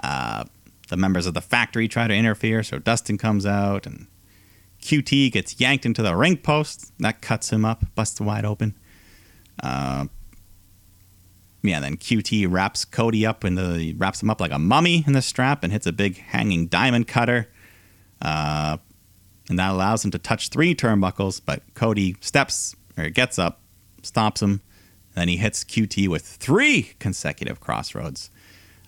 [0.03, 0.45] Uh,
[0.89, 4.07] the members of the factory try to interfere, so Dustin comes out, and
[4.81, 6.93] QT gets yanked into the ring post.
[7.01, 8.75] That cuts him up, busts wide open.
[9.63, 10.07] Uh,
[11.63, 15.13] yeah, then QT wraps Cody up in the wraps him up like a mummy in
[15.13, 17.49] the strap and hits a big hanging diamond cutter.
[18.23, 18.79] Uh,
[19.49, 21.41] and that allows him to touch three turnbuckles.
[21.45, 23.61] But Cody steps or gets up,
[24.03, 24.61] stops him,
[25.15, 28.31] then he hits QT with three consecutive crossroads,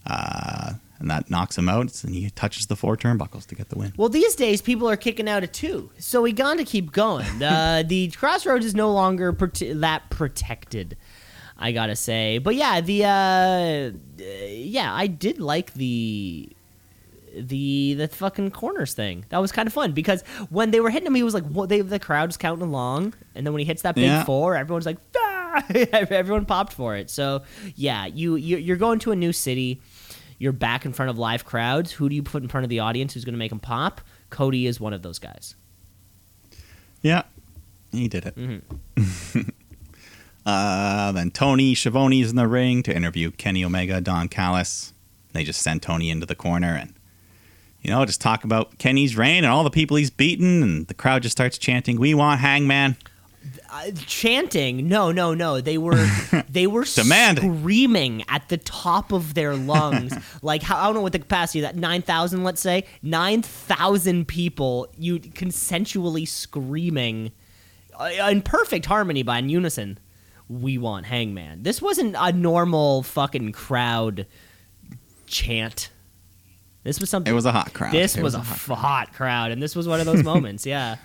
[0.06, 2.04] uh, and that knocks him out.
[2.04, 3.92] And he touches the four turnbuckles to get the win.
[3.96, 7.42] Well, these days people are kicking out at two, so we got to keep going.
[7.42, 10.96] Uh, the crossroads is no longer prote- that protected.
[11.62, 16.48] I gotta say, but yeah, the uh, yeah, I did like the
[17.36, 19.24] the the fucking corners thing.
[19.28, 21.68] That was kind of fun because when they were hitting him, he was like, what,
[21.68, 24.24] they, the crowd's counting along, and then when he hits that big Yeah.
[24.24, 25.64] four, everyone's like, ah!
[25.70, 27.10] everyone popped for it.
[27.10, 27.42] So
[27.76, 29.80] yeah, you you- you're going to a new city.
[30.38, 31.92] You're back in front of live crowds.
[31.92, 34.00] Who do you put in front of the audience who's going to make them pop?
[34.30, 35.54] Cody is one of those guys.
[37.02, 37.24] Yeah,
[37.92, 38.36] he did it.
[38.36, 39.40] Mm-hmm.
[40.46, 44.92] uh, then Tony Schiavone's in the ring to interview Kenny Omega, Don Callis.
[45.32, 46.94] They just send Tony into the corner and,
[47.82, 50.62] you know, just talk about Kenny's reign and all the people he's beaten.
[50.62, 52.96] And the crowd just starts chanting, We want Hangman.
[53.72, 55.60] Uh, chanting, no, no, no.
[55.62, 56.06] They were
[56.50, 57.58] they were Demanding.
[57.60, 60.12] screaming at the top of their lungs.
[60.42, 62.44] like how, I don't know what the capacity of that nine thousand.
[62.44, 64.88] Let's say nine thousand people.
[64.98, 67.32] You consensually screaming
[67.98, 69.98] uh, in perfect harmony by in unison.
[70.48, 71.62] We want Hangman.
[71.62, 74.26] This wasn't a normal fucking crowd
[75.26, 75.90] chant.
[76.82, 77.30] This was something.
[77.30, 77.92] It was a hot crowd.
[77.92, 80.64] This It was, a hot f- hot crowd, and this was one of those moments.
[80.64, 80.96] Yeah.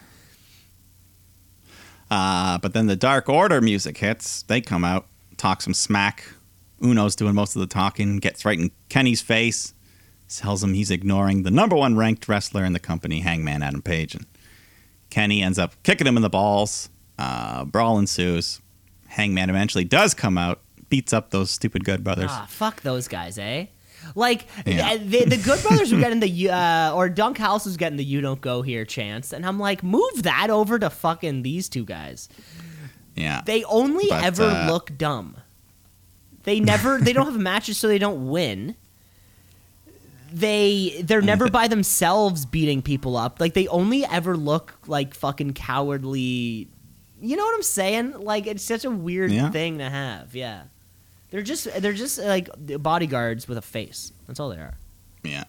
[2.09, 4.43] Uh, but then the Dark Order music hits.
[4.43, 5.07] They come out,
[5.37, 6.23] talk some smack.
[6.81, 9.73] Uno's doing most of the talking, gets right in Kenny's face,
[10.29, 14.13] tells him he's ignoring the number one ranked wrestler in the company, Hangman Adam Page.
[14.15, 14.25] And
[15.09, 16.89] Kenny ends up kicking him in the balls.
[17.17, 18.61] Uh, brawl ensues.
[19.07, 22.29] Hangman eventually does come out, beats up those stupid Good Brothers.
[22.31, 23.67] Ah, fuck those guys, eh?
[24.13, 24.91] Like Yeah.
[24.91, 28.03] uh, the, the Good Brothers were getting the uh, or Dunk House was getting the
[28.05, 31.85] "You Don't Go Here" chance, and I'm like, move that over to fucking these two
[31.85, 32.29] guys.
[33.15, 33.41] Yeah.
[33.45, 35.37] They only But, ever uh, look dumb.
[36.43, 36.99] They never.
[36.99, 38.75] they don't have matches, so they don't win.
[40.31, 43.39] They they're never by themselves beating people up.
[43.39, 46.67] Like they only ever look like fucking cowardly.
[47.21, 48.19] You know what I'm saying?
[48.19, 49.49] Like it's such a weird Yeah.
[49.49, 50.35] thing to have.
[50.35, 50.63] Yeah.
[51.35, 52.47] They're just they're just like
[52.81, 54.13] bodyguards with a face.
[54.25, 54.77] That's all they are.
[55.21, 55.43] Yeah.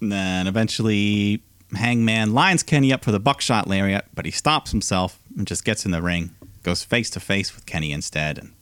[0.00, 1.42] And then eventually,
[1.74, 5.84] Hangman lines Kenny up for the buckshot lariat, but he stops himself and just gets
[5.84, 8.38] in the ring, goes face to face with Kenny instead.
[8.38, 8.52] And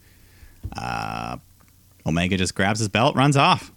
[0.75, 1.37] Uh,
[2.07, 3.71] Omega just grabs his belt, runs off.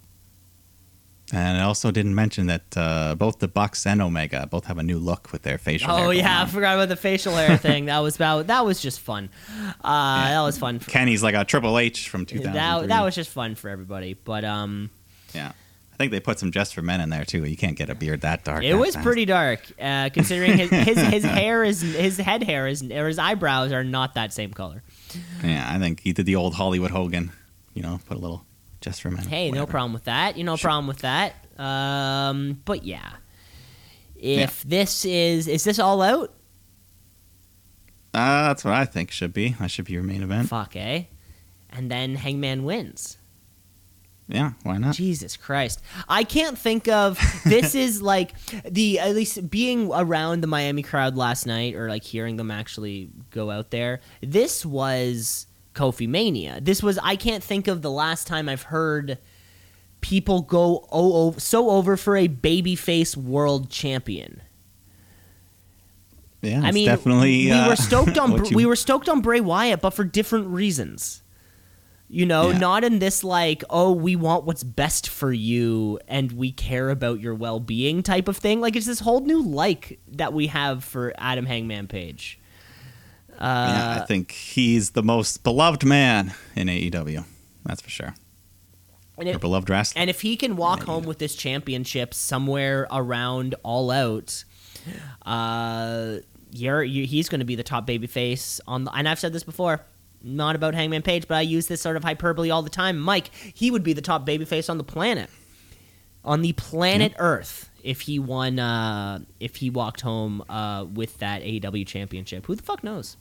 [1.34, 4.82] And I also didn't mention that uh, both the Bucks and Omega both have a
[4.82, 6.06] new look with their facial hair.
[6.06, 7.86] Oh yeah, I forgot about the facial hair thing.
[7.86, 9.30] That was about that was just fun.
[9.82, 10.78] Uh, That was fun.
[10.78, 12.52] For, Kenny's like a Triple H from 2003.
[12.52, 14.12] that that was just fun for everybody.
[14.12, 14.90] But um,
[15.34, 15.52] yeah.
[15.92, 17.44] I think they put some just for men in there too.
[17.44, 18.64] You can't get a beard that dark.
[18.64, 19.04] it that was fast.
[19.04, 19.60] pretty dark.
[19.80, 23.84] Uh, considering his, his his hair is his head hair is or his eyebrows are
[23.84, 24.82] not that same color.
[25.42, 27.32] Yeah, I think he did the old Hollywood Hogan.
[27.72, 28.44] You know, put a little
[28.82, 29.10] just for.
[29.10, 30.36] Hey, no problem with that.
[30.36, 31.34] You know, problem with that.
[31.58, 33.12] Um, but yeah,
[34.16, 36.34] if this is is this all out?
[38.14, 39.50] Uh, that's what I think should be.
[39.58, 40.48] That should be your main event.
[40.48, 41.04] Fuck eh.
[41.70, 43.16] And then Hangman wins.
[44.28, 44.94] Yeah, why not?
[44.94, 45.82] Jesus Christ.
[46.08, 48.34] I can't think of this is like
[48.64, 53.10] the at least being around the Miami crowd last night or like hearing them actually
[53.30, 54.00] go out there.
[54.20, 56.60] This was Kofi Mania.
[56.60, 59.18] This was I can't think of the last time I've heard
[60.00, 64.42] people go oh, oh so over for a babyface world champion.
[66.40, 67.46] Yeah, I mean, definitely.
[67.46, 70.48] we uh, were stoked on you- we were stoked on Bray Wyatt, but for different
[70.48, 71.22] reasons.
[72.08, 72.58] You know, Yeah.
[72.58, 77.20] not in this like, oh, we want what's best for you and we care about
[77.20, 78.60] your well being type of thing.
[78.60, 82.38] Like it's this whole new like that we have for Adam Hangman Page.
[83.40, 87.24] Yeah, Uh, I think he's the most beloved man in AEW.
[87.64, 88.14] That's for sure.
[89.18, 90.00] and, if, beloved wrestler.
[90.00, 94.44] and if he can walk home with this championship somewhere around All Out,
[95.26, 96.16] uh,
[96.50, 98.84] you're, you, he's going to be the top babyface on.
[98.84, 99.80] The, and I've said this before,
[100.22, 102.98] not about Hangman Page, but I use this sort of hyperbole all the time.
[102.98, 105.30] Mike, he would be the top babyface on the planet,
[106.24, 108.58] on the planet Earth, if he won.
[108.58, 113.16] Uh, if he walked home uh, with that AEW championship, who the fuck knows?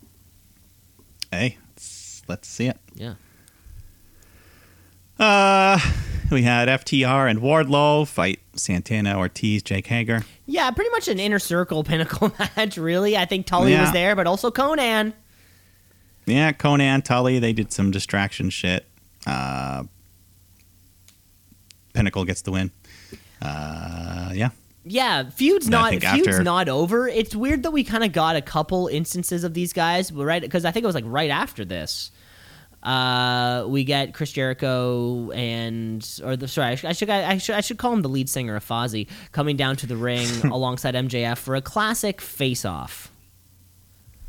[1.31, 2.77] Hey, let's, let's see it.
[2.93, 3.13] Yeah.
[5.19, 5.79] Uh,
[6.31, 10.25] we had FTR and Wardlow fight Santana, Ortiz, Jake Hager.
[10.45, 13.15] Yeah, pretty much an inner circle pinnacle match, really.
[13.15, 13.81] I think Tully Yeah.
[13.81, 15.13] was there, but also Konnan.
[16.25, 18.85] Yeah, Konnan, Tully, they did some distraction shit.
[19.27, 19.83] Uh,
[21.93, 22.71] Pinnacle gets the win.
[23.41, 24.49] Uh, yeah.
[24.83, 27.07] Yeah, feud's And not feud's after- not over.
[27.07, 30.65] It's weird that we kind of got a couple instances of these guys, right because
[30.65, 32.11] I think it was like right after this.
[32.81, 37.55] Uh, we get Chris Jericho and or the sorry, I should, I should I should
[37.55, 40.95] I should call him the lead singer of Fozzy coming down to the ring alongside
[40.95, 43.11] MJF for a classic face off.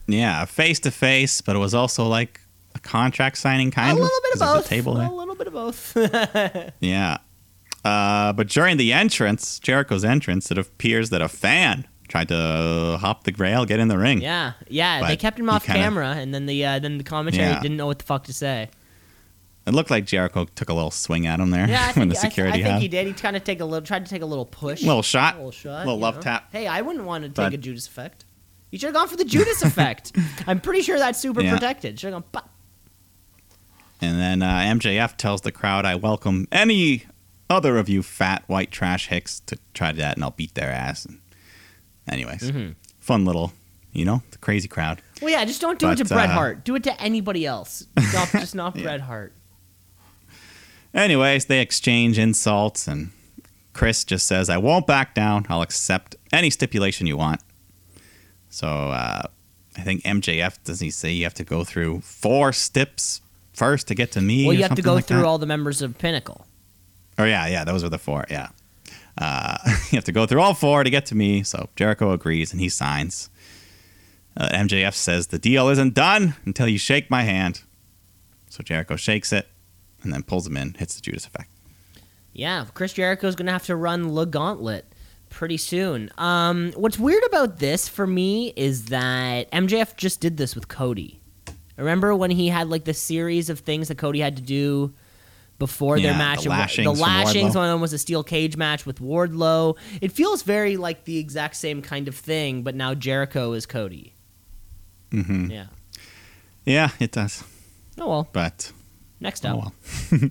[0.06, 2.40] Yeah, face to face, but it was also like
[2.74, 3.98] a contract signing kind a of.
[4.00, 4.66] little bit of both.
[4.66, 5.06] Table there.
[5.08, 5.96] a little bit of both.
[6.80, 7.18] Yeah.
[7.84, 13.24] Uh, but during the entrance, Jericho's entrance, it appears that a fan tried to hop
[13.24, 14.20] the rail, get in the ring.
[14.20, 15.06] yeah, yeah.
[15.08, 17.60] they kept him off kinda- camera, and then the uh, then the commentary Yeah.
[17.60, 18.68] didn't know what the fuck to say.
[19.64, 22.20] It looked like Jericho took a little swing at him there Yeah, I when think,
[22.20, 23.06] the I th- I, think he did.
[23.06, 25.34] He kind of take a little, tried to take a little push, Little shot.
[25.34, 26.20] a little shot, Little love know?
[26.22, 26.48] tap.
[26.52, 28.24] Hey, I wouldn't want to take But- a Judas effect.
[28.72, 30.16] You should have gone for the Judas effect.
[30.46, 31.52] I'm pretty sure that's super Yeah.
[31.54, 31.98] protected.
[32.00, 32.30] Should have gone.
[32.32, 32.50] Pop.
[34.00, 37.04] And then uh, MJF tells the crowd, I welcome any
[37.52, 41.04] other of you fat white trash hicks to try that, and I'll beat their ass.
[41.04, 41.20] And
[42.08, 42.72] anyways, Mm-hmm.
[43.00, 43.52] fun little,
[43.92, 45.00] you know, the crazy crowd.
[45.20, 46.64] Well, yeah, just don't do it But, to Bret uh, Hart.
[46.64, 47.86] Do it to anybody else.
[48.12, 48.82] Not, just not Yeah.
[48.82, 49.32] Bret Hart.
[50.94, 53.10] Anyways, they exchange insults, and
[53.72, 55.46] Chris just says, I won't back down.
[55.48, 57.40] I'll accept any stipulation you want.
[58.50, 59.22] So uh,
[59.76, 63.22] I think MJF, does he say you have to go through four steps
[63.54, 64.42] first to get to me?
[64.46, 65.26] Well, or you have to go like through that?
[65.26, 66.46] all the members of Pinnacle.
[67.18, 68.24] Oh yeah, yeah, those were the four.
[68.30, 68.48] Yeah,
[69.18, 71.42] uh, you have to go through all four to get to me.
[71.42, 73.30] So Jericho agrees and he signs.
[74.36, 77.62] Uh, MJF says the deal isn't done until you shake my hand.
[78.48, 79.48] So Jericho shakes it
[80.02, 81.48] and then pulls him in, hits the Judas effect.
[82.32, 84.86] Yeah, Chris Jericho's going to have to run Le Gauntlet
[85.28, 86.10] pretty soon.
[86.18, 91.20] Um, what's weird about this for me is that MJF just did this with Cody.
[91.76, 94.92] Remember when he had like the series of things that Cody had to do
[95.58, 96.42] before their match?
[96.42, 99.76] the lashings the lashings one of them was a steel cage match with Wardlow.
[100.00, 104.14] It feels very like the exact same kind of thing, but now Jericho is Cody.
[105.10, 105.50] Mm-hmm.
[105.50, 105.66] Yeah.
[106.64, 107.44] Yeah, it does.
[107.98, 108.28] Oh well.
[108.32, 108.72] But
[109.20, 109.72] Next oh up.
[110.10, 110.20] well.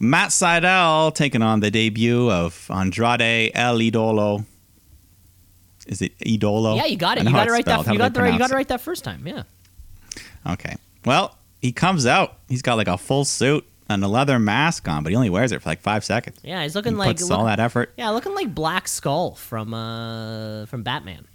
[0.00, 4.44] Matt Sydal taking on the debut of Andrade El Idolo.
[5.86, 6.76] Is it Idolo?
[6.76, 7.24] Yeah, you got it.
[7.24, 7.86] You got it right that.
[7.86, 8.32] How You got the right.
[8.32, 9.26] You got it right that first time.
[9.26, 9.44] Yeah.
[10.46, 10.76] Okay.
[11.04, 12.38] Well, he comes out.
[12.48, 15.62] He's got like a full suit a leather mask on, but he only wears it
[15.62, 16.38] for like five seconds.
[16.42, 17.92] Yeah, he's He looking like puts look- all that effort.
[17.98, 21.26] Yeah, looking like Black Skull from uh from Batman.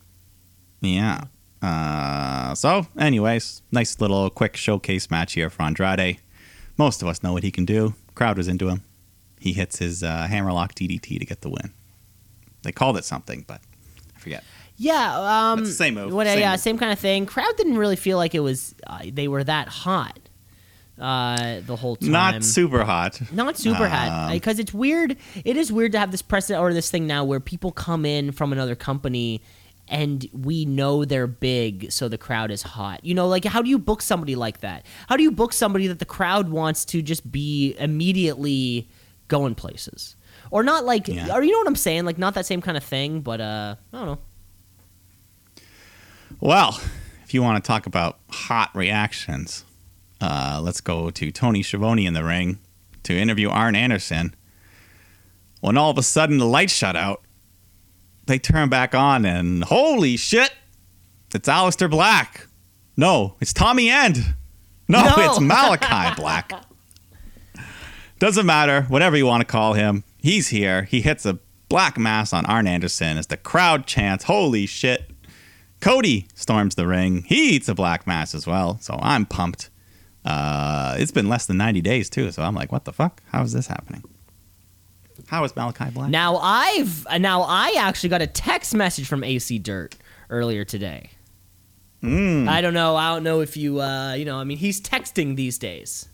[0.81, 1.21] Yeah.
[1.61, 6.19] Uh, so, anyways, nice little quick showcase match here for Andrade.
[6.77, 7.93] most of us know what he can do.
[8.15, 8.81] Crowd was into him.
[9.39, 11.73] He hits his uh, hammerlock DDT to get the win.
[12.63, 13.59] They called it something, but
[14.15, 14.43] I forget.
[14.77, 16.59] Yeah, um, same move, What, same yeah, move.
[16.61, 17.25] same kind of thing.
[17.25, 18.73] Crowd didn't really feel like it was.
[18.87, 20.17] Uh, they were that hot
[20.99, 22.11] uh, the whole time.
[22.11, 23.21] Not super hot.
[23.31, 25.17] Not super hot Um, because it's weird.
[25.45, 28.31] It is weird to have this precedent or this thing now where people come in
[28.31, 29.41] from another company
[29.87, 33.03] and we know they're big, so the crowd is hot.
[33.03, 34.85] You know, like how do you book somebody like that?
[35.07, 38.87] How do you book somebody that the crowd wants to just be immediately
[39.29, 40.15] going places?
[40.51, 41.33] Or not like, Yeah.
[41.35, 42.05] or you know what I'm saying?
[42.05, 44.19] Like not that same kind of thing, but uh, I don't know.
[46.39, 46.79] Well,
[47.23, 49.65] if you want to talk about hot reactions,
[50.21, 52.59] uh, let's go to Tony Schiavone in the ring
[53.03, 54.35] to interview Arn Anderson.
[55.61, 57.21] When all of a sudden the lights shut out,
[58.27, 60.53] they turn back on and holy shit,
[61.33, 62.47] it's Aleister Black.
[62.95, 64.35] No, it's Tommy End.
[64.87, 65.13] No, No.
[65.17, 66.51] it's Malachi Black.
[68.19, 70.03] Doesn't matter, whatever you want to call him.
[70.17, 70.83] He's here.
[70.83, 71.39] He hits a
[71.69, 75.11] black mass on Arn Anderson as the crowd chants, holy shit.
[75.79, 77.23] Cody storms the ring.
[77.23, 79.69] He eats a black mass as well, so I'm pumped.
[80.29, 83.21] Uh, it's been less than 90 days, too, so I'm like, what the fuck?
[83.31, 84.03] How is this happening?
[85.27, 86.09] How is Malachi Black?
[86.09, 89.95] Now I've now I actually got a text message from AC Dirt
[90.29, 91.11] earlier today.
[92.01, 92.95] Mm, I don't know.
[92.95, 96.07] I don't know if you, uh, you know, I mean, he's texting these days.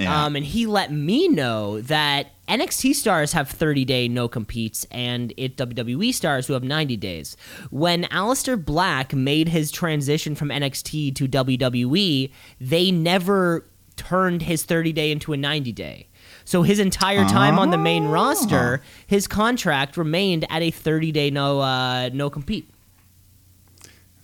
[0.00, 0.24] Yeah.
[0.24, 5.32] Um, and he let me know that NXT stars have 30 day no competes and
[5.36, 7.36] it WWE stars who have 90 days.
[7.70, 13.64] When Aleister Black made his transition from NXT to WWE, they never
[13.96, 16.06] turned his 30 day into a 90 day.
[16.44, 18.10] So his entire time on the main Oh.
[18.10, 22.68] roster, his contract remained at a 30 day no uh, no compete.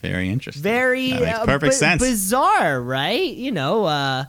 [0.03, 0.62] Very interesting.
[0.62, 2.03] Very That makes uh, perfect sense.
[2.03, 3.32] bizarre, right?
[3.32, 4.24] You know, uh,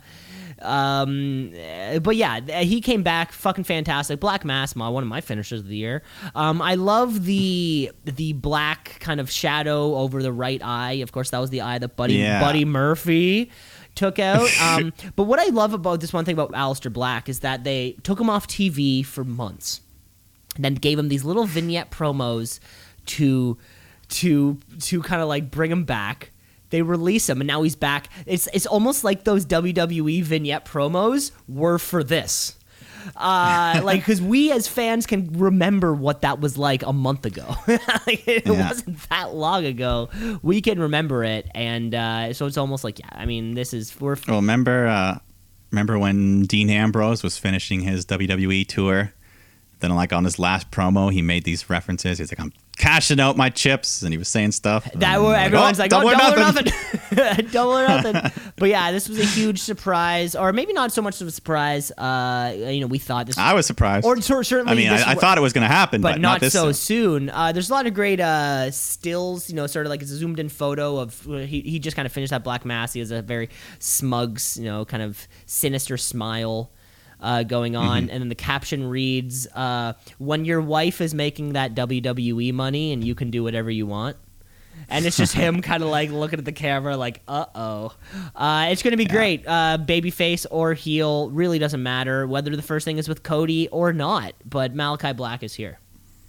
[0.62, 4.20] um, uh, but yeah, he came back, fucking fantastic.
[4.20, 6.04] Black Mass, my one of my finishers of the year.
[6.36, 10.94] Um, I love the the black kind of shadow over the right eye.
[10.94, 12.42] Of course, that was the eye that Buddy Yeah.
[12.42, 13.52] Buddy Murphy
[13.96, 14.50] took out.
[14.62, 17.94] Um, but what I love about this one thing about Aleister Black is that they
[18.04, 19.82] took him off TV for months
[20.56, 22.60] and then gave him these little vignette promos
[23.06, 23.58] to
[24.10, 26.32] to to kind of like bring him back.
[26.70, 28.10] They release him and now he's back.
[28.26, 32.54] It's it's almost like those WWE vignette promos were for this.
[33.16, 37.56] Uh, like because we as fans can remember what that was like a month ago.
[37.68, 38.68] like, it Yeah.
[38.70, 40.10] wasn't that long ago.
[40.42, 43.10] We can remember it, and uh, so it's almost like yeah.
[43.14, 45.20] I mean, this is we're Well, remember, uh,
[45.72, 49.14] remember when Dean Ambrose was finishing his WWE tour?
[49.80, 52.18] Then, like on his last promo, he made these references.
[52.18, 54.90] He's like, "I'm cashing out my chips," and he was saying stuff.
[54.94, 56.66] That where everyone's "Oh, like, double oh, or double or nothing."
[57.12, 58.32] nothing, double or nothing.
[58.60, 61.92] But yeah, this was a huge surprise, or maybe not so much of a surprise.
[61.92, 64.04] Uh, you know, we thought this, I was surprised.
[64.04, 66.22] or cer- certainly, I mean, I, I thought it was going to happen, but, but,
[66.22, 67.28] not, this so soon.
[67.28, 67.30] soon.
[67.30, 70.16] Uh, there's a lot of great uh, stills, you know, sort of like it's a
[70.16, 72.94] zoomed in photo of uh, he, he just kind of finished that black mass.
[72.94, 76.72] He has a very smug, you know, kind of sinister smile
[77.22, 78.10] uh, going on, Mm-hmm.
[78.12, 83.04] and then the caption reads, uh, "When your wife is making that WWE money and
[83.04, 84.18] you can do whatever you want."
[84.90, 87.94] And it's just him kind of like looking at the camera, like, uh oh.
[88.36, 89.44] Uh, it's going to be great.
[89.46, 93.92] Uh, babyface or heel really doesn't matter whether the first thing is with Cody or
[93.92, 94.34] not.
[94.46, 95.80] But Malachi Black is here.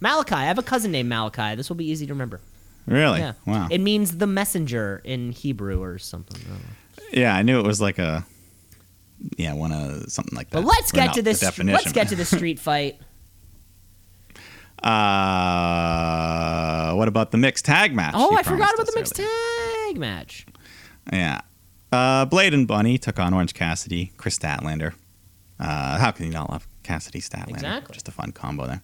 [0.01, 0.35] Malachi.
[0.35, 1.55] I have a cousin named Malachi.
[1.56, 2.40] This will be easy to remember.
[2.86, 3.19] Really?
[3.20, 3.35] Yeah.
[3.47, 3.69] Wow.
[3.70, 6.40] It means the messenger in Hebrew or something.
[6.51, 8.24] I yeah, I knew it was like a,
[9.36, 10.62] yeah, one of something like that.
[10.62, 11.40] But let's get to this.
[11.40, 11.74] definition.
[11.74, 12.99] Let's get to the street fight.
[14.81, 14.95] Uh,
[16.95, 18.15] what about the mixed tag match?
[18.16, 19.28] Oh, I forgot about the mixed earlier?
[19.89, 20.47] tag match.
[21.12, 21.40] Yeah.
[21.90, 24.95] Uh, Blade and Bunny took on Orange Cassidy, Kris Statlander.
[25.59, 27.55] Uh, how can you not love Cassidy Statlander?
[27.55, 27.95] Exactly.
[27.95, 28.82] Just a fun combo there.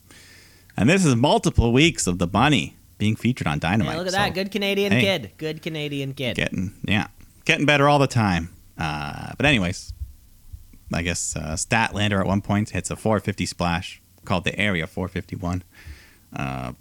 [0.76, 3.92] And this is multiple weeks of the Bunny being featured on Dynamite.
[3.92, 4.34] Yeah, look at so that.
[4.34, 5.00] Good Canadian hey.
[5.00, 5.32] kid.
[5.36, 6.36] Good Canadian kid.
[6.36, 7.06] Getting yeah,
[7.44, 8.50] getting better all the time.
[8.76, 9.92] Uh, but anyways,
[10.92, 15.62] I guess uh, Statlander at one point hits a 450 splash called the Area 451.
[16.34, 16.72] Uh,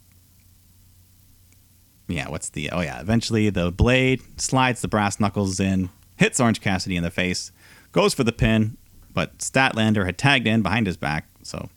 [2.08, 2.70] yeah, what's the?
[2.72, 7.12] Oh yeah, eventually the blade slides the brass knuckles in, hits Orange Cassidy in the
[7.12, 7.52] face,
[7.92, 8.78] goes for the pin,
[9.14, 11.70] but Statlander had tagged in behind his back, so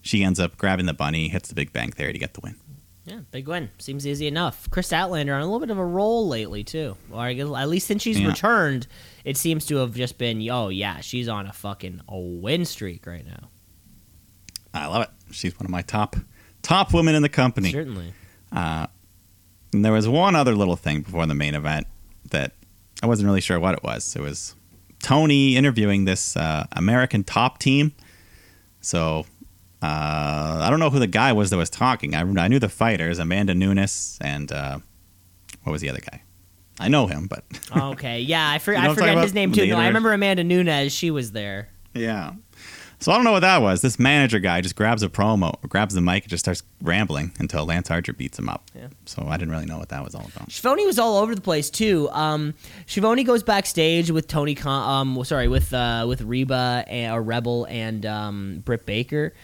[0.00, 2.56] she ends up grabbing the bunny, hits the Big Bang Theory to get the win.
[3.04, 3.70] Yeah, big win.
[3.78, 4.68] Seems easy enough.
[4.70, 7.68] Kris Statlander on a little bit of a roll lately too, or I guess, at
[7.68, 8.28] least since she's Yeah.
[8.28, 8.86] returned,
[9.26, 13.08] it seems to have just been, oh yeah, she's on a fucking a win streak
[13.08, 13.50] right now.
[14.72, 15.08] I love it.
[15.32, 16.14] She's one of my top
[16.62, 17.72] top women in the company.
[17.72, 18.14] Certainly.
[18.52, 18.86] Uh,
[19.72, 21.88] and there was one other little thing before the main event
[22.30, 22.52] that
[23.02, 24.14] I wasn't really sure what it was.
[24.14, 24.54] It was
[25.02, 27.94] Tony interviewing this uh, American top team.
[28.80, 29.26] So
[29.82, 32.14] uh, I don't know who the guy was that was talking.
[32.14, 34.78] I, I knew the fighters, Amanda Nunes and uh,
[35.64, 36.22] what was the other guy?
[36.78, 37.44] I know him, but
[37.74, 39.66] Okay, yeah, I, for, You know I what forget his name too.
[39.66, 40.92] No, I remember Amanda Nunes.
[40.92, 41.68] She was there.
[41.94, 42.32] yeah.
[42.98, 43.82] So I don't know what that was.
[43.82, 47.66] This manager guy just grabs a promo, grabs the mic, and just starts rambling until
[47.66, 48.70] Lance Archer beats him up.
[48.74, 48.88] Yeah.
[49.04, 50.50] So I didn't really know what that was all about.
[50.50, 52.08] Schiavone was all over the place too.
[52.10, 52.54] Um,
[53.24, 58.06] goes backstage with Tony, Khan, um, sorry, with uh, with Reba and or Rebel and
[58.06, 59.34] um, Britt Baker,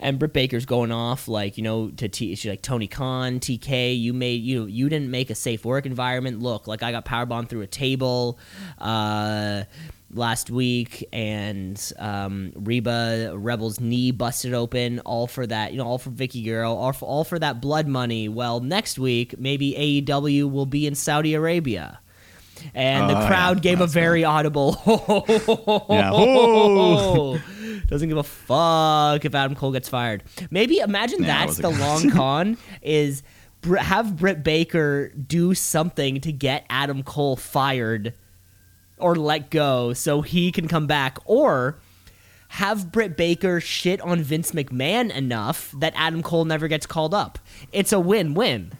[0.00, 2.34] and Britt Baker's going off like you know to T.
[2.34, 6.40] She's like Tony Khan, TK, you made you you didn't make a safe work environment.
[6.40, 8.38] Look, like I got powerbombed through a table.
[8.78, 9.64] Uh,
[10.12, 15.98] last week and um, Reba Rebel's knee busted open all for that you know all
[15.98, 20.50] for Vicky Girl all for, all for that blood money well next week maybe AEW
[20.50, 22.00] will be in Saudi Arabia
[22.74, 23.62] and the Oh, crowd yeah.
[23.72, 24.76] gave a very audible
[25.90, 26.10] Yeah.
[26.12, 27.40] Oh.
[27.88, 31.70] doesn't give a fuck if Adam Cole gets fired maybe imagine Yeah, that that's the
[31.70, 33.22] long con is
[33.62, 38.14] Br- have Britt Baker do something to get Adam Cole fired
[38.96, 41.78] or let go so he can come back or
[42.48, 47.38] have Britt Baker shit on Vince McMahon enough that Adam Cole never gets called up.
[47.72, 48.72] It's a win-win.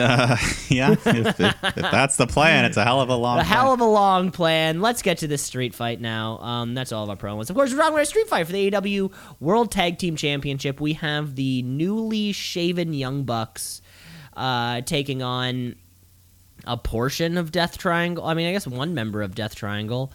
[0.68, 3.38] yeah, if, if, if that's the plan, it's a hell of a long.
[3.38, 3.72] A hell plan.
[3.74, 4.80] of a long plan.
[4.80, 6.38] Let's get to this street fight now.
[6.38, 7.50] Um, that's all of our promos.
[7.50, 10.80] Of course, we're talking about a street fight for the AEW World Tag Team Championship.
[10.80, 13.82] We have the newly shaven Young Bucks
[14.36, 15.76] uh, taking on
[16.66, 18.24] a portion of Death Triangle.
[18.24, 20.12] I mean, I guess one member of Death Triangle.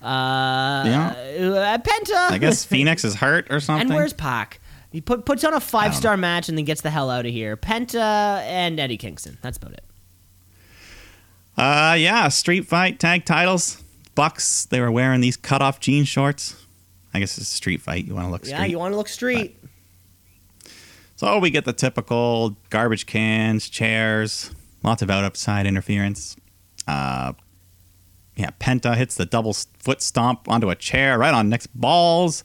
[0.00, 1.08] Uh, Yeah.
[1.14, 2.30] uh, Penta.
[2.30, 3.88] I guess Fenix is hurt or something.
[3.88, 4.58] And where's Pac?
[4.92, 7.32] He put puts on a five star match and then gets the hell out of
[7.32, 7.56] here.
[7.56, 9.38] Penta and Eddie Kingston.
[9.40, 9.84] That's about it.
[11.56, 13.82] Uh, yeah, street fight tag titles.
[14.14, 14.66] Bucks.
[14.66, 16.56] They were wearing these cut off jean shorts.
[17.14, 18.04] I guess it's a street fight.
[18.04, 18.58] You want to look street.
[18.58, 19.58] Yeah, you want to look street.
[21.16, 24.50] So we get the typical garbage cans, chairs,
[24.82, 26.36] lots of out upside interference.
[26.86, 27.32] Uh,
[28.34, 32.44] yeah, Penta hits the double foot stomp onto a chair right on Nick's balls.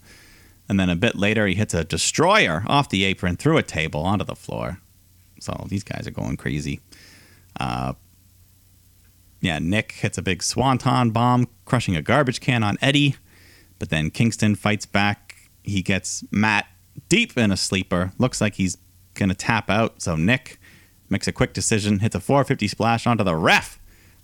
[0.69, 4.01] And then a bit later, he hits a destroyer off the apron through a table
[4.01, 4.79] onto the floor.
[5.39, 6.81] So these guys are going crazy.
[7.59, 7.93] Uh,
[9.39, 13.15] yeah, Nick hits a big swanton bomb, crushing a garbage can on Eddie.
[13.79, 15.35] But then Kingston fights back.
[15.63, 16.65] He gets Matt
[17.09, 18.11] deep in a sleeper.
[18.17, 18.77] Looks like he's
[19.13, 20.01] going to tap out.
[20.01, 20.59] So Nick
[21.09, 23.79] makes a quick decision, hits a 450 splash onto the ref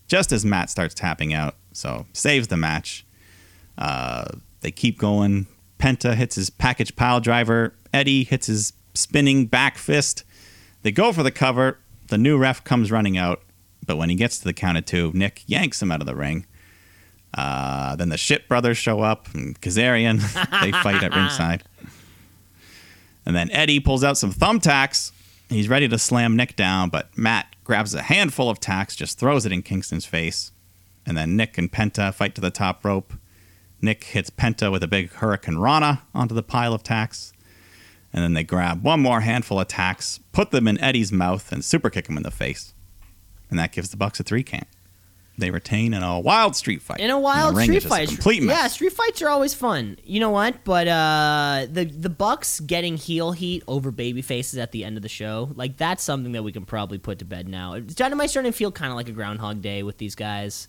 [0.08, 1.56] just as Matt starts tapping out.
[1.74, 3.06] So saves the match.
[3.78, 4.26] Uh,
[4.62, 5.48] they keep going.
[5.84, 7.74] Penta hits his package pile driver.
[7.94, 10.24] Eddie hits his spinning back fist.
[10.82, 11.78] They go for the cover.
[12.08, 13.42] The new ref comes running out.
[13.86, 16.16] But when he gets to the count of two, Nick yanks him out of the
[16.16, 16.46] ring.
[17.34, 20.22] Uh, then the Shit Brothers show up and Kazarian.
[20.62, 21.66] they fight at ringside.
[23.26, 25.12] And then Eddie pulls out some thumbtacks.
[25.50, 29.46] He's ready to slam Nick down, but Matt grabs a handful of tacks, just throws
[29.46, 30.54] it in Kingston's face.
[31.06, 33.14] And then Nick and Penta fight to the top rope.
[33.84, 37.34] Nick hits Penta with a big Hurricanrana onto the pile of tacks.
[38.14, 41.66] And then they grab one more handful of tacks, put them in Eddie's mouth, and
[41.66, 42.74] super kick him in the face.
[43.50, 44.68] And that gives the Bucks a three count.
[45.36, 47.00] They retain in a wild street fight.
[47.00, 48.56] In a wild street is just a fight, complete mess.
[48.56, 49.98] yeah, street fights are always fun.
[50.04, 50.64] You know what?
[50.64, 55.02] But uh, the the Bucks getting heel heat over baby faces at the end of
[55.02, 57.80] the show, like that's something that we can probably put to bed now.
[57.80, 60.68] Dynamite's starting to feel kind of like a Groundhog Day with these guys.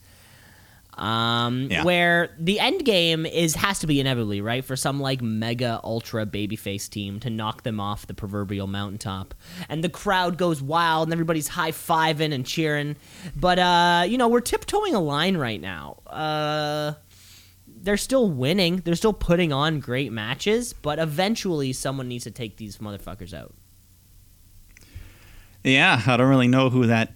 [0.97, 1.83] Um, Yeah.
[1.85, 6.25] where the end game is has to be inevitably right for some like mega ultra
[6.27, 9.35] babyface team to knock them off the proverbial mountaintop,
[9.69, 12.97] and the crowd goes wild and everybody's high fiving and cheering.
[13.35, 15.97] But uh, you know we're tiptoeing a line right now.
[16.07, 16.93] Uh,
[17.67, 18.77] they're still winning.
[18.85, 23.53] They're still putting on great matches, but eventually someone needs to take these motherfuckers out.
[25.63, 27.13] Yeah, I don't really know who that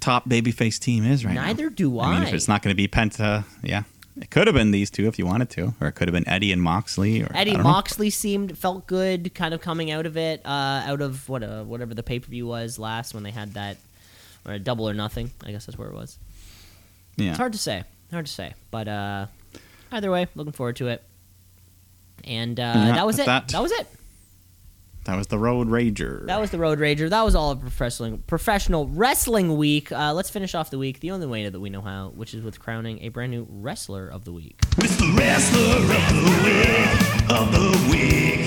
[0.00, 1.44] top babyface team is right now.
[1.46, 3.82] Neither do I I mean, if it's not going to be Penta, yeah,
[4.20, 6.28] it could have been these two if you wanted to, or it could have been
[6.28, 7.68] Eddie and Moxley, or Eddie don't know.
[7.70, 10.48] Moxley seemed felt good, kind of coming out of it, uh,
[10.86, 13.76] out of what uh, whatever the pay per view was last when they had that,
[14.46, 15.30] or double or nothing.
[15.44, 16.18] I guess that's where it was.
[17.16, 19.26] Yeah, It's hard to say, hard to say, but uh,
[19.92, 21.02] either way, looking forward to it.
[22.24, 23.26] And uh, Yeah, that was it.
[23.26, 23.86] that- that was it.
[25.04, 26.26] That was the Road Rager.
[26.26, 27.08] That was the Road Rager.
[27.08, 29.90] That was all of professional professional wrestling week.
[29.90, 32.42] Uh, let's finish off the week the only way that we know how, which is
[32.42, 34.60] with crowning a brand new wrestler of the week.
[34.78, 38.46] It's the wrestler of the week, of the week.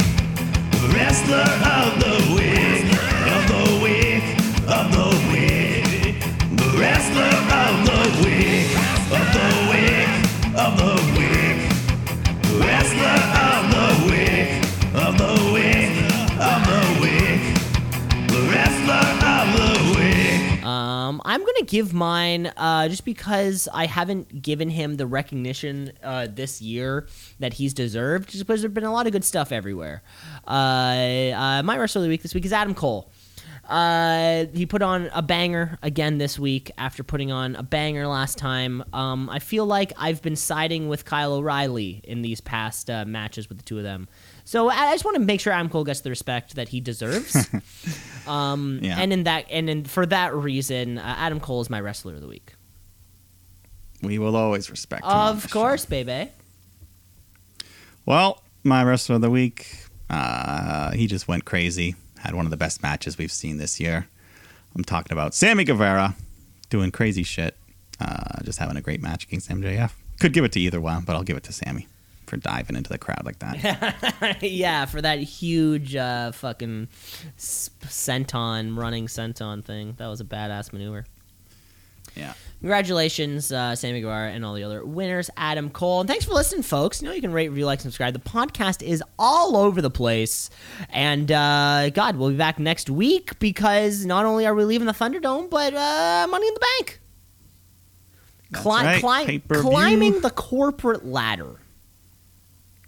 [0.94, 2.86] Wrestler of the week,
[3.34, 4.24] of the week,
[4.70, 6.20] of the week.
[6.56, 8.78] The wrestler of the week,
[9.12, 11.13] of the week.
[21.24, 27.08] Gonna give mine uh, just because I haven't given him the recognition uh, this year
[27.40, 28.30] that he's deserved.
[28.30, 30.04] Just because there's been a lot of good stuff everywhere.
[30.48, 33.12] Uh, uh, my wrestler of the week this week is Adam Cole.
[33.68, 38.38] Uh, he put on a banger again this week after putting on a banger last
[38.38, 38.84] time.
[38.92, 43.48] Um, I feel like I've been siding with Kyle O'Reilly in these past uh, matches
[43.48, 44.10] with the two of them.
[44.46, 46.80] So I I just want to make sure Adam Cole gets the respect that he
[46.82, 47.48] deserves.
[48.28, 48.98] um, Yeah.
[49.00, 52.22] And in that, and in, for that reason, uh, Adam Cole is my wrestler of
[52.22, 52.54] the week.
[54.02, 55.04] We will always respect.
[55.06, 55.90] him Of course, show.
[55.90, 56.30] baby.
[58.06, 61.96] Well, my wrestler of the week, uh, he just went crazy.
[62.20, 64.08] Had one of the best matches we've seen this year.
[64.76, 66.16] I'm talking about Sammy Guevara
[66.70, 67.56] doing crazy shit.
[68.00, 69.92] Uh, just having a great match against MJF.
[70.20, 71.88] Could give it to either one, but I'll give it to Sammy
[72.34, 74.42] for diving into the crowd like that.
[74.42, 76.88] yeah, for that huge uh, fucking
[77.38, 79.94] senton running senton thing.
[79.98, 81.06] That was a badass maneuver.
[82.16, 82.34] yeah.
[82.62, 86.00] Congratulations, uh, Sammy Guevara and all the other winners, Adam Cole.
[86.00, 87.02] And thanks for listening, folks.
[87.02, 88.14] You know, you can rate, review, like, subscribe.
[88.14, 90.50] The podcast is all over the place.
[90.90, 94.94] And, uh, God, we'll be back next week because not only are we leaving the
[94.94, 97.00] Thunderdome, but uh, Money in the Bank.
[98.54, 101.58] Cli- right, cli- climbing the corporate ladder.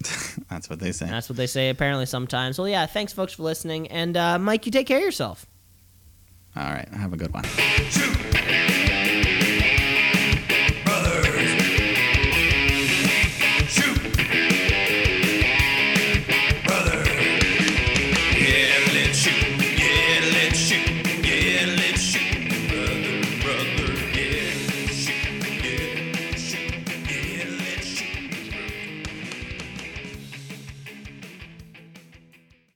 [0.50, 1.08] That's what they say.
[1.08, 2.58] That's what they say apparently sometimes.
[2.58, 3.88] Well, yeah, thanks, folks, for listening.
[3.88, 5.46] And, uh, Mike, you take care of yourself.
[6.56, 6.88] All right.
[6.90, 7.44] Have a good one.
[7.44, 8.15] Shoot.